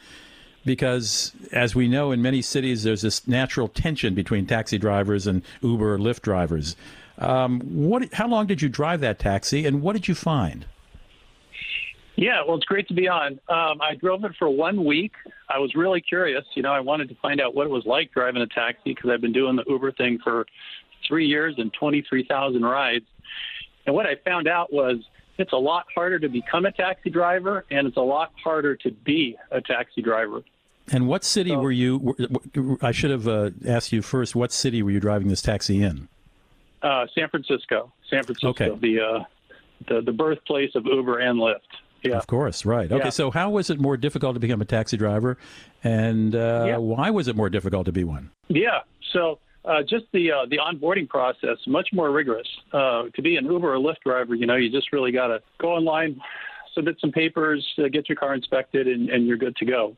because 0.66 1.32
as 1.52 1.74
we 1.74 1.88
know 1.88 2.12
in 2.12 2.20
many 2.20 2.42
cities 2.42 2.82
there's 2.82 3.02
this 3.02 3.26
natural 3.26 3.68
tension 3.68 4.14
between 4.14 4.46
taxi 4.46 4.76
drivers 4.76 5.26
and 5.26 5.42
uber 5.62 5.94
or 5.94 5.98
lyft 5.98 6.20
drivers 6.20 6.76
um, 7.18 7.60
what 7.60 8.12
how 8.12 8.28
long 8.28 8.46
did 8.46 8.60
you 8.60 8.68
drive 8.68 9.00
that 9.00 9.18
taxi 9.18 9.64
and 9.64 9.80
what 9.80 9.94
did 9.94 10.06
you 10.08 10.14
find 10.14 10.66
Yeah, 12.18 12.42
well, 12.46 12.56
it's 12.56 12.64
great 12.64 12.88
to 12.88 12.94
be 12.94 13.08
on. 13.08 13.32
Um, 13.50 13.80
I 13.82 13.94
drove 14.00 14.24
it 14.24 14.32
for 14.38 14.48
one 14.48 14.86
week. 14.86 15.12
I 15.50 15.58
was 15.58 15.74
really 15.74 16.00
curious. 16.00 16.44
You 16.54 16.62
know, 16.62 16.72
I 16.72 16.80
wanted 16.80 17.10
to 17.10 17.14
find 17.16 17.42
out 17.42 17.54
what 17.54 17.66
it 17.66 17.70
was 17.70 17.84
like 17.84 18.10
driving 18.10 18.40
a 18.40 18.46
taxi 18.46 18.94
because 18.94 19.10
I've 19.10 19.20
been 19.20 19.34
doing 19.34 19.54
the 19.54 19.64
Uber 19.68 19.92
thing 19.92 20.18
for 20.24 20.46
three 21.06 21.26
years 21.26 21.54
and 21.58 21.70
23,000 21.74 22.62
rides. 22.62 23.04
And 23.84 23.94
what 23.94 24.06
I 24.06 24.16
found 24.24 24.48
out 24.48 24.72
was 24.72 24.96
it's 25.38 25.52
a 25.52 25.58
lot 25.58 25.84
harder 25.94 26.18
to 26.18 26.28
become 26.28 26.64
a 26.64 26.72
taxi 26.72 27.10
driver 27.10 27.66
and 27.70 27.86
it's 27.86 27.98
a 27.98 28.00
lot 28.00 28.32
harder 28.42 28.76
to 28.76 28.90
be 28.90 29.36
a 29.50 29.60
taxi 29.60 30.00
driver. 30.00 30.42
And 30.92 31.08
what 31.08 31.24
city 31.24 31.54
were 31.56 31.72
you 31.72 32.14
i 32.82 32.92
should 32.92 33.10
have 33.10 33.26
uh, 33.28 33.50
asked 33.66 33.92
you 33.92 34.02
first 34.02 34.34
what 34.36 34.52
city 34.52 34.82
were 34.82 34.90
you 34.90 35.00
driving 35.00 35.28
this 35.28 35.42
taxi 35.42 35.82
in 35.82 36.08
Uh, 36.82 37.06
San 37.14 37.28
Francisco, 37.28 37.92
San 38.10 38.22
Francisco, 38.22 38.48
Okay. 38.50 38.70
the, 38.80 39.00
uh, 39.00 39.24
the 39.88 40.00
the 40.02 40.12
birthplace 40.12 40.72
of 40.76 40.84
Uber 40.86 41.18
and 41.18 41.38
Lyft. 41.40 41.70
Yeah. 42.02 42.16
Of 42.18 42.26
course, 42.28 42.64
right. 42.64 42.92
Okay, 42.92 43.04
Yeah. 43.10 43.10
so 43.20 43.30
how 43.32 43.50
was 43.50 43.70
it 43.70 43.80
more 43.80 43.96
difficult 43.96 44.34
to 44.36 44.40
become 44.40 44.60
a 44.60 44.64
taxi 44.66 44.96
driver, 44.96 45.36
and 45.82 46.34
uh, 46.36 46.64
Yeah. 46.68 46.76
why 46.76 47.10
was 47.10 47.26
it 47.28 47.34
more 47.34 47.50
difficult 47.50 47.86
to 47.86 47.92
be 47.92 48.04
one? 48.04 48.30
Yeah. 48.48 48.80
So 49.12 49.38
uh, 49.64 49.82
just 49.82 50.04
the 50.12 50.30
uh, 50.30 50.46
the 50.52 50.58
onboarding 50.58 51.08
process 51.08 51.58
much 51.66 51.88
more 51.92 52.10
rigorous. 52.12 52.46
Uh, 52.72 53.04
to 53.16 53.22
be 53.22 53.36
an 53.36 53.46
Uber 53.46 53.74
or 53.74 53.78
Lyft 53.78 54.02
driver, 54.04 54.34
you 54.36 54.46
know, 54.46 54.54
you 54.62 54.70
just 54.70 54.92
really 54.92 55.10
got 55.10 55.28
to 55.28 55.40
go 55.58 55.68
online, 55.72 56.20
submit 56.74 56.96
some 57.00 57.10
papers, 57.10 57.66
uh, 57.78 57.88
get 57.88 58.08
your 58.08 58.16
car 58.16 58.32
inspected, 58.34 58.86
and, 58.86 59.08
and 59.10 59.26
you're 59.26 59.38
good 59.46 59.56
to 59.56 59.64
go. 59.64 59.96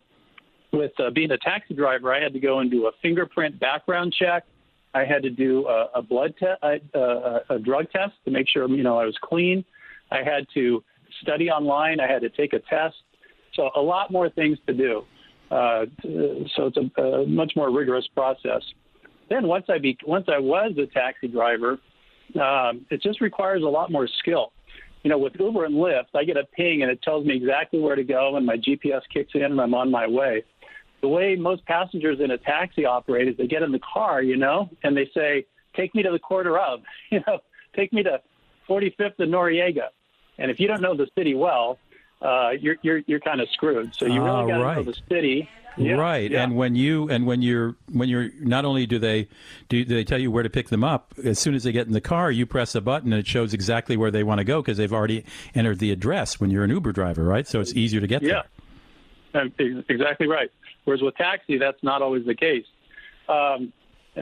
With 0.73 0.93
uh, 0.99 1.11
being 1.11 1.31
a 1.31 1.39
taxi 1.39 1.75
driver, 1.75 2.15
I 2.15 2.23
had 2.23 2.33
to 2.35 2.41
go 2.41 2.59
and 2.59 2.71
do 2.71 2.89
a 2.89 2.91
fingerprint 3.01 3.59
background 3.59 4.15
check. 4.19 4.45
I 4.95 5.05
had 5.05 5.23
to 5.23 5.31
do 5.31 5.67
a, 5.67 5.89
a 5.97 6.03
blood 6.03 6.35
test, 6.39 6.63
uh, 6.63 7.39
a 7.51 7.59
drug 7.59 7.91
test 7.91 8.15
to 8.25 8.31
make 8.31 8.49
sure 8.49 8.69
you 8.69 8.83
know 8.83 8.99
I 8.99 9.05
was 9.05 9.17
clean. 9.23 9.65
I 10.11 10.19
had 10.19 10.47
to 10.55 10.83
study 11.23 11.51
online. 11.51 12.01
I 12.01 12.07
had 12.07 12.23
to 12.23 12.29
take 12.31 12.53
a 12.53 12.59
test. 12.61 12.97
So 13.55 13.71
a 13.77 13.81
lot 13.81 14.11
more 14.11 14.29
things 14.31 14.59
to 14.67 14.75
do. 14.75 15.05
Uh, 15.51 15.87
so 16.57 16.67
it's 16.67 16.77
a, 16.77 17.01
a 17.01 17.27
much 17.27 17.53
more 17.57 17.71
rigorous 17.71 18.07
process. 18.15 18.63
Then 19.31 19.47
once 19.47 19.67
I 19.69 19.79
be 19.79 19.97
once 20.07 20.27
I 20.29 20.39
was 20.39 20.73
a 20.79 20.87
taxi 20.87 21.29
driver, 21.29 21.79
um, 22.41 22.87
it 22.91 23.03
just 23.03 23.21
requires 23.21 23.63
a 23.63 23.69
lot 23.69 23.91
more 23.91 24.09
skill. 24.19 24.53
You 25.03 25.11
know, 25.11 25.19
with 25.19 25.35
Uber 25.39 25.65
and 25.65 25.75
Lyft, 25.75 26.15
I 26.15 26.25
get 26.25 26.37
a 26.37 26.45
ping 26.45 26.83
and 26.83 26.91
it 26.91 27.01
tells 27.03 27.25
me 27.25 27.35
exactly 27.35 27.81
where 27.81 27.97
to 27.97 28.05
go, 28.05 28.37
and 28.37 28.45
my 28.45 28.57
GPS 28.57 29.03
kicks 29.13 29.33
in, 29.35 29.45
and 29.45 29.61
I'm 29.61 29.75
on 29.75 29.91
my 29.91 30.07
way. 30.07 30.45
The 31.01 31.09
way 31.09 31.37
most 31.37 31.65
passengers 31.67 32.19
in 32.21 32.31
a 32.33 32.39
taxi 32.39 32.85
operate 32.85 33.29
is 33.29 33.37
they 33.37 33.47
get 33.47 33.63
in 33.63 33.71
the 33.73 33.79
car, 33.81 34.23
you 34.23 34.37
know, 34.37 34.69
and 34.83 34.97
they 34.97 35.09
say, 35.15 35.47
"Take 35.75 35.95
me 35.95 36.03
to 36.03 36.11
the 36.11 36.19
quarter 36.19 36.59
of," 36.59 36.81
you 37.11 37.23
know, 37.27 37.39
"Take 37.77 37.93
me 37.93 38.03
to 38.03 38.21
45th 38.69 39.19
and 39.19 39.33
Noriega." 39.33 39.89
And 40.39 40.51
if 40.51 40.59
you 40.61 40.67
don't 40.69 40.81
know 40.81 40.97
the 40.97 41.09
city 41.17 41.35
well, 41.35 41.79
uh, 42.23 42.51
you're 42.59 42.77
you're 42.83 42.99
you're 43.07 43.21
kind 43.21 43.41
of 43.41 43.49
screwed. 43.51 43.95
So 43.95 44.07
you 44.07 44.21
Ah, 44.23 44.41
really 44.41 44.51
got 44.53 44.59
to 44.59 44.75
know 44.77 44.83
the 44.83 44.99
city. 45.09 45.49
Yeah, 45.77 45.93
right, 45.93 46.29
yeah. 46.29 46.43
and 46.43 46.57
when 46.57 46.75
you 46.75 47.09
and 47.09 47.25
when 47.25 47.41
you're 47.41 47.77
when 47.93 48.09
you're 48.09 48.31
not 48.41 48.65
only 48.65 48.85
do 48.85 48.99
they 48.99 49.29
do 49.69 49.85
they 49.85 50.03
tell 50.03 50.19
you 50.19 50.29
where 50.33 50.43
to 50.43 50.51
pick 50.51 50.71
them 50.71 50.83
up 50.83 51.15
as 51.25 51.39
soon 51.39 51.55
as 51.55 51.63
they 51.63 51.71
get 51.71 51.87
in 51.87 51.93
the 51.93 52.01
car, 52.01 52.33
you 52.33 52.47
press 52.47 52.75
a 52.75 52.81
button 52.81 53.13
and 53.13 53.21
it 53.21 53.29
shows 53.29 53.55
exactly 53.55 53.97
where 53.97 54.11
they 54.11 54.25
want 54.25 54.39
to 54.39 54.45
go 54.45 54.61
because 54.61 54.77
they've 54.77 54.93
already 54.93 55.25
entered 55.55 55.79
the 55.79 55.93
address 55.93 56.41
when 56.41 56.51
you're 56.51 56.65
an 56.65 56.71
Uber 56.71 56.91
driver, 56.91 57.23
right? 57.23 57.47
So 57.47 57.61
it's 57.61 57.75
easier 57.75 58.01
to 58.01 58.09
get 58.09 58.23
there. 58.23 58.43
Yeah, 59.35 59.45
exactly 59.89 60.27
right. 60.27 60.51
Whereas 60.89 61.03
with 61.03 61.17
taxi, 61.17 61.59
that's 61.59 61.83
not 61.83 62.01
always 62.01 62.25
the 62.25 62.35
case. 62.35 62.65
Um, 63.29 63.75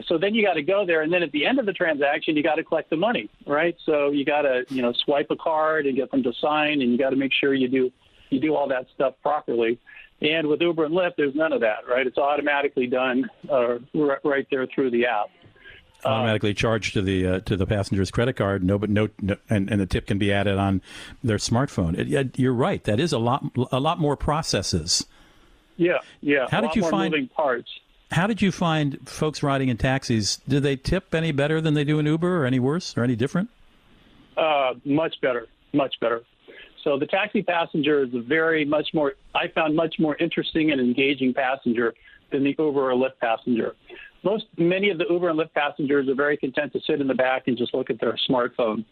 so 0.08 0.18
then 0.18 0.34
you 0.34 0.44
got 0.44 0.54
to 0.54 0.62
go 0.62 0.84
there, 0.84 1.02
and 1.02 1.12
then 1.12 1.22
at 1.22 1.30
the 1.30 1.46
end 1.46 1.60
of 1.60 1.66
the 1.66 1.72
transaction, 1.72 2.36
you 2.36 2.42
got 2.42 2.56
to 2.56 2.64
collect 2.64 2.90
the 2.90 2.96
money, 2.96 3.30
right? 3.46 3.76
So 3.86 4.10
you 4.10 4.24
got 4.24 4.42
to 4.42 4.64
you 4.68 4.82
know 4.82 4.92
swipe 5.04 5.28
a 5.30 5.36
card 5.36 5.86
and 5.86 5.94
get 5.94 6.10
them 6.10 6.24
to 6.24 6.32
sign, 6.40 6.82
and 6.82 6.90
you 6.90 6.98
got 6.98 7.10
to 7.10 7.16
make 7.16 7.32
sure 7.32 7.54
you 7.54 7.68
do 7.68 7.92
you 8.30 8.40
do 8.40 8.56
all 8.56 8.66
that 8.66 8.86
stuff 8.96 9.14
properly. 9.22 9.78
And 10.20 10.48
with 10.48 10.60
Uber 10.60 10.86
and 10.86 10.92
Lyft, 10.92 11.12
there's 11.16 11.36
none 11.36 11.52
of 11.52 11.60
that, 11.60 11.86
right? 11.88 12.04
It's 12.04 12.18
automatically 12.18 12.88
done 12.88 13.30
uh, 13.48 13.78
r- 13.96 14.20
right 14.24 14.46
there 14.50 14.66
through 14.66 14.90
the 14.90 15.06
app. 15.06 15.26
there. 16.02 16.10
Automatically 16.10 16.52
charged 16.52 16.94
to 16.94 17.00
the 17.00 17.26
uh, 17.28 17.40
to 17.40 17.56
the 17.56 17.66
passenger's 17.66 18.10
credit 18.10 18.34
card. 18.34 18.64
No, 18.64 18.76
but 18.76 18.90
no, 18.90 19.08
no 19.22 19.36
and, 19.48 19.70
and 19.70 19.80
the 19.80 19.86
tip 19.86 20.08
can 20.08 20.18
be 20.18 20.32
added 20.32 20.58
on 20.58 20.82
their 21.22 21.38
smartphone. 21.38 21.96
It, 21.96 22.08
yeah, 22.08 22.24
you're 22.34 22.52
right. 22.52 22.82
That 22.82 22.98
is 22.98 23.12
a 23.12 23.18
lot 23.18 23.44
a 23.70 23.78
lot 23.78 24.00
more 24.00 24.16
processes. 24.16 25.06
Yeah, 25.76 25.98
yeah. 26.20 26.46
How 26.50 26.60
did 26.60 26.74
you 26.74 26.82
find- 26.82 27.12
moving 27.12 27.28
parts? 27.28 27.68
How 28.12 28.28
did 28.28 28.40
you 28.40 28.52
find 28.52 28.98
folks 29.08 29.42
riding 29.42 29.68
in 29.68 29.76
taxis? 29.76 30.36
Do 30.48 30.60
they 30.60 30.76
tip 30.76 31.12
any 31.12 31.32
better 31.32 31.60
than 31.60 31.74
they 31.74 31.82
do 31.82 31.98
in 31.98 32.06
Uber, 32.06 32.42
or 32.42 32.46
any 32.46 32.60
worse, 32.60 32.96
or 32.96 33.02
any 33.02 33.16
different? 33.16 33.50
Uh, 34.36 34.74
much 34.84 35.16
better, 35.20 35.48
much 35.72 35.94
better. 36.00 36.22
So 36.84 36.96
the 36.98 37.06
taxi 37.06 37.42
passenger 37.42 38.04
is 38.04 38.14
a 38.14 38.20
very 38.20 38.64
much 38.64 38.90
more, 38.94 39.14
I 39.34 39.48
found 39.48 39.74
much 39.74 39.96
more 39.98 40.14
interesting 40.16 40.70
and 40.70 40.80
engaging 40.80 41.34
passenger 41.34 41.94
than 42.30 42.44
the 42.44 42.54
Uber 42.56 42.92
or 42.92 42.94
Lyft 42.94 43.18
passenger. 43.20 43.74
Most, 44.22 44.44
many 44.56 44.90
of 44.90 44.98
the 44.98 45.06
Uber 45.10 45.30
and 45.30 45.38
Lyft 45.38 45.52
passengers 45.52 46.08
are 46.08 46.14
very 46.14 46.36
content 46.36 46.72
to 46.74 46.80
sit 46.86 47.00
in 47.00 47.08
the 47.08 47.14
back 47.14 47.48
and 47.48 47.58
just 47.58 47.74
look 47.74 47.90
at 47.90 47.98
their 48.00 48.16
smartphone. 48.28 48.84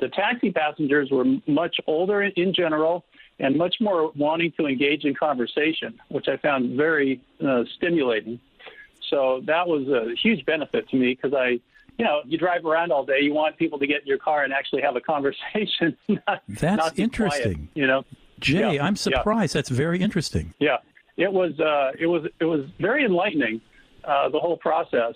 The 0.00 0.08
taxi 0.08 0.50
passengers 0.50 1.10
were 1.10 1.24
much 1.46 1.76
older 1.86 2.22
in 2.22 2.54
general 2.54 3.04
and 3.40 3.56
much 3.56 3.76
more 3.80 4.12
wanting 4.16 4.52
to 4.58 4.66
engage 4.66 5.04
in 5.04 5.14
conversation, 5.14 6.00
which 6.08 6.28
I 6.28 6.36
found 6.36 6.76
very 6.76 7.20
uh, 7.44 7.64
stimulating. 7.76 8.40
So 9.10 9.42
that 9.46 9.66
was 9.66 9.88
a 9.88 10.14
huge 10.20 10.44
benefit 10.46 10.88
to 10.90 10.96
me 10.96 11.14
because 11.14 11.36
I, 11.36 11.60
you 11.98 12.04
know, 12.04 12.20
you 12.24 12.38
drive 12.38 12.64
around 12.64 12.92
all 12.92 13.04
day, 13.04 13.20
you 13.20 13.34
want 13.34 13.56
people 13.58 13.78
to 13.78 13.86
get 13.86 14.02
in 14.02 14.06
your 14.06 14.18
car 14.18 14.44
and 14.44 14.52
actually 14.52 14.82
have 14.82 14.96
a 14.96 15.00
conversation. 15.00 15.96
not, 16.08 16.42
That's 16.48 16.76
not 16.78 16.98
interesting. 16.98 17.54
Quiet, 17.54 17.68
you 17.74 17.86
know, 17.86 18.04
Jay, 18.40 18.60
Yeah, 18.60 18.84
I'm 18.84 18.94
yeah. 18.94 19.18
surprised. 19.18 19.54
That's 19.54 19.68
very 19.68 20.00
interesting. 20.00 20.54
Yeah, 20.58 20.78
it 21.16 21.32
was 21.32 21.58
uh, 21.60 21.92
it 21.98 22.06
was 22.06 22.24
it 22.40 22.44
was 22.44 22.66
very 22.80 23.04
enlightening 23.04 23.60
uh, 24.04 24.28
the 24.28 24.38
whole 24.38 24.56
process 24.56 25.14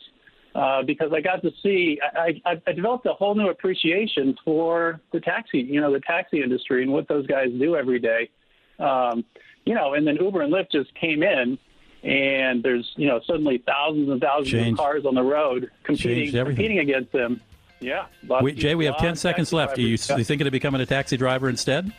uh, 0.54 0.82
because 0.82 1.12
I 1.12 1.20
got 1.20 1.42
to 1.42 1.50
see 1.62 2.00
I, 2.02 2.40
I, 2.44 2.62
I 2.66 2.72
developed 2.72 3.06
a 3.06 3.12
whole 3.12 3.34
new 3.34 3.48
appreciation 3.48 4.36
for 4.44 5.00
the 5.12 5.20
taxi 5.20 5.58
you 5.58 5.80
know 5.80 5.92
the 5.92 6.00
taxi 6.00 6.42
industry 6.42 6.82
and 6.82 6.92
what 6.92 7.08
those 7.08 7.26
guys 7.26 7.48
do 7.58 7.76
every 7.76 7.98
day. 7.98 8.30
Um, 8.78 9.24
you 9.64 9.74
know, 9.74 9.94
and 9.94 10.06
then 10.06 10.16
Uber 10.16 10.40
and 10.42 10.52
Lyft 10.52 10.72
just 10.72 10.94
came 10.94 11.22
in. 11.22 11.58
And 12.04 12.62
there's, 12.62 12.88
you 12.94 13.08
know, 13.08 13.20
suddenly 13.26 13.60
thousands 13.66 14.08
and 14.08 14.20
thousands 14.20 14.50
Changed- 14.52 14.78
of 14.78 14.78
cars 14.78 15.04
on 15.04 15.16
the 15.16 15.22
road 15.22 15.68
competing, 15.82 16.30
competing 16.32 16.78
against 16.78 17.10
them. 17.10 17.40
Yeah. 17.80 18.06
We, 18.40 18.52
Jay, 18.52 18.74
we 18.74 18.84
have 18.86 18.98
10 18.98 19.16
seconds 19.16 19.52
left. 19.52 19.78
Are 19.78 19.80
you, 19.80 19.96
drivers. 19.96 20.18
you 20.18 20.24
thinking 20.24 20.46
of 20.46 20.52
becoming 20.52 20.80
a 20.80 20.86
taxi 20.86 21.16
driver 21.16 21.48
instead? 21.48 21.92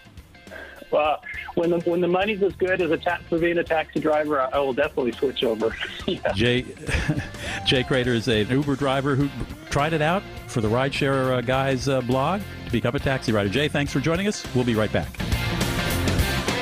Uh, 0.91 1.17
when 1.55 1.69
the 1.69 1.79
when 1.81 2.01
the 2.01 2.07
money's 2.07 2.41
as 2.41 2.53
good 2.53 2.81
as 2.81 2.91
a 2.91 2.97
ta- 2.97 3.19
for 3.29 3.37
being 3.37 3.57
a 3.57 3.63
taxi 3.63 3.99
driver, 3.99 4.41
I, 4.41 4.49
I 4.49 4.59
will 4.59 4.73
definitely 4.73 5.11
switch 5.13 5.43
over. 5.43 5.75
yeah. 6.07 6.31
Jay, 6.33 6.65
Jay 7.65 7.83
Cradeur 7.83 8.13
is 8.13 8.27
an 8.27 8.49
Uber 8.49 8.75
driver 8.75 9.15
who 9.15 9.29
tried 9.69 9.93
it 9.93 10.01
out 10.01 10.23
for 10.47 10.61
the 10.61 10.67
Rideshare 10.67 11.37
uh, 11.37 11.41
Guys 11.41 11.87
uh, 11.87 12.01
blog 12.01 12.41
to 12.65 12.71
become 12.71 12.95
a 12.95 12.99
taxi 12.99 13.31
rider. 13.31 13.49
Jay, 13.49 13.67
thanks 13.67 13.93
for 13.93 13.99
joining 13.99 14.27
us. 14.27 14.43
We'll 14.55 14.65
be 14.65 14.75
right 14.75 14.91
back. 14.91 15.13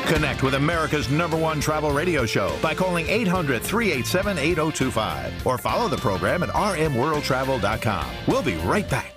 Connect 0.07 0.41
with 0.41 0.53
America's 0.53 1.09
number 1.09 1.35
one 1.35 1.59
travel 1.59 1.91
radio 1.91 2.25
show 2.25 2.57
by 2.61 2.73
calling 2.73 3.05
800 3.07 3.61
387 3.61 4.37
8025 4.37 5.45
or 5.45 5.57
follow 5.57 5.89
the 5.89 5.97
program 5.97 6.43
at 6.43 6.49
rmworldtravel.com. 6.49 8.07
We'll 8.25 8.43
be 8.43 8.55
right 8.55 8.89
back. 8.89 9.16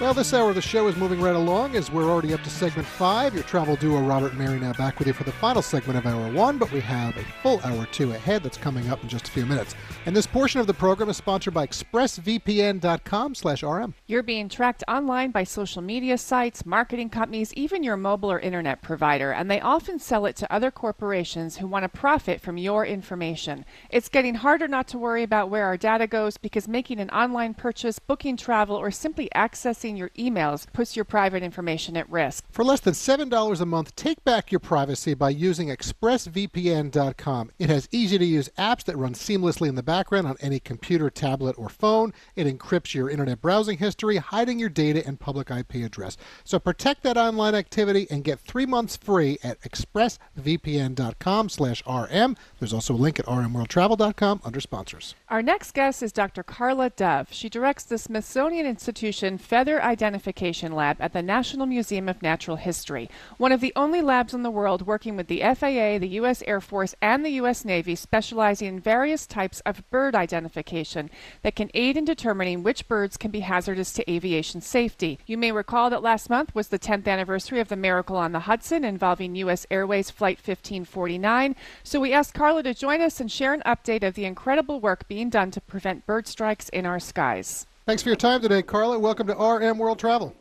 Well, 0.00 0.14
this 0.14 0.34
hour 0.34 0.48
of 0.48 0.56
the 0.56 0.62
show 0.62 0.88
is 0.88 0.96
moving 0.96 1.20
right 1.20 1.36
along 1.36 1.76
as 1.76 1.88
we're 1.88 2.10
already 2.10 2.34
up 2.34 2.42
to 2.42 2.50
segment 2.50 2.88
five. 2.88 3.34
Your 3.34 3.44
travel 3.44 3.76
duo, 3.76 4.00
Robert 4.00 4.32
and 4.32 4.38
Mary, 4.40 4.58
now 4.58 4.72
back 4.72 4.98
with 4.98 5.06
you 5.06 5.12
for 5.12 5.22
the 5.22 5.30
final 5.30 5.62
segment 5.62 5.96
of 5.96 6.04
hour 6.04 6.32
one, 6.32 6.58
but 6.58 6.72
we 6.72 6.80
have 6.80 7.16
a 7.16 7.24
full 7.40 7.60
hour 7.62 7.86
two 7.92 8.10
ahead 8.10 8.42
that's 8.42 8.56
coming 8.56 8.90
up 8.90 9.00
in 9.04 9.08
just 9.08 9.28
a 9.28 9.30
few 9.30 9.46
minutes. 9.46 9.76
And 10.04 10.16
this 10.16 10.26
portion 10.26 10.60
of 10.60 10.66
the 10.66 10.74
program 10.74 11.08
is 11.08 11.18
sponsored 11.18 11.54
by 11.54 11.68
expressvpn.com 11.68 13.36
slash 13.36 13.62
RM. 13.62 13.94
You're 14.08 14.24
being 14.24 14.48
tracked 14.48 14.82
online 14.88 15.30
by 15.30 15.44
social 15.44 15.82
media 15.82 16.18
sites, 16.18 16.66
marketing 16.66 17.10
companies, 17.10 17.54
even 17.54 17.84
your 17.84 17.96
mobile 17.96 18.32
or 18.32 18.40
internet 18.40 18.82
provider, 18.82 19.30
and 19.30 19.48
they 19.48 19.60
often 19.60 20.00
sell 20.00 20.26
it 20.26 20.34
to 20.36 20.52
other 20.52 20.72
corporations 20.72 21.58
who 21.58 21.68
want 21.68 21.84
to 21.84 21.88
profit 21.88 22.40
from 22.40 22.58
your 22.58 22.84
information. 22.84 23.64
It's 23.88 24.08
getting 24.08 24.34
harder 24.34 24.66
not 24.66 24.88
to 24.88 24.98
worry 24.98 25.22
about 25.22 25.48
where 25.48 25.66
our 25.66 25.76
data 25.76 26.08
goes 26.08 26.38
because 26.38 26.66
making 26.66 26.98
an 26.98 27.10
online 27.10 27.54
purchase, 27.54 28.00
booking 28.00 28.36
travel, 28.36 28.74
or 28.74 28.90
simply 28.90 29.28
accessing 29.32 29.81
your 29.90 30.10
emails 30.10 30.66
puts 30.72 30.94
your 30.96 31.04
private 31.04 31.42
information 31.42 31.96
at 31.96 32.08
risk. 32.10 32.44
For 32.50 32.64
less 32.64 32.80
than 32.80 32.94
$7 32.94 33.60
a 33.60 33.66
month, 33.66 33.96
take 33.96 34.22
back 34.24 34.52
your 34.52 34.60
privacy 34.60 35.14
by 35.14 35.30
using 35.30 35.68
expressvpn.com. 35.68 37.50
It 37.58 37.68
has 37.68 37.88
easy 37.90 38.18
to 38.18 38.24
use 38.24 38.48
apps 38.58 38.84
that 38.84 38.96
run 38.96 39.14
seamlessly 39.14 39.68
in 39.68 39.74
the 39.74 39.82
background 39.82 40.26
on 40.26 40.36
any 40.40 40.60
computer, 40.60 41.10
tablet, 41.10 41.58
or 41.58 41.68
phone. 41.68 42.12
It 42.36 42.46
encrypts 42.46 42.94
your 42.94 43.10
internet 43.10 43.40
browsing 43.40 43.78
history, 43.78 44.16
hiding 44.16 44.58
your 44.58 44.68
data 44.68 45.02
and 45.06 45.18
public 45.18 45.50
IP 45.50 45.74
address. 45.76 46.16
So 46.44 46.58
protect 46.58 47.02
that 47.02 47.16
online 47.16 47.54
activity 47.54 48.06
and 48.10 48.24
get 48.24 48.40
three 48.40 48.66
months 48.66 48.96
free 48.96 49.38
at 49.42 49.60
expressvpn.com 49.62 51.48
slash 51.48 51.82
rm. 51.86 52.36
There's 52.58 52.72
also 52.72 52.94
a 52.94 52.96
link 52.96 53.18
at 53.18 53.26
rmworldtravel.com 53.26 54.40
under 54.44 54.60
sponsors. 54.60 55.14
Our 55.28 55.42
next 55.42 55.72
guest 55.72 56.02
is 56.02 56.12
Dr. 56.12 56.42
Carla 56.42 56.90
Dove. 56.90 57.28
She 57.30 57.48
directs 57.48 57.84
the 57.84 57.98
Smithsonian 57.98 58.66
Institution 58.66 59.38
Feather 59.38 59.71
Identification 59.80 60.72
Lab 60.72 60.96
at 61.00 61.12
the 61.12 61.22
National 61.22 61.66
Museum 61.66 62.08
of 62.08 62.20
Natural 62.20 62.56
History, 62.56 63.08
one 63.38 63.52
of 63.52 63.60
the 63.60 63.72
only 63.76 64.02
labs 64.02 64.34
in 64.34 64.42
the 64.42 64.50
world 64.50 64.84
working 64.84 65.16
with 65.16 65.28
the 65.28 65.40
FAA, 65.40 65.98
the 65.98 66.08
U.S. 66.14 66.42
Air 66.46 66.60
Force, 66.60 66.96
and 67.00 67.24
the 67.24 67.30
U.S. 67.30 67.64
Navy 67.64 67.94
specializing 67.94 68.68
in 68.68 68.80
various 68.80 69.26
types 69.26 69.60
of 69.60 69.88
bird 69.90 70.16
identification 70.16 71.08
that 71.42 71.54
can 71.54 71.70
aid 71.74 71.96
in 71.96 72.04
determining 72.04 72.62
which 72.62 72.88
birds 72.88 73.16
can 73.16 73.30
be 73.30 73.40
hazardous 73.40 73.92
to 73.92 74.10
aviation 74.10 74.60
safety. 74.60 75.18
You 75.26 75.38
may 75.38 75.52
recall 75.52 75.88
that 75.90 76.02
last 76.02 76.28
month 76.28 76.54
was 76.54 76.68
the 76.68 76.78
10th 76.78 77.06
anniversary 77.06 77.60
of 77.60 77.68
the 77.68 77.76
Miracle 77.76 78.16
on 78.16 78.32
the 78.32 78.40
Hudson 78.40 78.84
involving 78.84 79.36
U.S. 79.36 79.66
Airways 79.70 80.10
Flight 80.10 80.38
1549, 80.38 81.54
so 81.84 82.00
we 82.00 82.12
asked 82.12 82.34
Carla 82.34 82.62
to 82.64 82.74
join 82.74 83.00
us 83.00 83.20
and 83.20 83.30
share 83.30 83.54
an 83.54 83.62
update 83.64 84.02
of 84.02 84.14
the 84.14 84.24
incredible 84.24 84.80
work 84.80 85.06
being 85.08 85.30
done 85.30 85.50
to 85.52 85.60
prevent 85.60 86.06
bird 86.06 86.26
strikes 86.26 86.68
in 86.70 86.84
our 86.84 86.98
skies. 86.98 87.66
Thanks 87.84 88.00
for 88.00 88.10
your 88.10 88.16
time 88.16 88.40
today, 88.40 88.62
Carla. 88.62 88.96
Welcome 88.96 89.26
to 89.26 89.34
RM 89.34 89.76
World 89.76 89.98
Travel. 89.98 90.36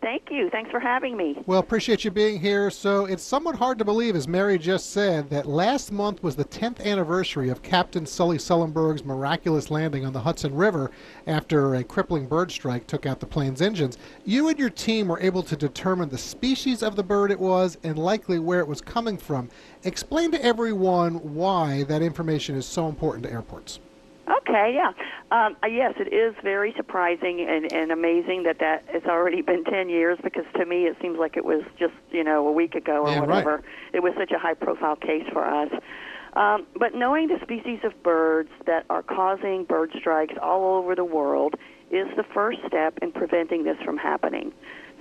Thank 0.00 0.24
you. 0.28 0.50
Thanks 0.50 0.72
for 0.72 0.80
having 0.80 1.16
me. 1.16 1.40
Well, 1.46 1.60
appreciate 1.60 2.04
you 2.04 2.10
being 2.10 2.40
here. 2.40 2.68
So 2.68 3.06
it's 3.06 3.22
somewhat 3.22 3.54
hard 3.54 3.78
to 3.78 3.84
believe, 3.84 4.16
as 4.16 4.26
Mary 4.26 4.58
just 4.58 4.90
said, 4.90 5.30
that 5.30 5.46
last 5.46 5.92
month 5.92 6.20
was 6.20 6.34
the 6.34 6.44
10th 6.44 6.84
anniversary 6.84 7.48
of 7.48 7.62
Captain 7.62 8.04
Sully 8.04 8.38
Sullenberg's 8.38 9.04
miraculous 9.04 9.70
landing 9.70 10.04
on 10.04 10.12
the 10.12 10.18
Hudson 10.18 10.52
River 10.52 10.90
after 11.28 11.76
a 11.76 11.84
crippling 11.84 12.26
bird 12.26 12.50
strike 12.50 12.88
took 12.88 13.06
out 13.06 13.20
the 13.20 13.26
plane's 13.26 13.62
engines. 13.62 13.96
You 14.24 14.48
and 14.48 14.58
your 14.58 14.70
team 14.70 15.06
were 15.06 15.20
able 15.20 15.44
to 15.44 15.54
determine 15.54 16.08
the 16.08 16.18
species 16.18 16.82
of 16.82 16.96
the 16.96 17.04
bird 17.04 17.30
it 17.30 17.38
was 17.38 17.78
and 17.84 18.00
likely 18.00 18.40
where 18.40 18.60
it 18.60 18.68
was 18.68 18.80
coming 18.80 19.16
from. 19.16 19.48
Explain 19.84 20.32
to 20.32 20.44
everyone 20.44 21.34
why 21.34 21.84
that 21.84 22.02
information 22.02 22.56
is 22.56 22.66
so 22.66 22.88
important 22.88 23.22
to 23.26 23.32
airports. 23.32 23.78
Okay, 24.30 24.72
yeah. 24.74 24.92
Um, 25.32 25.56
uh, 25.62 25.66
yes, 25.66 25.94
it 25.98 26.12
is 26.12 26.34
very 26.42 26.72
surprising 26.76 27.44
and, 27.48 27.64
and 27.64 27.90
amazing 27.90 28.44
that 28.44 28.58
that 28.60 28.84
it's 28.88 29.06
already 29.06 29.42
been 29.50 29.64
10 29.64 29.88
years 29.88 30.18
because 30.22 30.44
to 30.56 30.64
me 30.66 30.84
it 30.86 30.96
seems 31.02 31.18
like 31.18 31.36
it 31.36 31.44
was 31.44 31.62
just, 31.78 31.94
you 32.10 32.22
know, 32.22 32.46
a 32.46 32.52
week 32.52 32.74
ago 32.74 33.02
or 33.04 33.12
Yeah, 33.12 33.18
right. 33.20 33.28
whatever. 33.28 33.62
It 33.92 34.02
was 34.02 34.12
such 34.18 34.30
a 34.30 34.38
high 34.38 34.54
profile 34.54 34.96
case 34.96 35.24
for 35.32 35.44
us. 35.44 35.70
Um, 36.34 36.66
but 36.78 36.94
knowing 36.94 37.26
the 37.26 37.40
species 37.42 37.80
of 37.82 38.00
birds 38.04 38.50
that 38.66 38.84
are 38.88 39.02
causing 39.02 39.64
bird 39.64 39.90
strikes 39.98 40.34
all 40.40 40.76
over 40.78 40.94
the 40.94 41.04
world 41.04 41.54
is 41.90 42.06
the 42.16 42.22
first 42.22 42.58
step 42.68 42.98
in 43.02 43.10
preventing 43.10 43.64
this 43.64 43.76
from 43.84 43.96
happening. 43.96 44.52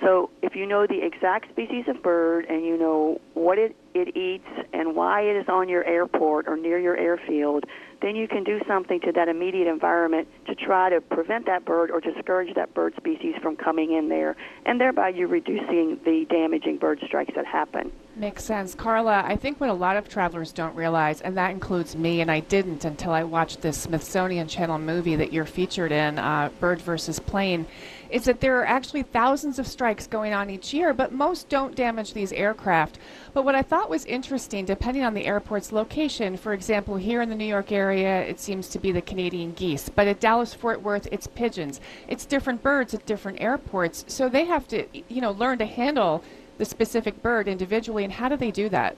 So 0.02 0.32
if 0.42 0.56
you 0.56 0.66
know 0.66 0.88
the 0.88 1.06
exact 1.06 1.52
species 1.52 1.86
of 1.88 2.02
bird 2.02 2.46
and 2.46 2.66
you 2.66 2.78
know 2.78 3.22
what 3.36 3.60
it, 3.60 3.76
it 3.94 4.16
eats 4.16 4.48
and 4.74 4.96
why 4.96 5.22
it 5.22 5.36
is 5.36 5.48
on 5.50 5.70
your 5.70 5.84
airport 5.84 6.48
or 6.48 6.58
near 6.58 6.80
your 6.80 6.98
airfield, 6.98 7.66
then 8.02 8.16
you 8.16 8.28
can 8.28 8.44
do 8.44 8.62
something 8.68 9.00
to 9.02 9.12
that 9.12 9.28
immediate 9.28 9.68
environment 9.68 10.28
to 10.46 10.56
try 10.56 10.90
to 10.90 11.02
prevent 11.02 11.46
that 11.46 11.66
bird 11.66 11.92
or 11.92 12.00
discourage 12.00 12.54
that 12.56 12.74
bird 12.74 12.94
species 12.96 13.36
from 13.42 13.56
coming 13.56 13.94
in 13.94 14.08
there. 14.08 14.36
And 14.66 14.80
thereby 14.80 15.10
you're 15.10 15.28
reducing 15.28 16.00
the 16.06 16.26
damaging 16.30 16.78
bird 16.78 17.02
strikes 17.06 17.34
that 17.36 17.46
happen. 17.46 17.92
Makes 18.16 18.44
sense. 18.44 18.76
Carla, 18.76 19.24
I 19.26 19.36
think 19.36 19.60
what 19.60 19.70
a 19.70 19.74
lot 19.74 19.96
of 19.96 20.10
travelers 20.10 20.52
don't 20.52 20.76
realize, 20.76 21.22
and 21.22 21.38
that 21.38 21.52
includes 21.52 21.96
me, 21.96 22.22
and 22.22 22.30
I 22.30 22.42
didn't 22.42 22.84
until 22.84 23.12
I 23.12 23.24
watched 23.24 23.62
this 23.62 23.78
Smithsonian 23.78 24.48
Channel 24.48 24.80
movie 24.80 25.16
that 25.16 25.32
you're 25.32 25.46
featured 25.46 25.92
in, 25.92 26.20
uh, 26.20 26.50
Bird 26.60 26.82
versus 26.82 27.20
Plane, 27.20 27.66
is 28.10 28.26
that 28.26 28.42
there 28.42 28.60
are 28.60 28.66
actually 28.66 29.04
thousands 29.04 29.60
of 29.60 29.68
strikes 29.68 30.08
going 30.08 30.34
on 30.34 30.50
each 30.50 30.74
year, 30.74 30.94
but 30.94 31.12
most 31.12 31.50
don't 31.50 31.76
damage 31.76 32.14
these 32.14 32.32
aircraft. 32.34 32.98
But 33.34 33.46
what 33.46 33.56
I 33.56 33.62
thought 33.62 33.90
was 33.90 34.06
interesting, 34.06 34.66
depending 34.66 35.04
on 35.04 35.14
the 35.14 35.26
airport's 35.26 35.72
location, 35.72 36.38
for 36.38 36.54
example, 36.54 36.98
here 36.98 37.22
in 37.22 37.30
the 37.30 37.36
New 37.36 37.46
York 37.46 37.72
area, 37.72 38.22
it 38.22 38.40
seems 38.40 38.70
to 38.70 38.80
be 38.80 38.92
the 38.92 39.02
Canadian 39.02 39.54
geese, 39.54 39.90
but 39.90 40.08
at 40.08 40.20
Dallas 40.20 40.54
Fort 40.54 40.82
Worth, 40.82 41.08
it's 41.12 41.28
pigeons. 41.28 41.80
It's 42.08 42.26
different 42.26 42.64
birds 42.64 42.94
at 42.94 43.06
different 43.06 43.42
airports, 43.42 44.06
so 44.08 44.30
they 44.30 44.46
have 44.46 44.68
to, 44.70 44.86
you 45.08 45.22
know, 45.22 45.32
learn 45.32 45.58
to 45.60 45.66
handle 45.66 46.24
the 46.58 46.66
specific 46.66 47.22
bird 47.22 47.48
individually, 47.48 48.04
and 48.04 48.14
how 48.14 48.30
do 48.30 48.36
they 48.36 48.52
do 48.52 48.70
that? 48.70 48.98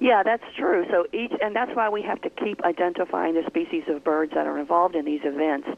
Yeah, 0.00 0.22
that's 0.22 0.44
true. 0.56 0.84
So 0.90 1.06
each, 1.12 1.32
and 1.40 1.54
that's 1.54 1.74
why 1.74 1.88
we 1.88 2.02
have 2.02 2.20
to 2.22 2.30
keep 2.30 2.62
identifying 2.62 3.34
the 3.34 3.44
species 3.46 3.84
of 3.88 4.04
birds 4.04 4.32
that 4.34 4.46
are 4.46 4.58
involved 4.58 4.96
in 4.96 5.04
these 5.04 5.22
events, 5.24 5.68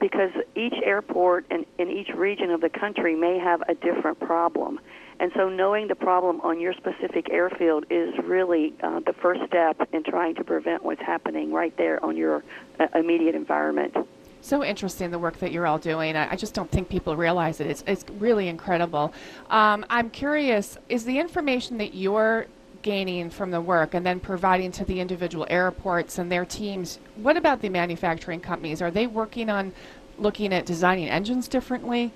because 0.00 0.30
each 0.54 0.74
airport 0.84 1.46
and 1.50 1.64
in 1.78 1.90
each 1.90 2.08
region 2.14 2.50
of 2.50 2.60
the 2.60 2.68
country 2.68 3.14
may 3.14 3.38
have 3.38 3.62
a 3.68 3.74
different 3.74 4.18
problem. 4.20 4.80
And 5.20 5.30
so 5.36 5.48
knowing 5.48 5.88
the 5.88 5.94
problem 5.94 6.40
on 6.40 6.60
your 6.60 6.72
specific 6.74 7.30
airfield 7.30 7.84
is 7.88 8.12
really 8.24 8.74
uh, 8.82 9.00
the 9.00 9.12
first 9.12 9.40
step 9.46 9.88
in 9.92 10.02
trying 10.02 10.34
to 10.34 10.44
prevent 10.44 10.84
what's 10.84 11.00
happening 11.00 11.52
right 11.52 11.76
there 11.76 12.04
on 12.04 12.16
your 12.16 12.42
uh, 12.80 12.86
immediate 12.94 13.34
environment. 13.34 13.96
So 14.40 14.62
interesting 14.62 15.10
the 15.10 15.18
work 15.18 15.38
that 15.38 15.52
you're 15.52 15.66
all 15.66 15.78
doing. 15.78 16.16
I, 16.16 16.32
I 16.32 16.36
just 16.36 16.52
don't 16.52 16.70
think 16.70 16.88
people 16.88 17.16
realize 17.16 17.60
it. 17.60 17.68
It's, 17.68 17.84
it's 17.86 18.04
really 18.18 18.48
incredible. 18.48 19.14
Um, 19.48 19.86
I'm 19.88 20.10
curious, 20.10 20.76
is 20.88 21.04
the 21.04 21.18
information 21.18 21.78
that 21.78 21.94
you're 21.94 22.46
gaining 22.84 23.30
from 23.30 23.50
the 23.50 23.60
work 23.60 23.94
and 23.94 24.06
then 24.06 24.20
providing 24.20 24.70
to 24.70 24.84
the 24.84 25.00
individual 25.00 25.46
airports 25.50 26.18
and 26.18 26.30
their 26.30 26.44
teams, 26.44 27.00
what 27.16 27.36
about 27.36 27.62
the 27.62 27.68
manufacturing 27.68 28.38
companies? 28.38 28.80
Are 28.80 28.92
they 28.92 29.08
working 29.08 29.50
on 29.50 29.72
looking 30.18 30.52
at 30.52 30.66
designing 30.66 31.08
engines 31.08 31.48
differently? 31.48 32.12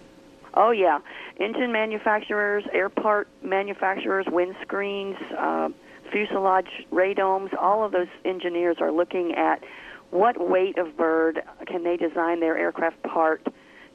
Oh 0.55 0.71
yeah, 0.71 0.99
engine 1.41 1.73
manufacturers, 1.73 2.65
air 2.73 2.89
part 2.89 3.29
manufacturers, 3.43 4.27
windscreens, 4.27 5.17
uh, 5.37 5.71
fuselage 6.13 6.87
radomes. 6.93 7.53
All 7.59 7.85
of 7.85 7.93
those 7.93 8.09
engineers 8.25 8.77
are 8.81 8.93
looking 8.93 9.35
at 9.35 9.65
what 10.11 10.49
weight 10.51 10.79
of 10.79 10.97
bird 10.97 11.43
can 11.67 11.83
they 11.83 11.97
design 11.97 12.41
their 12.41 12.57
aircraft 12.57 13.03
part 13.03 13.47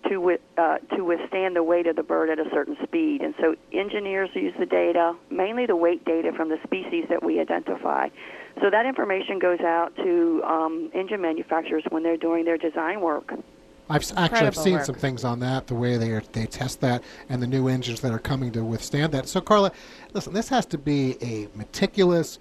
to 0.04 0.16
wi- 0.16 0.40
uh, 0.58 0.78
to 0.96 1.04
withstand 1.04 1.56
the 1.56 1.64
weight 1.64 1.88
of 1.88 1.96
the 1.96 2.04
bird 2.04 2.30
at 2.30 2.40
a 2.40 2.50
certain 2.52 2.78
speed. 2.84 3.22
And 3.22 3.34
so 3.40 3.56
engineers 3.72 4.30
use 4.34 4.54
the 4.60 4.66
data, 4.66 5.16
mainly 5.30 5.66
the 5.66 5.76
weight 5.76 6.04
data 6.06 6.32
from 6.36 6.50
the 6.50 6.58
species 6.64 7.06
that 7.10 7.24
we 7.24 7.40
identify. 7.40 8.10
So 8.62 8.70
that 8.70 8.86
information 8.86 9.40
goes 9.40 9.60
out 9.62 9.96
to 9.98 10.44
um, 10.46 10.92
engine 10.94 11.22
manufacturers 11.22 11.84
when 11.90 12.04
they're 12.04 12.18
doing 12.18 12.46
their 12.46 12.58
design 12.58 13.02
work. 13.02 13.34
I've 13.90 14.02
s- 14.04 14.14
actually 14.16 14.48
I've 14.48 14.56
seen 14.56 14.74
work. 14.74 14.86
some 14.86 14.96
things 14.96 15.24
on 15.24 15.40
that, 15.40 15.68
the 15.68 15.76
way 15.76 15.98
they 15.98 16.12
are, 16.12 16.24
they 16.32 16.46
test 16.46 16.80
that, 16.82 17.04
and 17.30 17.42
the 17.42 17.48
new 17.48 17.68
engines 17.68 18.00
that 18.02 18.14
are 18.14 18.20
coming 18.20 18.52
to 18.54 18.64
withstand 18.64 19.12
that. 19.14 19.28
So, 19.28 19.42
Carla, 19.42 19.72
listen, 20.14 20.34
this 20.34 20.50
has 20.50 20.66
to 20.68 20.78
be 20.78 21.18
a 21.22 21.50
meticulous, 21.58 22.40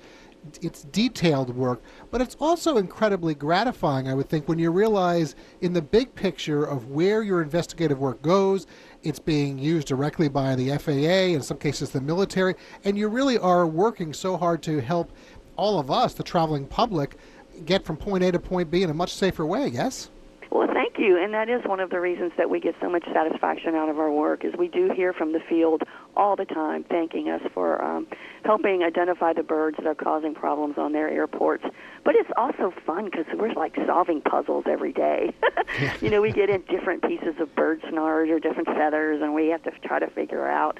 it's 0.60 0.82
detailed 0.84 1.54
work, 1.54 1.82
but 2.10 2.20
it's 2.20 2.36
also 2.40 2.76
incredibly 2.76 3.34
gratifying, 3.34 4.08
I 4.08 4.14
would 4.14 4.28
think, 4.28 4.48
when 4.48 4.58
you 4.58 4.70
realize 4.70 5.34
in 5.60 5.72
the 5.72 5.82
big 5.82 6.14
picture 6.14 6.64
of 6.64 6.90
where 6.90 7.22
your 7.22 7.42
investigative 7.42 7.98
work 7.98 8.22
goes, 8.22 8.66
it's 9.02 9.18
being 9.18 9.58
used 9.58 9.88
directly 9.88 10.28
by 10.28 10.54
the 10.54 10.76
FAA, 10.78 11.34
in 11.34 11.42
some 11.42 11.58
cases 11.58 11.90
the 11.90 12.00
military, 12.00 12.54
and 12.84 12.98
you 12.98 13.08
really 13.08 13.38
are 13.38 13.66
working 13.66 14.12
so 14.12 14.36
hard 14.36 14.62
to 14.64 14.80
help 14.80 15.12
all 15.56 15.78
of 15.78 15.90
us, 15.90 16.14
the 16.14 16.22
traveling 16.22 16.66
public, 16.66 17.16
get 17.64 17.84
from 17.84 17.96
point 17.96 18.24
A 18.24 18.32
to 18.32 18.38
point 18.38 18.70
B 18.70 18.82
in 18.82 18.90
a 18.90 18.94
much 18.94 19.14
safer 19.14 19.46
way. 19.46 19.68
Yes. 19.68 20.10
Well, 20.52 20.68
thank 20.70 20.98
you. 20.98 21.16
And 21.16 21.32
that 21.32 21.48
is 21.48 21.62
one 21.64 21.80
of 21.80 21.88
the 21.88 21.98
reasons 21.98 22.32
that 22.36 22.50
we 22.50 22.60
get 22.60 22.74
so 22.78 22.90
much 22.90 23.04
satisfaction 23.10 23.74
out 23.74 23.88
of 23.88 23.98
our 23.98 24.12
work 24.12 24.44
is 24.44 24.52
we 24.58 24.68
do 24.68 24.90
hear 24.94 25.14
from 25.14 25.32
the 25.32 25.40
field 25.48 25.82
all 26.14 26.36
the 26.36 26.44
time 26.44 26.84
thanking 26.84 27.30
us 27.30 27.40
for 27.54 27.82
um, 27.82 28.06
helping 28.44 28.82
identify 28.82 29.32
the 29.32 29.42
birds 29.42 29.78
that 29.78 29.86
are 29.86 29.94
causing 29.94 30.34
problems 30.34 30.76
on 30.76 30.92
their 30.92 31.08
airports. 31.08 31.64
But 32.04 32.16
it's 32.16 32.28
also 32.36 32.70
fun 32.84 33.06
because 33.06 33.24
we're 33.32 33.54
like 33.54 33.76
solving 33.86 34.20
puzzles 34.20 34.64
every 34.68 34.92
day. 34.92 35.32
you 36.02 36.10
know, 36.10 36.20
we 36.20 36.30
get 36.32 36.50
in 36.50 36.60
different 36.68 37.02
pieces 37.02 37.34
of 37.40 37.54
bird 37.54 37.80
snarge 37.84 38.30
or 38.30 38.38
different 38.38 38.68
feathers, 38.68 39.22
and 39.22 39.32
we 39.32 39.48
have 39.48 39.62
to 39.62 39.70
try 39.82 40.00
to 40.00 40.10
figure 40.10 40.46
out 40.46 40.76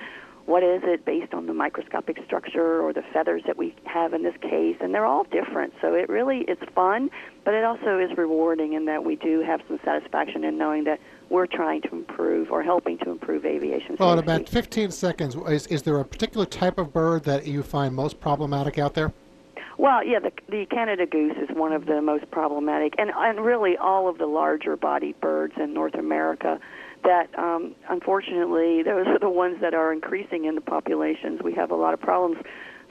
what 0.47 0.62
is 0.62 0.82
it 0.84 1.05
based 1.05 1.32
on 1.32 1.47
the 1.47 1.55
microscopic 1.55 2.18
structure 2.24 2.80
or 2.82 2.93
the 2.93 3.03
feathers 3.12 3.43
that 3.47 3.57
we 3.57 3.74
have 3.84 4.12
in 4.12 4.22
this 4.22 4.34
case 4.40 4.76
and 4.80 4.95
they're 4.95 5.07
all 5.07 5.24
different 5.24 5.72
so 5.80 5.95
it 5.95 6.09
really 6.09 6.45
it's 6.49 6.62
fun 6.74 7.11
but 7.45 7.55
it 7.55 7.64
also 7.64 7.99
is 7.99 8.16
rewarding 8.16 8.72
in 8.72 8.84
that 8.86 9.05
we 9.05 9.16
do 9.16 9.40
have 9.40 9.61
some 9.68 9.78
satisfaction 9.84 10.45
in 10.45 10.59
knowing 10.59 10.84
that 10.84 11.01
we're 11.30 11.47
trying 11.47 11.80
to 11.82 11.88
improve 11.93 12.51
or 12.51 12.62
helping 12.62 12.99
to 12.99 13.11
improve 13.11 13.47
aviation 13.47 13.97
Well, 13.99 14.12
in 14.12 14.18
safety. 14.18 14.32
about 14.32 14.49
15 14.49 14.90
seconds, 14.90 15.34
is, 15.34 15.66
is 15.68 15.82
there 15.82 15.99
a 15.99 16.05
particular 16.05 16.45
type 16.45 16.78
of 16.78 16.93
bird 16.93 17.24
that 17.24 17.47
you 17.47 17.62
find 17.62 17.95
most 17.95 18.20
problematic 18.20 18.78
out 18.78 18.93
there? 18.93 19.12
Well, 19.78 20.05
yeah, 20.05 20.18
the 20.18 20.30
the 20.49 20.66
Canada 20.66 21.07
goose 21.07 21.36
is 21.38 21.49
one 21.57 21.72
of 21.72 21.86
the 21.86 22.03
most 22.03 22.30
problematic, 22.30 22.95
and 22.99 23.11
and 23.16 23.40
really 23.40 23.76
all 23.78 24.07
of 24.09 24.18
the 24.18 24.26
larger 24.26 24.76
bodied 24.76 25.18
birds 25.20 25.55
in 25.57 25.72
North 25.72 25.95
America. 25.95 26.61
That 27.05 27.36
um, 27.38 27.74
unfortunately, 27.88 28.82
those 28.82 29.07
are 29.09 29.18
the 29.18 29.30
ones 29.30 29.61
that 29.61 29.74
are 29.74 29.92
increasing 29.92 30.44
in 30.44 30.55
the 30.55 30.61
populations. 30.61 31.40
We 31.42 31.53
have 31.55 31.70
a 31.70 31.74
lot 31.76 31.94
of 31.94 32.00
problems. 32.00 32.38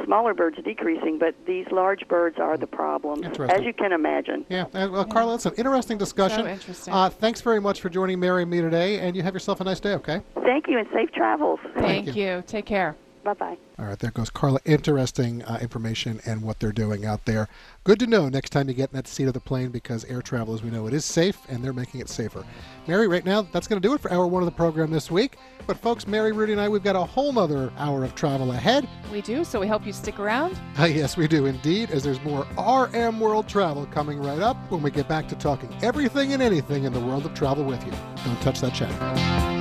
Smaller 0.04 0.34
birds 0.34 0.58
decreasing, 0.64 1.20
but 1.20 1.36
these 1.46 1.68
large 1.72 2.08
birds 2.08 2.38
are 2.40 2.58
the 2.58 2.66
problem, 2.66 3.24
as 3.24 3.62
you 3.62 3.72
can 3.72 3.92
imagine. 3.92 4.46
Yeah, 4.50 4.64
uh, 4.74 4.90
well, 4.90 5.06
Carla, 5.06 5.36
it's 5.36 5.46
an 5.46 5.54
interesting 5.58 6.00
discussion. 6.00 6.46
So 6.46 6.48
interesting. 6.48 6.94
Uh, 6.94 7.10
thanks 7.10 7.42
very 7.42 7.62
much 7.62 7.82
for 7.82 7.90
joining 7.90 8.20
Mary 8.20 8.42
and 8.42 8.50
me 8.50 8.62
today, 8.62 9.00
and 9.00 9.16
you 9.16 9.22
have 9.22 9.36
yourself 9.36 9.62
a 9.62 9.64
nice 9.64 9.80
day, 9.80 9.94
okay? 9.94 10.22
Thank 10.44 10.68
you, 10.68 10.80
and 10.80 10.88
safe 10.92 11.12
travels. 11.12 11.60
Thank, 11.76 12.16
you. 12.16 12.44
Take 12.48 12.66
care. 12.66 12.96
Bye 13.24 13.34
bye. 13.34 13.58
All 13.78 13.86
right, 13.86 14.00
there 14.00 14.12
goes 14.12 14.30
Carla. 14.30 14.60
Interesting 14.66 15.44
uh, 15.44 15.60
information 15.62 16.20
and 16.26 16.42
what 16.42 16.60
they're 16.60 16.72
doing 16.72 17.06
out 17.06 17.26
there. 17.26 17.50
Good 17.84 18.00
to 18.00 18.08
know 18.08 18.30
next 18.30 18.52
time 18.52 18.68
you 18.68 18.74
get 18.74 18.92
in 18.92 18.96
that 18.96 19.08
seat 19.08 19.28
of 19.28 19.34
the 19.34 19.40
plane 19.40 19.70
because 19.70 20.06
air 20.06 20.22
travel, 20.22 20.54
as 20.54 20.64
we 20.64 20.70
know, 20.70 20.88
it 20.88 20.94
is 20.94 21.06
safe 21.06 21.38
and 21.50 21.64
they're 21.64 21.74
making 21.74 22.00
it 22.00 22.10
safer. 22.10 22.44
Mary, 22.88 23.08
right 23.08 23.26
now, 23.26 23.42
that's 23.42 23.68
going 23.68 23.82
to 23.82 23.88
do 23.88 23.94
it 23.94 24.02
for 24.02 24.12
hour 24.12 24.28
one 24.28 24.42
of 24.42 24.46
the 24.46 24.52
program 24.52 24.92
this 24.92 25.10
week. 25.10 25.38
But, 25.68 25.78
folks, 25.78 26.08
Mary, 26.08 26.32
Rudy, 26.32 26.52
and 26.52 26.62
I, 26.62 26.70
we've 26.70 26.84
got 26.84 26.96
a 26.96 27.04
whole 27.04 27.32
nother 27.32 27.72
hour 27.78 28.04
of 28.04 28.16
travel 28.16 28.52
ahead. 28.52 28.88
We 29.12 29.22
do, 29.22 29.44
so 29.44 29.60
we 29.60 29.68
hope 29.68 29.86
you 29.86 29.94
stick 29.94 30.20
around. 30.20 30.60
Uh, 30.80 30.86
yes, 30.86 31.18
we 31.18 31.28
do 31.28 31.46
indeed, 31.46 31.92
as 31.92 32.04
there's 32.04 32.22
more 32.24 32.46
RM 32.58 33.20
World 33.20 33.48
Travel 33.48 33.86
coming 33.88 34.22
right 34.22 34.40
up 34.40 34.58
when 34.72 34.82
we 34.82 34.92
get 34.92 35.08
back 35.08 35.28
to 35.30 35.36
talking 35.36 35.74
everything 35.84 36.34
and 36.34 36.42
anything 36.42 36.84
in 36.84 36.94
the 36.94 37.00
world 37.00 37.26
of 37.26 37.34
travel 37.34 37.64
with 37.64 37.84
you. 37.86 37.92
Don't 38.26 38.42
touch 38.42 38.62
that 38.62 38.74
channel. 38.74 39.61